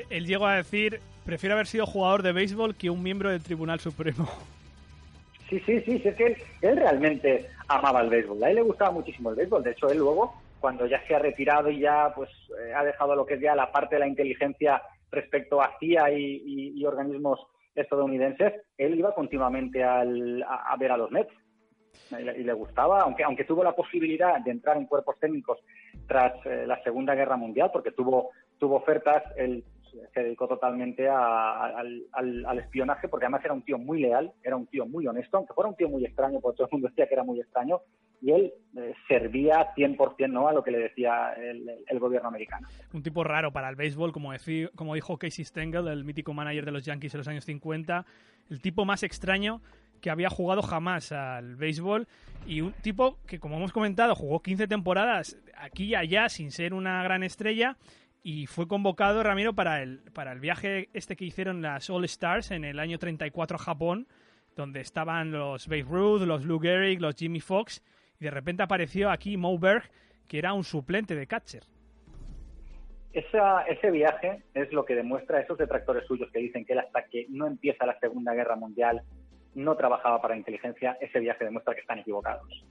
Él 0.09 0.25
llegó 0.25 0.45
a 0.47 0.55
decir, 0.55 0.99
prefiero 1.25 1.53
haber 1.55 1.67
sido 1.67 1.85
jugador 1.85 2.21
de 2.23 2.31
béisbol 2.33 2.75
que 2.75 2.89
un 2.89 3.01
miembro 3.03 3.29
del 3.29 3.41
Tribunal 3.43 3.79
Supremo. 3.79 4.27
Sí, 5.49 5.59
sí, 5.59 5.79
sí, 5.81 5.99
sí, 5.99 6.07
es 6.09 6.15
que 6.15 6.25
él, 6.25 6.37
él 6.61 6.77
realmente 6.77 7.49
amaba 7.67 8.01
el 8.01 8.09
béisbol, 8.09 8.43
a 8.43 8.49
él 8.49 8.55
le 8.55 8.61
gustaba 8.63 8.91
muchísimo 8.91 9.29
el 9.29 9.35
béisbol, 9.35 9.63
de 9.63 9.71
hecho 9.71 9.87
él 9.89 9.99
luego, 9.99 10.33
cuando 10.59 10.87
ya 10.87 10.99
se 11.07 11.13
ha 11.15 11.19
retirado 11.19 11.69
y 11.69 11.79
ya 11.81 12.11
pues 12.15 12.29
eh, 12.59 12.73
ha 12.73 12.83
dejado 12.83 13.15
lo 13.15 13.25
que 13.27 13.35
es 13.35 13.41
ya 13.41 13.53
la 13.55 13.71
parte 13.71 13.95
de 13.95 13.99
la 13.99 14.07
inteligencia 14.07 14.81
respecto 15.11 15.61
a 15.61 15.77
CIA 15.79 16.11
y, 16.11 16.41
y- 16.45 16.73
y 16.81 16.85
organismos 16.85 17.39
estadounidenses, 17.75 18.53
él 18.77 18.95
iba 18.97 19.13
continuamente 19.13 19.83
al- 19.83 20.41
a, 20.43 20.71
a 20.73 20.77
ver 20.77 20.91
a 20.91 20.97
los 20.97 21.11
Mets 21.11 21.31
y 22.11 22.23
le, 22.23 22.39
y 22.39 22.43
le 22.43 22.53
gustaba, 22.53 23.01
aunque, 23.01 23.23
aunque 23.23 23.43
tuvo 23.45 23.63
la 23.63 23.75
posibilidad 23.75 24.39
de 24.41 24.51
entrar 24.51 24.77
en 24.77 24.85
cuerpos 24.85 25.15
técnicos 25.19 25.59
tras 26.07 26.33
eh, 26.45 26.65
la 26.67 26.81
Segunda 26.83 27.15
Guerra 27.15 27.37
Mundial, 27.37 27.69
porque 27.73 27.91
tuvo, 27.91 28.31
tuvo 28.57 28.75
ofertas, 28.77 29.23
él 29.37 29.63
se 30.13 30.23
dedicó 30.23 30.45
totalmente 30.47 31.07
a- 31.07 31.67
al, 31.67 32.03
al- 32.11 32.45
al 32.45 32.59
espionaje, 32.59 33.07
porque 33.07 33.25
además 33.27 33.45
era 33.45 33.53
un 33.53 33.63
tío 33.63 33.77
muy 33.77 34.01
leal, 34.01 34.31
era 34.43 34.57
un 34.57 34.67
tío 34.67 34.85
muy 34.85 35.07
honesto, 35.07 35.37
aunque 35.37 35.53
fuera 35.53 35.69
un 35.69 35.75
tío 35.77 35.87
muy 35.89 36.03
extraño, 36.05 36.39
porque 36.41 36.57
todo 36.57 36.67
el 36.67 36.71
mundo 36.73 36.87
decía 36.89 37.07
que 37.07 37.13
era 37.13 37.23
muy 37.23 37.39
extraño, 37.39 37.79
y 38.21 38.31
él 38.31 38.53
eh, 38.77 38.93
servía 39.07 39.73
100% 39.75 40.29
¿no? 40.29 40.47
a 40.49 40.53
lo 40.53 40.63
que 40.63 40.71
le 40.71 40.79
decía 40.79 41.33
el, 41.37 41.69
el 41.87 41.99
gobierno 41.99 42.27
americano. 42.27 42.67
Un 42.93 43.03
tipo 43.03 43.23
raro 43.23 43.51
para 43.53 43.69
el 43.69 43.75
béisbol, 43.77 44.11
como, 44.11 44.33
decí- 44.33 44.69
como 44.75 44.95
dijo 44.95 45.17
Casey 45.17 45.45
Stengel, 45.45 45.87
el 45.87 46.03
mítico 46.03 46.33
manager 46.33 46.65
de 46.65 46.71
los 46.71 46.83
Yankees 46.83 47.13
en 47.13 47.17
los 47.19 47.27
años 47.29 47.45
50. 47.45 48.05
El 48.49 48.61
tipo 48.61 48.83
más 48.85 49.01
extraño 49.03 49.61
que 50.05 50.11
había 50.11 50.29
jugado 50.29 50.61
jamás 50.61 51.11
al 51.11 51.55
béisbol 51.55 52.07
y 52.45 52.61
un 52.61 52.73
tipo 52.73 53.17
que, 53.25 53.39
como 53.39 53.57
hemos 53.57 53.71
comentado, 53.71 54.13
jugó 54.13 54.39
15 54.39 54.67
temporadas 54.67 55.35
aquí 55.57 55.85
y 55.85 55.95
allá 55.95 56.29
sin 56.29 56.51
ser 56.51 56.75
una 56.75 57.01
gran 57.01 57.23
estrella 57.23 57.75
y 58.21 58.45
fue 58.45 58.67
convocado, 58.67 59.23
Ramiro, 59.23 59.53
para 59.53 59.81
el, 59.81 60.03
para 60.13 60.31
el 60.31 60.39
viaje 60.39 60.89
este 60.93 61.15
que 61.15 61.25
hicieron 61.25 61.63
las 61.63 61.89
All 61.89 62.05
Stars 62.05 62.51
en 62.51 62.65
el 62.65 62.77
año 62.77 62.99
34 62.99 63.55
a 63.55 63.59
Japón, 63.59 64.07
donde 64.55 64.79
estaban 64.79 65.31
los 65.31 65.67
Babe 65.67 65.87
Ruth, 65.89 66.21
los 66.21 66.45
Lou 66.45 66.59
Gehrig, 66.59 67.01
los 67.01 67.15
Jimmy 67.15 67.39
Fox, 67.39 67.83
y 68.19 68.25
de 68.25 68.29
repente 68.29 68.61
apareció 68.61 69.09
aquí 69.09 69.37
Mo 69.37 69.57
Berg, 69.57 69.89
que 70.27 70.37
era 70.37 70.53
un 70.53 70.63
suplente 70.63 71.15
de 71.15 71.25
catcher. 71.25 71.63
Ese 73.11 73.89
viaje 73.89 74.43
es 74.53 74.71
lo 74.71 74.85
que 74.85 74.93
demuestra 74.93 75.39
esos 75.39 75.57
detractores 75.57 76.05
suyos 76.05 76.29
que 76.31 76.37
dicen 76.37 76.63
que 76.63 76.73
él 76.73 76.79
hasta 76.79 77.05
que 77.05 77.25
no 77.29 77.47
empieza 77.47 77.87
la 77.87 77.97
Segunda 77.99 78.35
Guerra 78.35 78.55
Mundial 78.55 79.01
no 79.55 79.75
trabajaba 79.75 80.21
para 80.21 80.37
inteligencia, 80.37 80.97
ese 81.01 81.19
viaje 81.19 81.45
demuestra 81.45 81.73
que 81.73 81.81
están 81.81 81.99
equivocados. 81.99 82.65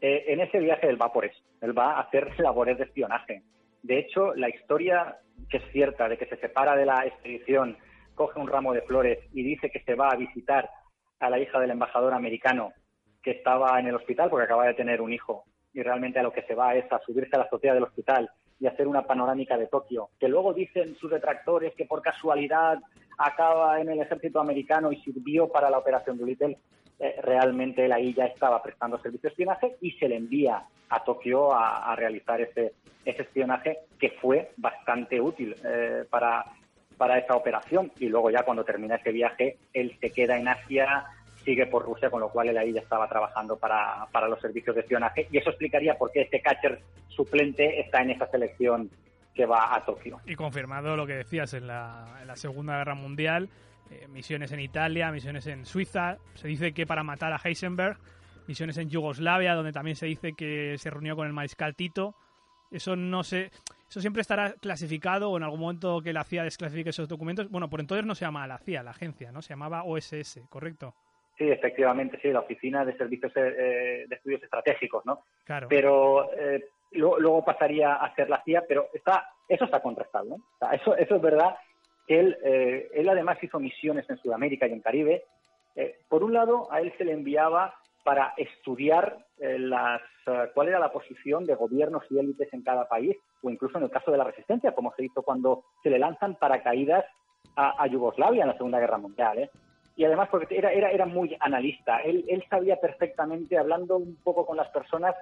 Eh, 0.00 0.24
en 0.28 0.40
ese 0.40 0.58
viaje 0.58 0.88
él 0.88 1.00
va 1.00 1.12
por 1.12 1.24
eso, 1.26 1.42
él 1.60 1.76
va 1.76 1.92
a 1.92 2.00
hacer 2.00 2.30
labores 2.40 2.78
de 2.78 2.84
espionaje. 2.84 3.42
De 3.82 3.98
hecho, 3.98 4.34
la 4.34 4.48
historia 4.48 5.18
que 5.48 5.58
es 5.58 5.64
cierta 5.72 6.08
de 6.08 6.18
que 6.18 6.26
se 6.26 6.36
separa 6.36 6.76
de 6.76 6.86
la 6.86 7.04
expedición, 7.06 7.76
coge 8.14 8.38
un 8.38 8.48
ramo 8.48 8.72
de 8.72 8.82
flores 8.82 9.18
y 9.32 9.42
dice 9.42 9.70
que 9.70 9.80
se 9.80 9.94
va 9.94 10.10
a 10.10 10.16
visitar 10.16 10.68
a 11.18 11.30
la 11.30 11.38
hija 11.38 11.58
del 11.60 11.70
embajador 11.70 12.12
americano 12.12 12.72
que 13.22 13.32
estaba 13.32 13.78
en 13.78 13.86
el 13.86 13.94
hospital 13.94 14.30
porque 14.30 14.44
acaba 14.44 14.66
de 14.66 14.74
tener 14.74 15.00
un 15.00 15.12
hijo 15.12 15.44
y 15.72 15.82
realmente 15.82 16.18
a 16.18 16.22
lo 16.22 16.32
que 16.32 16.42
se 16.42 16.54
va 16.54 16.74
es 16.74 16.90
a 16.92 17.00
subirse 17.00 17.34
a 17.34 17.38
la 17.38 17.44
azotea 17.44 17.74
del 17.74 17.84
hospital 17.84 18.30
y 18.58 18.66
hacer 18.66 18.86
una 18.86 19.02
panorámica 19.02 19.56
de 19.56 19.68
Tokio, 19.68 20.10
que 20.18 20.28
luego 20.28 20.52
dicen 20.52 20.94
sus 20.96 21.10
detractores 21.10 21.74
que 21.74 21.86
por 21.86 22.02
casualidad 22.02 22.78
acaba 23.20 23.80
en 23.80 23.90
el 23.90 24.00
ejército 24.00 24.40
americano 24.40 24.90
y 24.90 25.00
sirvió 25.02 25.48
para 25.48 25.68
la 25.68 25.78
operación 25.78 26.16
Doolittle, 26.16 26.56
eh, 26.98 27.16
realmente 27.22 27.84
él 27.84 27.92
ahí 27.92 28.14
ya 28.14 28.24
estaba 28.24 28.62
prestando 28.62 28.98
servicio 28.98 29.28
de 29.28 29.32
espionaje 29.32 29.76
y 29.80 29.92
se 29.92 30.08
le 30.08 30.16
envía 30.16 30.64
a 30.88 31.04
Tokio 31.04 31.52
a, 31.52 31.92
a 31.92 31.96
realizar 31.96 32.40
ese, 32.40 32.72
ese 33.04 33.22
espionaje 33.22 33.80
que 33.98 34.10
fue 34.10 34.52
bastante 34.56 35.20
útil 35.20 35.54
eh, 35.64 36.04
para, 36.08 36.44
para 36.96 37.18
esa 37.18 37.36
operación. 37.36 37.92
Y 37.98 38.08
luego 38.08 38.30
ya 38.30 38.42
cuando 38.42 38.64
termina 38.64 38.96
ese 38.96 39.12
viaje, 39.12 39.58
él 39.72 39.96
se 40.00 40.10
queda 40.10 40.38
en 40.38 40.48
Asia, 40.48 41.04
sigue 41.44 41.66
por 41.66 41.84
Rusia, 41.84 42.10
con 42.10 42.20
lo 42.20 42.30
cual 42.30 42.48
él 42.48 42.58
ahí 42.58 42.72
ya 42.72 42.80
estaba 42.80 43.08
trabajando 43.08 43.58
para, 43.58 44.06
para 44.12 44.28
los 44.28 44.40
servicios 44.40 44.74
de 44.74 44.82
espionaje. 44.82 45.26
Y 45.30 45.38
eso 45.38 45.50
explicaría 45.50 45.98
por 45.98 46.10
qué 46.10 46.22
este 46.22 46.40
catcher 46.40 46.80
suplente 47.08 47.80
está 47.80 48.00
en 48.00 48.10
esa 48.10 48.26
selección 48.30 48.90
que 49.34 49.46
va 49.46 49.74
a 49.74 49.84
Tokio. 49.84 50.20
Y 50.26 50.34
confirmado 50.34 50.96
lo 50.96 51.06
que 51.06 51.14
decías 51.14 51.54
en 51.54 51.66
la, 51.66 52.18
en 52.20 52.26
la 52.26 52.36
Segunda 52.36 52.78
Guerra 52.78 52.94
Mundial, 52.94 53.48
eh, 53.90 54.06
misiones 54.08 54.52
en 54.52 54.60
Italia, 54.60 55.10
misiones 55.10 55.46
en 55.46 55.64
Suiza. 55.64 56.18
Se 56.34 56.48
dice 56.48 56.72
que 56.72 56.86
para 56.86 57.02
matar 57.02 57.32
a 57.32 57.40
Heisenberg, 57.42 57.98
misiones 58.46 58.78
en 58.78 58.88
Yugoslavia, 58.88 59.54
donde 59.54 59.72
también 59.72 59.96
se 59.96 60.06
dice 60.06 60.32
que 60.34 60.76
se 60.78 60.90
reunió 60.90 61.16
con 61.16 61.26
el 61.26 61.32
mariscal 61.32 61.74
Tito. 61.74 62.14
Eso 62.70 62.94
no 62.94 63.24
sé, 63.24 63.50
eso 63.88 64.00
siempre 64.00 64.22
estará 64.22 64.54
clasificado 64.60 65.30
o 65.30 65.36
en 65.36 65.42
algún 65.42 65.58
momento 65.58 66.00
que 66.00 66.12
la 66.12 66.22
CIA 66.22 66.44
desclasifique 66.44 66.90
esos 66.90 67.08
documentos. 67.08 67.50
Bueno, 67.50 67.68
por 67.68 67.80
entonces 67.80 68.06
no 68.06 68.14
se 68.14 68.24
llamaba 68.24 68.46
la 68.46 68.58
CIA, 68.58 68.84
la 68.84 68.92
agencia, 68.92 69.32
¿no? 69.32 69.42
Se 69.42 69.50
llamaba 69.50 69.82
OSS, 69.82 70.42
¿correcto? 70.48 70.94
Sí, 71.36 71.48
efectivamente, 71.50 72.18
sí, 72.22 72.28
la 72.28 72.40
Oficina 72.40 72.84
de 72.84 72.96
Servicios 72.96 73.32
eh, 73.34 74.04
de 74.06 74.14
Estudios 74.14 74.42
Estratégicos, 74.42 75.04
¿no? 75.06 75.24
Claro. 75.44 75.66
Pero 75.68 76.32
eh, 76.34 76.68
luego, 76.92 77.18
luego, 77.18 77.44
pasaría 77.44 77.94
a 77.94 78.14
ser 78.14 78.28
la 78.28 78.42
CIA, 78.42 78.64
pero 78.66 78.88
está, 78.92 79.28
eso 79.48 79.64
está 79.64 79.80
contrastado, 79.80 80.24
¿no? 80.24 80.34
O 80.36 80.58
sea, 80.58 80.70
eso, 80.72 80.96
eso 80.96 81.16
es 81.16 81.22
verdad 81.22 81.56
que 82.06 82.20
él, 82.20 82.36
eh, 82.42 82.90
él 82.94 83.08
además 83.08 83.38
hizo 83.42 83.60
misiones 83.60 84.08
en 84.10 84.18
Sudamérica 84.18 84.66
y 84.66 84.72
en 84.72 84.80
Caribe. 84.80 85.24
Eh, 85.76 85.98
por 86.08 86.24
un 86.24 86.32
lado, 86.32 86.70
a 86.72 86.80
él 86.80 86.92
se 86.98 87.04
le 87.04 87.12
enviaba 87.12 87.74
para 88.02 88.32
estudiar 88.36 89.18
eh, 89.38 89.58
las, 89.58 90.00
uh, 90.26 90.52
cuál 90.54 90.68
era 90.68 90.78
la 90.78 90.90
posición 90.90 91.44
de 91.44 91.54
gobiernos 91.54 92.02
y 92.10 92.18
élites 92.18 92.52
en 92.52 92.62
cada 92.62 92.88
país, 92.88 93.16
o 93.42 93.50
incluso 93.50 93.78
en 93.78 93.84
el 93.84 93.90
caso 93.90 94.10
de 94.10 94.18
la 94.18 94.24
resistencia, 94.24 94.72
como 94.72 94.92
se 94.94 95.04
hizo 95.04 95.22
cuando 95.22 95.64
se 95.82 95.90
le 95.90 95.98
lanzan 95.98 96.36
paracaídas 96.36 97.04
a, 97.56 97.82
a 97.82 97.86
Yugoslavia 97.86 98.42
en 98.42 98.48
la 98.48 98.56
Segunda 98.56 98.80
Guerra 98.80 98.98
Mundial. 98.98 99.38
¿eh? 99.38 99.50
Y 99.96 100.04
además 100.04 100.28
porque 100.30 100.56
era, 100.56 100.72
era, 100.72 100.90
era 100.90 101.06
muy 101.06 101.36
analista, 101.40 101.98
él, 101.98 102.24
él 102.28 102.42
sabía 102.48 102.76
perfectamente, 102.80 103.58
hablando 103.58 103.98
un 103.98 104.16
poco 104.22 104.46
con 104.46 104.56
las 104.56 104.68
personas, 104.70 105.14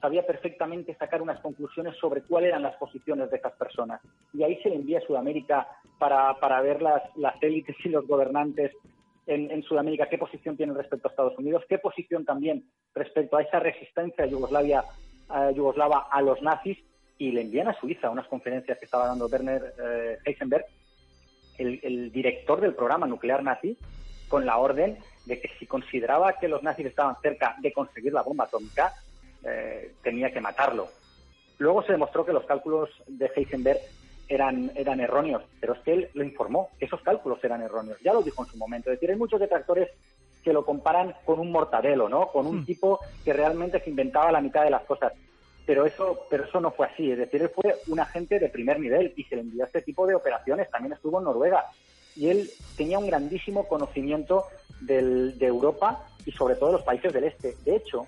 sabía 0.00 0.26
perfectamente 0.26 0.94
sacar 0.94 1.22
unas 1.22 1.40
conclusiones 1.40 1.96
sobre 1.96 2.22
cuáles 2.22 2.48
eran 2.48 2.62
las 2.62 2.76
posiciones 2.76 3.30
de 3.30 3.36
esas 3.36 3.52
personas. 3.52 4.00
Y 4.32 4.42
ahí 4.42 4.60
se 4.62 4.70
le 4.70 4.76
envía 4.76 4.98
a 4.98 5.06
Sudamérica 5.06 5.68
para, 5.98 6.34
para 6.40 6.60
ver 6.60 6.82
las, 6.82 7.02
las 7.16 7.40
élites 7.42 7.76
y 7.84 7.88
los 7.90 8.06
gobernantes 8.06 8.72
en, 9.26 9.62
Sudamérica, 9.62 10.08
qué 10.08 10.18
posición 10.18 10.56
tienen 10.56 10.74
respecto 10.74 11.06
a 11.06 11.10
Estados 11.10 11.38
Unidos, 11.38 11.62
qué 11.68 11.78
posición 11.78 12.24
también 12.24 12.64
respecto 12.94 13.36
a 13.36 13.42
esa 13.42 13.60
resistencia 13.60 14.26
Yugoslavia, 14.26 14.84
uh, 15.28 15.54
yugoslava 15.54 16.08
a 16.10 16.20
los 16.20 16.42
nazis, 16.42 16.78
y 17.18 17.32
le 17.32 17.42
envían 17.42 17.68
a 17.68 17.78
Suiza 17.78 18.06
a 18.06 18.10
unas 18.10 18.26
conferencias 18.26 18.78
que 18.78 18.86
estaba 18.86 19.06
dando 19.06 19.26
Werner 19.26 19.74
eh, 19.78 20.18
Heisenberg, 20.24 20.64
el, 21.58 22.10
director 22.10 22.62
del 22.62 22.74
programa 22.74 23.06
nuclear 23.06 23.42
nazi, 23.42 23.76
con 24.26 24.46
la 24.46 24.56
orden 24.56 24.96
de 25.26 25.38
que 25.38 25.48
si 25.58 25.66
consideraba 25.66 26.38
que 26.38 26.48
los 26.48 26.62
nazis 26.62 26.86
estaban 26.86 27.16
cerca 27.20 27.56
de 27.60 27.74
conseguir 27.74 28.14
la 28.14 28.22
bomba 28.22 28.44
atómica, 28.44 28.94
eh, 29.44 29.94
tenía 30.02 30.32
que 30.32 30.40
matarlo. 30.40 30.88
Luego 31.58 31.82
se 31.82 31.92
demostró 31.92 32.24
que 32.24 32.32
los 32.32 32.44
cálculos 32.44 32.90
de 33.06 33.30
Heisenberg 33.34 33.80
eran, 34.28 34.70
eran 34.74 35.00
erróneos, 35.00 35.42
pero 35.60 35.74
es 35.74 35.80
que 35.80 35.92
él 35.92 36.08
lo 36.14 36.24
informó, 36.24 36.70
que 36.78 36.86
esos 36.86 37.02
cálculos 37.02 37.42
eran 37.42 37.62
erróneos. 37.62 37.98
Ya 38.02 38.12
lo 38.12 38.22
dijo 38.22 38.44
en 38.44 38.50
su 38.50 38.56
momento. 38.56 38.90
Es 38.90 38.96
decir, 38.96 39.10
hay 39.10 39.16
muchos 39.16 39.40
detractores 39.40 39.90
que 40.42 40.52
lo 40.52 40.64
comparan 40.64 41.14
con 41.24 41.38
un 41.38 41.50
mortadelo, 41.50 42.08
¿no? 42.08 42.28
Con 42.28 42.46
un 42.46 42.60
mm. 42.60 42.64
tipo 42.64 43.00
que 43.24 43.32
realmente 43.32 43.80
se 43.80 43.90
inventaba 43.90 44.32
la 44.32 44.40
mitad 44.40 44.64
de 44.64 44.70
las 44.70 44.84
cosas. 44.84 45.12
Pero 45.66 45.84
eso, 45.84 46.26
pero 46.30 46.44
eso 46.44 46.60
no 46.60 46.70
fue 46.70 46.86
así. 46.86 47.10
Es 47.10 47.18
decir, 47.18 47.42
él 47.42 47.50
fue 47.50 47.76
un 47.88 48.00
agente 48.00 48.38
de 48.38 48.48
primer 48.48 48.80
nivel 48.80 49.12
y 49.16 49.24
se 49.24 49.36
le 49.36 49.42
envió 49.42 49.64
este 49.64 49.82
tipo 49.82 50.06
de 50.06 50.14
operaciones. 50.14 50.70
También 50.70 50.94
estuvo 50.94 51.18
en 51.18 51.24
Noruega. 51.24 51.66
Y 52.16 52.28
él 52.28 52.50
tenía 52.76 52.98
un 52.98 53.06
grandísimo 53.06 53.68
conocimiento 53.68 54.46
del, 54.80 55.38
de 55.38 55.46
Europa 55.46 56.06
y 56.24 56.32
sobre 56.32 56.54
todo 56.54 56.70
de 56.70 56.76
los 56.76 56.82
países 56.82 57.12
del 57.12 57.24
este. 57.24 57.54
De 57.64 57.76
hecho, 57.76 58.06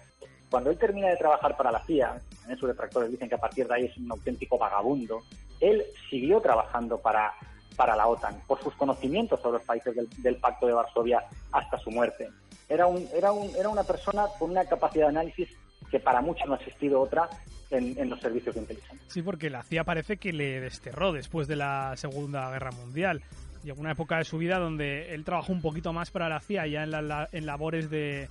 cuando 0.53 0.69
él 0.69 0.77
termina 0.77 1.09
de 1.09 1.17
trabajar 1.17 1.57
para 1.57 1.73
la 1.73 1.83
CIA, 1.87 2.21
en 2.47 2.59
sus 2.59 2.69
detractores 2.69 3.11
dicen 3.11 3.27
que 3.27 3.37
a 3.37 3.41
partir 3.41 3.67
de 3.67 3.75
ahí 3.75 3.85
es 3.87 3.97
un 3.97 4.13
auténtico 4.13 4.59
vagabundo, 4.59 5.23
él 5.61 5.83
siguió 6.11 6.43
trabajando 6.43 7.01
para, 7.01 7.33
para 7.75 7.97
la 7.97 8.07
OTAN 8.07 8.39
por 8.47 8.63
sus 8.63 8.75
conocimientos 8.75 9.41
sobre 9.41 9.59
los 9.59 9.67
países 9.67 9.97
del, 9.97 10.11
del 10.19 10.37
Pacto 10.37 10.67
de 10.67 10.75
Varsovia 10.75 11.25
hasta 11.53 11.79
su 11.79 11.91
muerte. 11.91 12.29
Era, 12.69 12.87
un, 12.87 13.09
era, 13.15 13.33
un, 13.33 13.49
era 13.57 13.71
una 13.71 13.83
persona 13.83 14.27
con 14.39 14.51
una 14.51 14.67
capacidad 14.67 15.07
de 15.07 15.13
análisis 15.13 15.49
que 15.91 15.99
para 15.99 16.21
muchos 16.21 16.47
no 16.47 16.53
ha 16.53 16.59
existido 16.59 17.01
otra 17.01 17.31
en, 17.71 17.99
en, 17.99 18.11
los 18.11 18.21
servicios 18.21 18.55
de 18.55 18.61
inteligencia. 18.61 19.07
Sí, 19.09 19.23
porque 19.23 19.49
la 19.49 19.63
CIA 19.63 19.85
parece 19.85 20.19
que 20.19 20.35
le 20.35 20.61
desterró 20.61 21.13
después 21.13 21.49
de 21.49 21.57
la 21.57 21.97
Segunda 21.97 22.51
Guerra 22.51 22.73
Mundial. 22.73 23.23
Llegó 23.65 23.81
una 23.81 23.93
época 23.93 24.19
de 24.19 24.25
su 24.25 24.37
vida 24.37 24.59
donde 24.59 25.15
él 25.15 25.25
trabajó 25.25 25.51
un 25.51 25.63
poquito 25.63 25.95
más 25.95 26.11
para 26.11 26.29
la 26.29 26.41
CIA, 26.41 26.67
ya 26.67 26.83
en, 26.83 26.91
la, 26.91 27.01
la, 27.01 27.29
en 27.33 27.47
labores 27.47 27.89
de, 27.89 28.29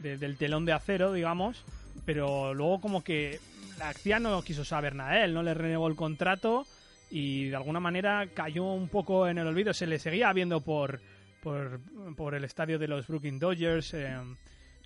de, 0.00 0.16
del 0.16 0.36
telón 0.36 0.64
de 0.64 0.72
acero, 0.72 1.12
digamos, 1.12 1.64
pero 2.04 2.54
luego 2.54 2.80
como 2.80 3.02
que 3.02 3.40
la 3.78 3.92
CIA 3.92 4.20
no 4.20 4.42
quiso 4.42 4.64
saber 4.64 4.94
nada 4.94 5.14
de 5.14 5.24
él, 5.24 5.34
no 5.34 5.42
le 5.42 5.54
renegó 5.54 5.88
el 5.88 5.96
contrato 5.96 6.66
y 7.10 7.48
de 7.48 7.56
alguna 7.56 7.80
manera 7.80 8.26
cayó 8.34 8.64
un 8.64 8.88
poco 8.88 9.28
en 9.28 9.38
el 9.38 9.46
olvido. 9.46 9.72
Se 9.72 9.86
le 9.86 9.98
seguía 9.98 10.32
viendo 10.32 10.60
por, 10.60 11.00
por, 11.42 11.80
por 12.16 12.34
el 12.34 12.44
estadio 12.44 12.78
de 12.78 12.88
los 12.88 13.06
Brooklyn 13.06 13.38
Dodgers 13.38 13.94
eh, 13.94 14.16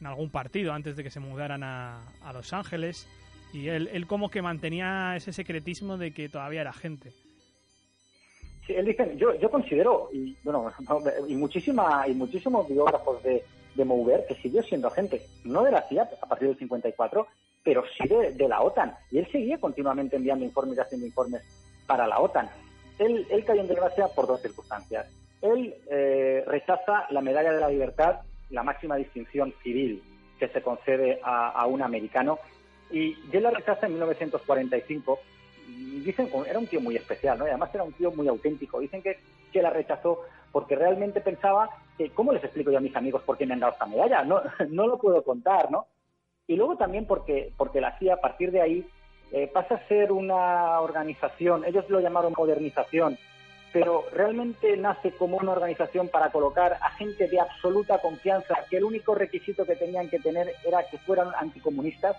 en 0.00 0.06
algún 0.06 0.30
partido 0.30 0.72
antes 0.72 0.96
de 0.96 1.02
que 1.02 1.10
se 1.10 1.20
mudaran 1.20 1.62
a, 1.62 2.06
a 2.22 2.32
Los 2.32 2.52
Ángeles 2.52 3.08
y 3.52 3.68
él, 3.68 3.88
él, 3.92 4.06
como 4.06 4.30
que 4.30 4.40
mantenía 4.40 5.14
ese 5.16 5.32
secretismo 5.32 5.98
de 5.98 6.12
que 6.12 6.28
todavía 6.28 6.62
era 6.62 6.72
gente. 6.72 7.12
Sí, 8.66 8.72
él 8.74 8.86
dice, 8.86 9.14
yo, 9.16 9.38
yo 9.38 9.50
considero, 9.50 10.08
y 10.12 10.36
bueno, 10.42 10.72
y 11.28 11.34
muchísima, 11.34 12.04
y 12.08 12.14
muchísimos 12.14 12.68
biógrafos 12.68 13.22
de, 13.22 13.44
de 13.74 13.84
Mouver, 13.84 14.26
que 14.26 14.34
siguió 14.36 14.62
siendo 14.62 14.88
agente, 14.88 15.22
no 15.44 15.62
de 15.62 15.72
la 15.72 15.88
CIA 15.88 16.08
a 16.20 16.26
partir 16.26 16.48
del 16.48 16.58
54, 16.58 17.26
pero 17.64 17.84
sí 17.96 18.08
de, 18.08 18.48
la 18.48 18.60
OTAN. 18.60 18.94
Y 19.10 19.18
él 19.18 19.28
seguía 19.30 19.58
continuamente 19.58 20.16
enviando 20.16 20.44
informes 20.44 20.76
y 20.76 20.80
haciendo 20.80 21.06
informes 21.06 21.42
para 21.86 22.06
la 22.06 22.18
OTAN. 22.20 22.48
Él, 22.98 23.26
él 23.30 23.44
cayó 23.44 23.60
en 23.60 23.68
desgracia 23.68 24.08
por 24.08 24.26
dos 24.26 24.42
circunstancias. 24.42 25.06
Él 25.40 25.74
eh, 25.90 26.44
rechaza 26.46 27.06
la 27.10 27.20
medalla 27.20 27.52
de 27.52 27.60
la 27.60 27.68
libertad, 27.68 28.20
la 28.50 28.62
máxima 28.62 28.96
distinción 28.96 29.54
civil 29.62 30.02
que 30.38 30.48
se 30.48 30.62
concede 30.62 31.20
a, 31.22 31.50
a 31.50 31.66
un 31.66 31.82
americano, 31.82 32.38
y 32.92 33.16
él 33.32 33.42
la 33.42 33.50
rechaza 33.50 33.86
en 33.86 33.92
1945. 33.92 35.18
Dicen 36.04 36.28
que 36.28 36.50
era 36.50 36.58
un 36.58 36.66
tío 36.66 36.80
muy 36.80 36.96
especial, 36.96 37.38
¿no? 37.38 37.46
Y 37.46 37.50
además 37.50 37.70
era 37.72 37.84
un 37.84 37.92
tío 37.92 38.12
muy 38.12 38.28
auténtico. 38.28 38.80
Dicen 38.80 39.02
que, 39.02 39.18
que 39.52 39.62
la 39.62 39.70
rechazó 39.70 40.20
porque 40.52 40.76
realmente 40.76 41.20
pensaba 41.20 41.70
que, 41.96 42.10
¿cómo 42.10 42.32
les 42.32 42.44
explico 42.44 42.70
yo 42.70 42.78
a 42.78 42.82
mis 42.82 42.94
amigos 42.94 43.22
por 43.22 43.36
qué 43.36 43.46
me 43.46 43.54
han 43.54 43.60
dado 43.60 43.72
esta 43.72 43.86
medalla? 43.86 44.22
No, 44.22 44.42
no 44.68 44.86
lo 44.86 44.98
puedo 44.98 45.22
contar, 45.24 45.70
¿no? 45.70 45.86
Y 46.46 46.56
luego 46.56 46.76
también 46.76 47.06
porque, 47.06 47.52
porque 47.56 47.80
la 47.80 47.98
CIA, 47.98 48.14
a 48.14 48.20
partir 48.20 48.50
de 48.50 48.60
ahí, 48.60 48.86
eh, 49.32 49.48
pasa 49.48 49.76
a 49.76 49.88
ser 49.88 50.12
una 50.12 50.80
organización, 50.80 51.64
ellos 51.64 51.88
lo 51.88 52.00
llamaron 52.00 52.34
modernización, 52.36 53.16
pero 53.72 54.04
realmente 54.12 54.76
nace 54.76 55.12
como 55.12 55.38
una 55.38 55.52
organización 55.52 56.08
para 56.08 56.30
colocar 56.30 56.74
a 56.74 56.90
gente 56.90 57.26
de 57.28 57.40
absoluta 57.40 57.98
confianza, 57.98 58.54
que 58.68 58.76
el 58.76 58.84
único 58.84 59.14
requisito 59.14 59.64
que 59.64 59.76
tenían 59.76 60.10
que 60.10 60.18
tener 60.18 60.52
era 60.66 60.84
que 60.84 60.98
fueran 60.98 61.28
anticomunistas, 61.38 62.16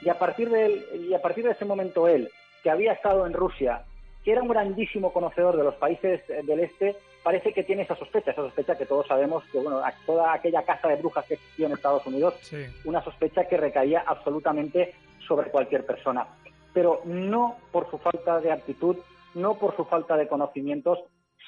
y 0.00 0.08
a 0.10 0.18
partir 0.18 0.48
de 0.50 0.66
él, 0.66 1.06
y 1.10 1.14
a 1.14 1.20
partir 1.20 1.44
de 1.44 1.52
ese 1.52 1.64
momento 1.64 2.06
él, 2.06 2.30
que 2.62 2.70
había 2.70 2.92
estado 2.92 3.26
en 3.26 3.32
Rusia, 3.32 3.82
que 4.28 4.32
era 4.32 4.42
un 4.42 4.48
grandísimo 4.48 5.10
conocedor 5.10 5.56
de 5.56 5.64
los 5.64 5.74
países 5.76 6.20
del 6.28 6.60
este, 6.60 6.94
parece 7.22 7.50
que 7.54 7.62
tiene 7.62 7.84
esa 7.84 7.96
sospecha, 7.96 8.32
esa 8.32 8.42
sospecha 8.42 8.76
que 8.76 8.84
todos 8.84 9.06
sabemos 9.06 9.42
que, 9.50 9.58
bueno, 9.58 9.80
toda 10.04 10.34
aquella 10.34 10.64
casa 10.64 10.86
de 10.88 10.96
brujas 10.96 11.24
que 11.24 11.32
existió 11.32 11.64
en 11.64 11.72
Estados 11.72 12.04
Unidos, 12.04 12.34
sí. 12.42 12.66
una 12.84 13.02
sospecha 13.02 13.48
que 13.48 13.56
recaía 13.56 14.04
absolutamente 14.06 14.92
sobre 15.26 15.50
cualquier 15.50 15.86
persona. 15.86 16.28
Pero 16.74 17.00
no 17.06 17.56
por 17.72 17.90
su 17.90 17.96
falta 17.96 18.38
de 18.40 18.52
actitud, 18.52 18.98
no 19.32 19.54
por 19.54 19.74
su 19.74 19.86
falta 19.86 20.14
de 20.18 20.28
conocimientos, 20.28 20.98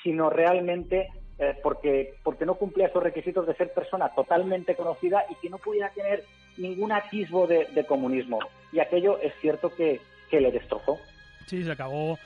sino 0.02 0.30
realmente 0.30 1.10
eh, 1.38 1.58
porque, 1.62 2.14
porque 2.24 2.46
no 2.46 2.54
cumplía 2.54 2.86
esos 2.86 3.02
requisitos 3.02 3.46
de 3.46 3.56
ser 3.56 3.74
persona 3.74 4.08
totalmente 4.14 4.74
conocida 4.74 5.26
y 5.28 5.34
que 5.34 5.50
no 5.50 5.58
pudiera 5.58 5.90
tener 5.90 6.24
ningún 6.56 6.92
atisbo 6.92 7.46
de, 7.46 7.66
de 7.74 7.84
comunismo. 7.84 8.38
Y 8.72 8.78
aquello 8.78 9.18
es 9.18 9.34
cierto 9.42 9.68
que, 9.68 10.00
que 10.30 10.40
le 10.40 10.50
destrozó. 10.50 10.96
Sí, 11.44 11.62
se 11.62 11.72
acabó 11.72 12.16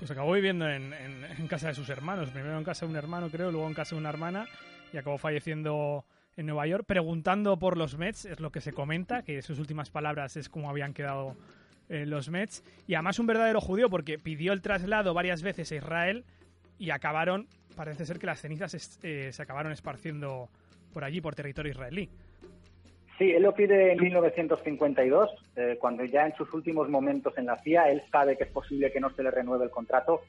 pues 0.00 0.10
acabó 0.10 0.32
viviendo 0.32 0.68
en, 0.68 1.46
casa 1.46 1.68
de 1.68 1.74
sus 1.74 1.90
hermanos. 1.90 2.30
Primero 2.30 2.56
en 2.56 2.64
casa 2.64 2.86
de 2.86 2.90
un 2.90 2.96
hermano, 2.96 3.30
creo, 3.30 3.52
luego 3.52 3.68
en 3.68 3.74
casa 3.74 3.94
de 3.94 4.00
una 4.00 4.08
hermana 4.08 4.48
y 4.94 4.96
acabó 4.96 5.18
falleciendo 5.18 6.06
en 6.38 6.46
Nueva 6.46 6.66
York, 6.66 6.84
preguntando 6.86 7.58
por 7.58 7.76
los 7.76 7.98
Mets, 7.98 8.24
es 8.24 8.40
lo 8.40 8.50
que 8.50 8.62
se 8.62 8.72
comenta, 8.72 9.22
que 9.22 9.42
sus 9.42 9.58
últimas 9.58 9.90
palabras 9.90 10.38
es 10.38 10.48
como 10.48 10.70
habían 10.70 10.94
quedado 10.94 11.36
eh, 11.90 12.06
los 12.06 12.30
Mets. 12.30 12.64
Y 12.86 12.94
además 12.94 13.18
un 13.18 13.26
verdadero 13.26 13.60
judío 13.60 13.90
porque 13.90 14.18
pidió 14.18 14.54
el 14.54 14.62
traslado 14.62 15.12
varias 15.12 15.42
veces 15.42 15.70
a 15.70 15.76
Israel 15.76 16.24
y 16.78 16.90
acabaron 16.90 17.46
parece 17.76 18.06
ser 18.06 18.18
que 18.18 18.26
las 18.26 18.40
cenizas 18.40 18.98
eh, 19.02 19.30
se 19.32 19.42
acabaron 19.42 19.70
esparciendo 19.70 20.48
por 20.94 21.04
allí, 21.04 21.20
por 21.20 21.34
territorio 21.34 21.72
israelí. 21.72 22.08
Sí, 23.20 23.32
él 23.32 23.42
lo 23.42 23.52
pide 23.52 23.92
en 23.92 24.00
1952, 24.00 25.30
eh, 25.54 25.76
cuando 25.78 26.06
ya 26.06 26.24
en 26.24 26.34
sus 26.36 26.50
últimos 26.54 26.88
momentos 26.88 27.36
en 27.36 27.44
la 27.44 27.58
CIA, 27.58 27.90
él 27.90 28.02
sabe 28.10 28.38
que 28.38 28.44
es 28.44 28.50
posible 28.50 28.90
que 28.90 28.98
no 28.98 29.10
se 29.10 29.22
le 29.22 29.30
renueve 29.30 29.66
el 29.66 29.70
contrato 29.70 30.22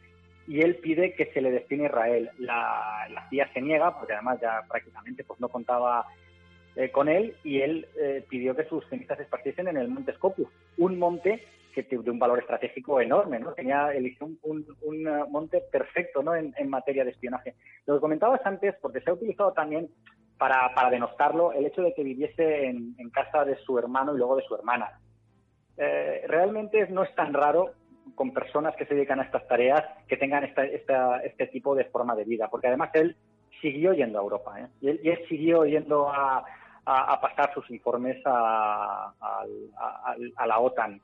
y 0.45 0.59
él 0.59 0.75
pide 0.75 1.13
que 1.13 1.27
se 1.27 1.39
le 1.39 1.51
destine 1.51 1.85
a 1.85 1.87
Israel. 1.87 2.29
La, 2.37 3.27
CIA 3.29 3.49
se 3.53 3.61
niega, 3.61 3.97
porque 3.97 4.11
además 4.11 4.41
ya 4.41 4.63
prácticamente 4.67 5.23
pues 5.23 5.39
no 5.39 5.47
contaba 5.47 6.05
eh, 6.75 6.91
con 6.91 7.07
él, 7.07 7.33
y 7.45 7.61
él 7.61 7.87
eh, 7.97 8.25
pidió 8.27 8.57
que 8.57 8.65
sus 8.65 8.85
cenizas 8.89 9.15
se 9.15 9.23
esparciesen 9.23 9.69
en 9.69 9.77
el 9.77 9.87
Monte 9.87 10.11
Scopus, 10.15 10.49
un 10.77 10.99
monte 10.99 11.45
que 11.73 11.83
tiene 11.83 12.11
un 12.11 12.19
valor 12.19 12.39
estratégico 12.39 12.99
enorme, 12.99 13.39
¿no? 13.39 13.53
Tenía 13.53 13.93
eligió 13.93 14.29
un, 14.41 14.65
eh, 15.07 15.23
monte 15.29 15.61
perfecto, 15.71 16.21
¿no? 16.21 16.35
En, 16.35 16.53
en 16.57 16.69
materia 16.69 17.05
de 17.05 17.11
espionaje. 17.11 17.55
Lo 17.85 17.93
que 17.93 18.01
comentabas 18.01 18.41
antes, 18.43 18.75
porque 18.81 18.99
se 18.99 19.09
ha 19.09 19.13
utilizado 19.13 19.53
también 19.53 19.87
para, 20.41 20.73
para 20.73 20.89
denostarlo 20.89 21.53
el 21.53 21.67
hecho 21.67 21.83
de 21.83 21.93
que 21.93 22.03
viviese 22.03 22.65
en, 22.65 22.95
en 22.97 23.09
casa 23.11 23.45
de 23.45 23.55
su 23.57 23.77
hermano 23.77 24.15
y 24.15 24.17
luego 24.17 24.35
de 24.37 24.41
su 24.43 24.55
hermana. 24.55 24.99
Eh, 25.77 26.23
realmente 26.27 26.87
no 26.89 27.03
es 27.03 27.13
tan 27.13 27.31
raro 27.31 27.73
con 28.15 28.33
personas 28.33 28.75
que 28.75 28.87
se 28.87 28.95
dedican 28.95 29.19
a 29.19 29.23
estas 29.23 29.47
tareas 29.47 29.83
que 30.07 30.17
tengan 30.17 30.43
esta, 30.43 30.63
esta- 30.65 31.19
este 31.23 31.45
tipo 31.45 31.75
de 31.75 31.85
forma 31.85 32.15
de 32.15 32.23
vida, 32.23 32.47
porque 32.49 32.67
además 32.69 32.89
él 32.93 33.15
siguió 33.61 33.93
yendo 33.93 34.17
a 34.17 34.23
Europa 34.23 34.59
¿eh? 34.59 34.67
y, 34.81 34.89
él, 34.89 34.99
y 35.03 35.09
él 35.09 35.19
siguió 35.29 35.63
yendo 35.65 36.09
a, 36.09 36.43
a- 36.85 37.13
a 37.13 37.21
pasar 37.21 37.53
sus 37.53 37.69
informes 37.69 38.17
a, 38.25 39.13
a 40.37 40.47
la 40.47 40.59
OTAN. 40.59 40.99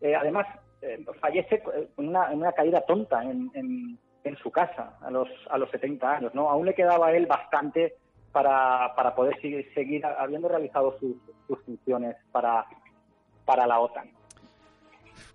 Eh, 0.00 0.14
además, 0.14 0.46
eh, 0.80 1.04
fallece 1.20 1.60
en 1.98 2.08
una, 2.08 2.30
en 2.30 2.38
una 2.38 2.52
caída 2.52 2.82
tonta 2.82 3.20
en, 3.24 3.50
en- 3.54 3.98
en 4.22 4.36
su 4.38 4.50
casa 4.52 4.96
a 5.02 5.10
los, 5.10 5.28
a 5.50 5.58
los 5.58 5.70
70 5.70 6.16
años. 6.18 6.34
¿no? 6.34 6.48
Aún 6.48 6.66
le 6.66 6.74
quedaba 6.74 7.08
a 7.08 7.12
él 7.16 7.26
bastante 7.26 7.94
para, 8.36 8.94
para 8.94 9.14
poder 9.14 9.40
seguir, 9.40 9.66
seguir 9.72 10.04
habiendo 10.04 10.46
realizado 10.46 10.94
sus, 11.00 11.16
sus 11.46 11.58
funciones 11.64 12.16
para, 12.32 12.66
para 13.46 13.66
la 13.66 13.80
OTAN. 13.80 14.10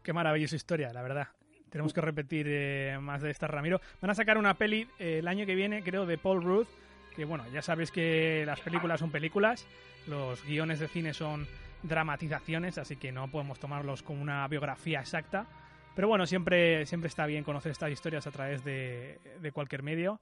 Qué 0.04 0.14
maravillosa 0.14 0.56
historia, 0.56 0.93
la 0.93 1.02
verdad. 1.02 1.28
Tenemos 1.72 1.95
que 1.95 2.02
repetir 2.02 2.45
eh, 2.47 2.99
más 3.02 3.24
de 3.24 3.32
esta, 3.32 3.47
Ramiro. 3.47 3.82
Van 4.02 4.12
a 4.12 4.14
sacar 4.14 4.38
una 4.38 4.54
peli 4.54 4.88
eh, 4.99 5.18
el 5.18 5.28
año 5.28 5.47
que 5.47 5.56
viene, 5.56 5.82
creo, 5.82 6.06
de 6.06 6.20
Paul 6.20 6.43
Rudd, 6.43 6.68
que 7.16 7.26
bueno, 7.26 7.43
ya 7.52 7.64
sabéis 7.64 7.89
que 7.89 8.43
las 8.45 8.60
películas 8.60 8.99
son 8.99 9.10
películas, 9.10 9.66
los 10.06 10.45
guiones 10.45 10.80
de 10.80 10.88
cine 10.88 11.16
son 11.16 11.47
dramatizaciones, 11.82 12.78
así 12.78 12.97
que 12.97 13.12
no 13.12 13.30
podemos 13.30 13.58
tomarlos 13.58 14.04
como 14.04 14.22
una 14.22 14.47
biografía 14.47 14.99
exacta. 14.99 15.47
Pero 15.95 16.08
bueno, 16.08 16.28
siempre, 16.28 16.86
siempre 16.86 17.08
está 17.08 17.26
bien 17.26 17.43
conocer 17.43 17.72
estas 17.72 17.89
historias 17.89 18.28
a 18.28 18.32
través 18.32 18.64
de, 18.64 19.18
de 19.39 19.52
cualquier 19.52 19.82
medio. 19.82 20.20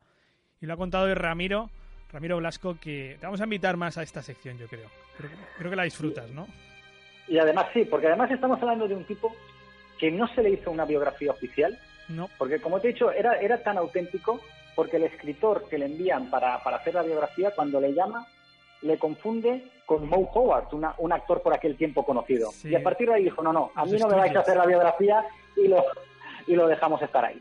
Y 0.61 0.65
lo 0.65 0.75
ha 0.75 0.77
contado 0.77 1.07
hoy 1.07 1.13
Ramiro, 1.13 1.69
Ramiro 2.11 2.37
Blasco, 2.37 2.75
que 2.81 3.17
te 3.19 3.25
vamos 3.25 3.39
a 3.41 3.43
invitar 3.43 3.77
más 3.77 3.97
a 3.97 4.03
esta 4.03 4.21
sección, 4.21 4.57
yo 4.57 4.67
creo. 4.67 4.87
Creo, 5.17 5.29
creo 5.57 5.69
que 5.69 5.75
la 5.75 5.83
disfrutas, 5.83 6.29
¿no? 6.31 6.47
Y 7.27 7.37
además 7.37 7.67
sí, 7.73 7.85
porque 7.85 8.07
además 8.07 8.31
estamos 8.31 8.59
hablando 8.61 8.87
de 8.87 8.95
un 8.95 9.05
tipo 9.05 9.35
que 9.99 10.09
no 10.09 10.27
se 10.33 10.41
le 10.41 10.51
hizo 10.51 10.71
una 10.71 10.85
biografía 10.85 11.31
oficial, 11.31 11.77
No. 12.07 12.27
porque 12.37 12.59
como 12.59 12.79
te 12.79 12.89
he 12.89 12.93
dicho, 12.93 13.11
era, 13.11 13.39
era 13.39 13.61
tan 13.61 13.77
auténtico 13.77 14.39
porque 14.75 14.97
el 14.97 15.03
escritor 15.03 15.67
que 15.69 15.77
le 15.77 15.85
envían 15.85 16.29
para, 16.31 16.63
para 16.63 16.77
hacer 16.77 16.95
la 16.95 17.03
biografía, 17.03 17.51
cuando 17.51 17.79
le 17.81 17.93
llama, 17.93 18.25
le 18.81 18.97
confunde 18.97 19.65
con 19.85 20.07
Moe 20.07 20.27
Howard, 20.33 20.73
una- 20.73 20.95
un 20.99 21.11
actor 21.11 21.41
por 21.41 21.53
aquel 21.53 21.75
tiempo 21.75 22.03
conocido. 22.05 22.49
Sí. 22.51 22.69
Y 22.69 22.75
a 22.75 22.81
partir 22.81 23.09
de 23.09 23.15
ahí 23.15 23.23
dijo, 23.25 23.43
no, 23.43 23.51
no, 23.51 23.71
a 23.75 23.81
Los 23.83 23.91
mí 23.91 23.99
no 23.99 24.07
me 24.07 24.15
vais 24.15 24.35
a 24.35 24.39
hacer 24.39 24.55
la 24.57 24.65
biografía 24.65 25.23
y 25.57 25.67
lo, 25.67 25.83
y 26.47 26.55
lo 26.55 26.65
dejamos 26.67 27.01
estar 27.01 27.25
ahí. 27.25 27.39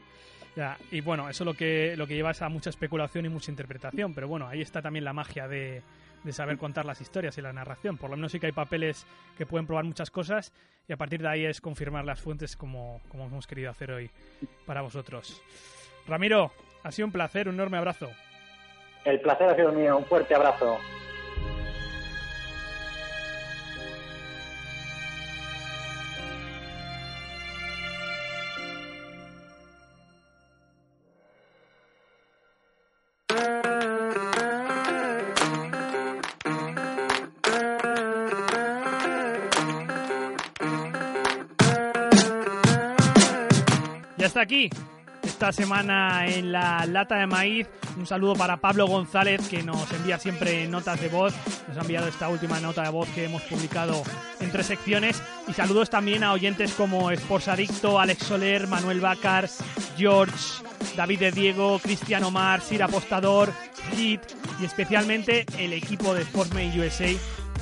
Ya, 0.59 0.77
y 0.91 1.03
bueno, 1.03 1.29
eso 1.29 1.45
lo 1.45 1.55
que, 1.55 1.95
lo 1.97 2.09
que 2.09 2.17
lleva 2.17 2.33
es 2.33 2.43
a 2.43 2.49
mucha 2.49 2.69
especulación 2.69 3.25
y 3.25 3.29
mucha 3.29 3.53
interpretación, 3.53 4.13
pero 4.13 4.27
bueno, 4.27 4.49
ahí 4.49 4.61
está 4.61 4.83
también 4.83 5.05
la 5.05 5.13
magia 5.13 5.47
de, 5.47 5.83
de 6.25 6.33
saber 6.33 6.59
contar 6.59 6.85
las 6.85 7.01
historias 7.01 7.39
y 7.39 7.43
la 7.43 7.53
narración. 7.53 7.97
Por 7.97 8.11
lo 8.11 8.17
menos 8.17 8.33
sí 8.33 8.41
que 8.41 8.47
hay 8.47 8.53
papeles 8.53 9.07
que 9.37 9.47
pueden 9.47 9.69
probar 9.69 9.85
muchas 9.85 10.11
cosas 10.11 10.53
y 10.89 10.93
a 10.93 10.97
partir 10.97 11.23
de 11.23 11.29
ahí 11.29 11.45
es 11.45 11.61
confirmar 11.61 12.05
las 12.05 12.21
fuentes 12.21 12.57
como, 12.57 13.01
como 13.09 13.27
hemos 13.27 13.47
querido 13.47 13.71
hacer 13.71 13.93
hoy 13.93 14.11
para 14.67 14.83
vosotros. 14.83 15.41
Ramiro, 16.09 16.51
ha 16.83 16.91
sido 16.91 17.07
un 17.07 17.13
placer, 17.13 17.49
un 17.49 17.55
enorme 17.55 17.79
abrazo. 17.79 18.11
El 19.05 19.21
placer 19.21 19.51
ha 19.51 19.55
sido 19.55 19.71
mío, 19.71 19.97
un 19.97 20.07
fuerte 20.07 20.35
abrazo. 20.35 20.77
Aquí. 44.49 44.71
Esta 45.23 45.53
semana 45.53 46.27
en 46.27 46.53
la 46.53 46.87
lata 46.87 47.17
de 47.17 47.27
maíz, 47.27 47.67
un 47.99 48.07
saludo 48.07 48.35
para 48.35 48.57
Pablo 48.57 48.87
González 48.87 49.47
que 49.47 49.63
nos 49.63 49.93
envía 49.93 50.19
siempre 50.19 50.67
notas 50.69 50.99
de 51.03 51.09
voz. 51.09 51.35
Nos 51.69 51.77
ha 51.77 51.83
enviado 51.83 52.09
esta 52.09 52.31
última 52.31 52.59
nota 52.59 52.83
de 52.83 52.89
voz 52.89 53.07
que 53.11 53.27
hemos 53.27 53.43
publicado 53.43 54.03
en 54.41 54.51
tres 54.51 54.67
secciones. 54.67 55.23
Y 55.47 55.53
saludos 55.53 55.91
también 55.91 56.25
a 56.25 56.33
oyentes 56.33 56.73
como 56.73 57.11
Sports 57.11 57.49
Adicto, 57.49 58.01
Alex 58.01 58.25
Soler, 58.25 58.69
Manuel 58.69 59.01
Bacar, 59.01 59.51
George, 59.99 60.63
David 60.97 61.19
de 61.19 61.33
Diego, 61.33 61.79
Cristian 61.79 62.25
Omar, 62.25 62.63
Sir 62.63 62.83
Apostador, 62.83 63.53
Hit 63.95 64.23
y 64.63 64.65
especialmente 64.65 65.45
el 65.59 65.75
equipo 65.75 66.15
de 66.15 66.23
Sportsmade 66.23 66.81
USA 66.81 67.13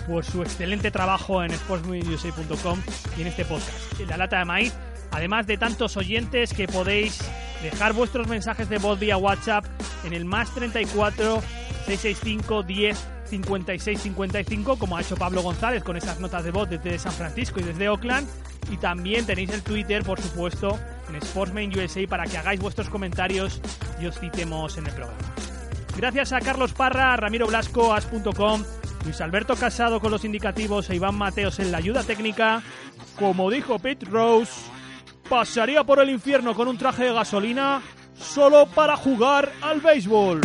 por 0.07 0.25
su 0.25 0.41
excelente 0.43 0.93
trabajo 0.93 1.43
en 1.43 1.51
sportsmadeusa.com 1.51 2.81
y 3.19 3.23
en 3.23 3.27
este 3.27 3.45
podcast, 3.45 3.99
en 3.99 4.09
la 4.09 4.19
lata 4.19 4.39
de 4.39 4.45
maíz. 4.45 4.73
Además 5.11 5.47
de 5.47 5.57
tantos 5.57 5.97
oyentes 5.97 6.53
que 6.53 6.69
podéis 6.69 7.19
dejar 7.63 7.93
vuestros 7.93 8.29
mensajes 8.29 8.69
de 8.69 8.79
voz 8.79 8.99
vía 8.99 9.17
WhatsApp 9.17 9.65
en 10.05 10.13
el 10.13 10.25
más 10.25 10.55
34 10.55 11.41
665 11.87 12.63
10 12.63 13.07
56 13.27 14.01
55, 14.01 14.79
como 14.79 14.97
ha 14.97 15.01
hecho 15.01 15.17
Pablo 15.17 15.43
González 15.43 15.83
con 15.83 15.97
esas 15.97 16.21
notas 16.21 16.45
de 16.45 16.51
voz 16.51 16.69
desde 16.69 16.99
San 16.99 17.13
Francisco 17.13 17.61
y 17.61 17.65
desde 17.65 17.89
Oakland. 17.89 18.29
Y 18.71 18.77
también 18.79 19.27
tenéis 19.27 19.51
el 19.51 19.63
Twitter, 19.63 20.03
por 20.03 20.21
supuesto, 20.21 20.79
en 21.09 21.17
Sportsman 21.23 21.71
USA 21.77 22.07
para 22.09 22.25
que 22.25 22.37
hagáis 22.37 22.61
vuestros 22.61 22.89
comentarios 22.89 23.61
y 24.01 24.07
os 24.07 24.19
citemos 24.19 24.77
en 24.77 24.87
el 24.87 24.93
programa. 24.93 25.19
Gracias 25.97 26.33
a 26.33 26.41
Carlos 26.41 26.73
Parra, 26.73 27.17
Ramiro 27.17 27.47
Blasco, 27.47 27.95
as.com, 27.95 28.65
Luis 29.05 29.21
Alberto 29.21 29.55
Casado 29.55 30.01
con 30.01 30.11
los 30.11 30.25
indicativos 30.25 30.91
e 30.91 30.97
Iván 30.97 31.15
Mateos 31.15 31.59
en 31.59 31.73
la 31.73 31.79
ayuda 31.79 32.03
técnica. 32.03 32.63
Como 33.19 33.51
dijo 33.51 33.79
Pete 33.79 34.05
Rose, 34.05 34.53
pasaría 35.29 35.85
por 35.85 36.01
el 36.01 36.11
infierno 36.11 36.55
con 36.55 36.69
un 36.69 36.79
traje 36.79 37.05
de 37.05 37.13
gasolina 37.13 37.83
solo 38.19 38.67
para 38.67 38.97
jugar 38.97 39.53
al 39.63 39.81
béisbol. 39.81 40.41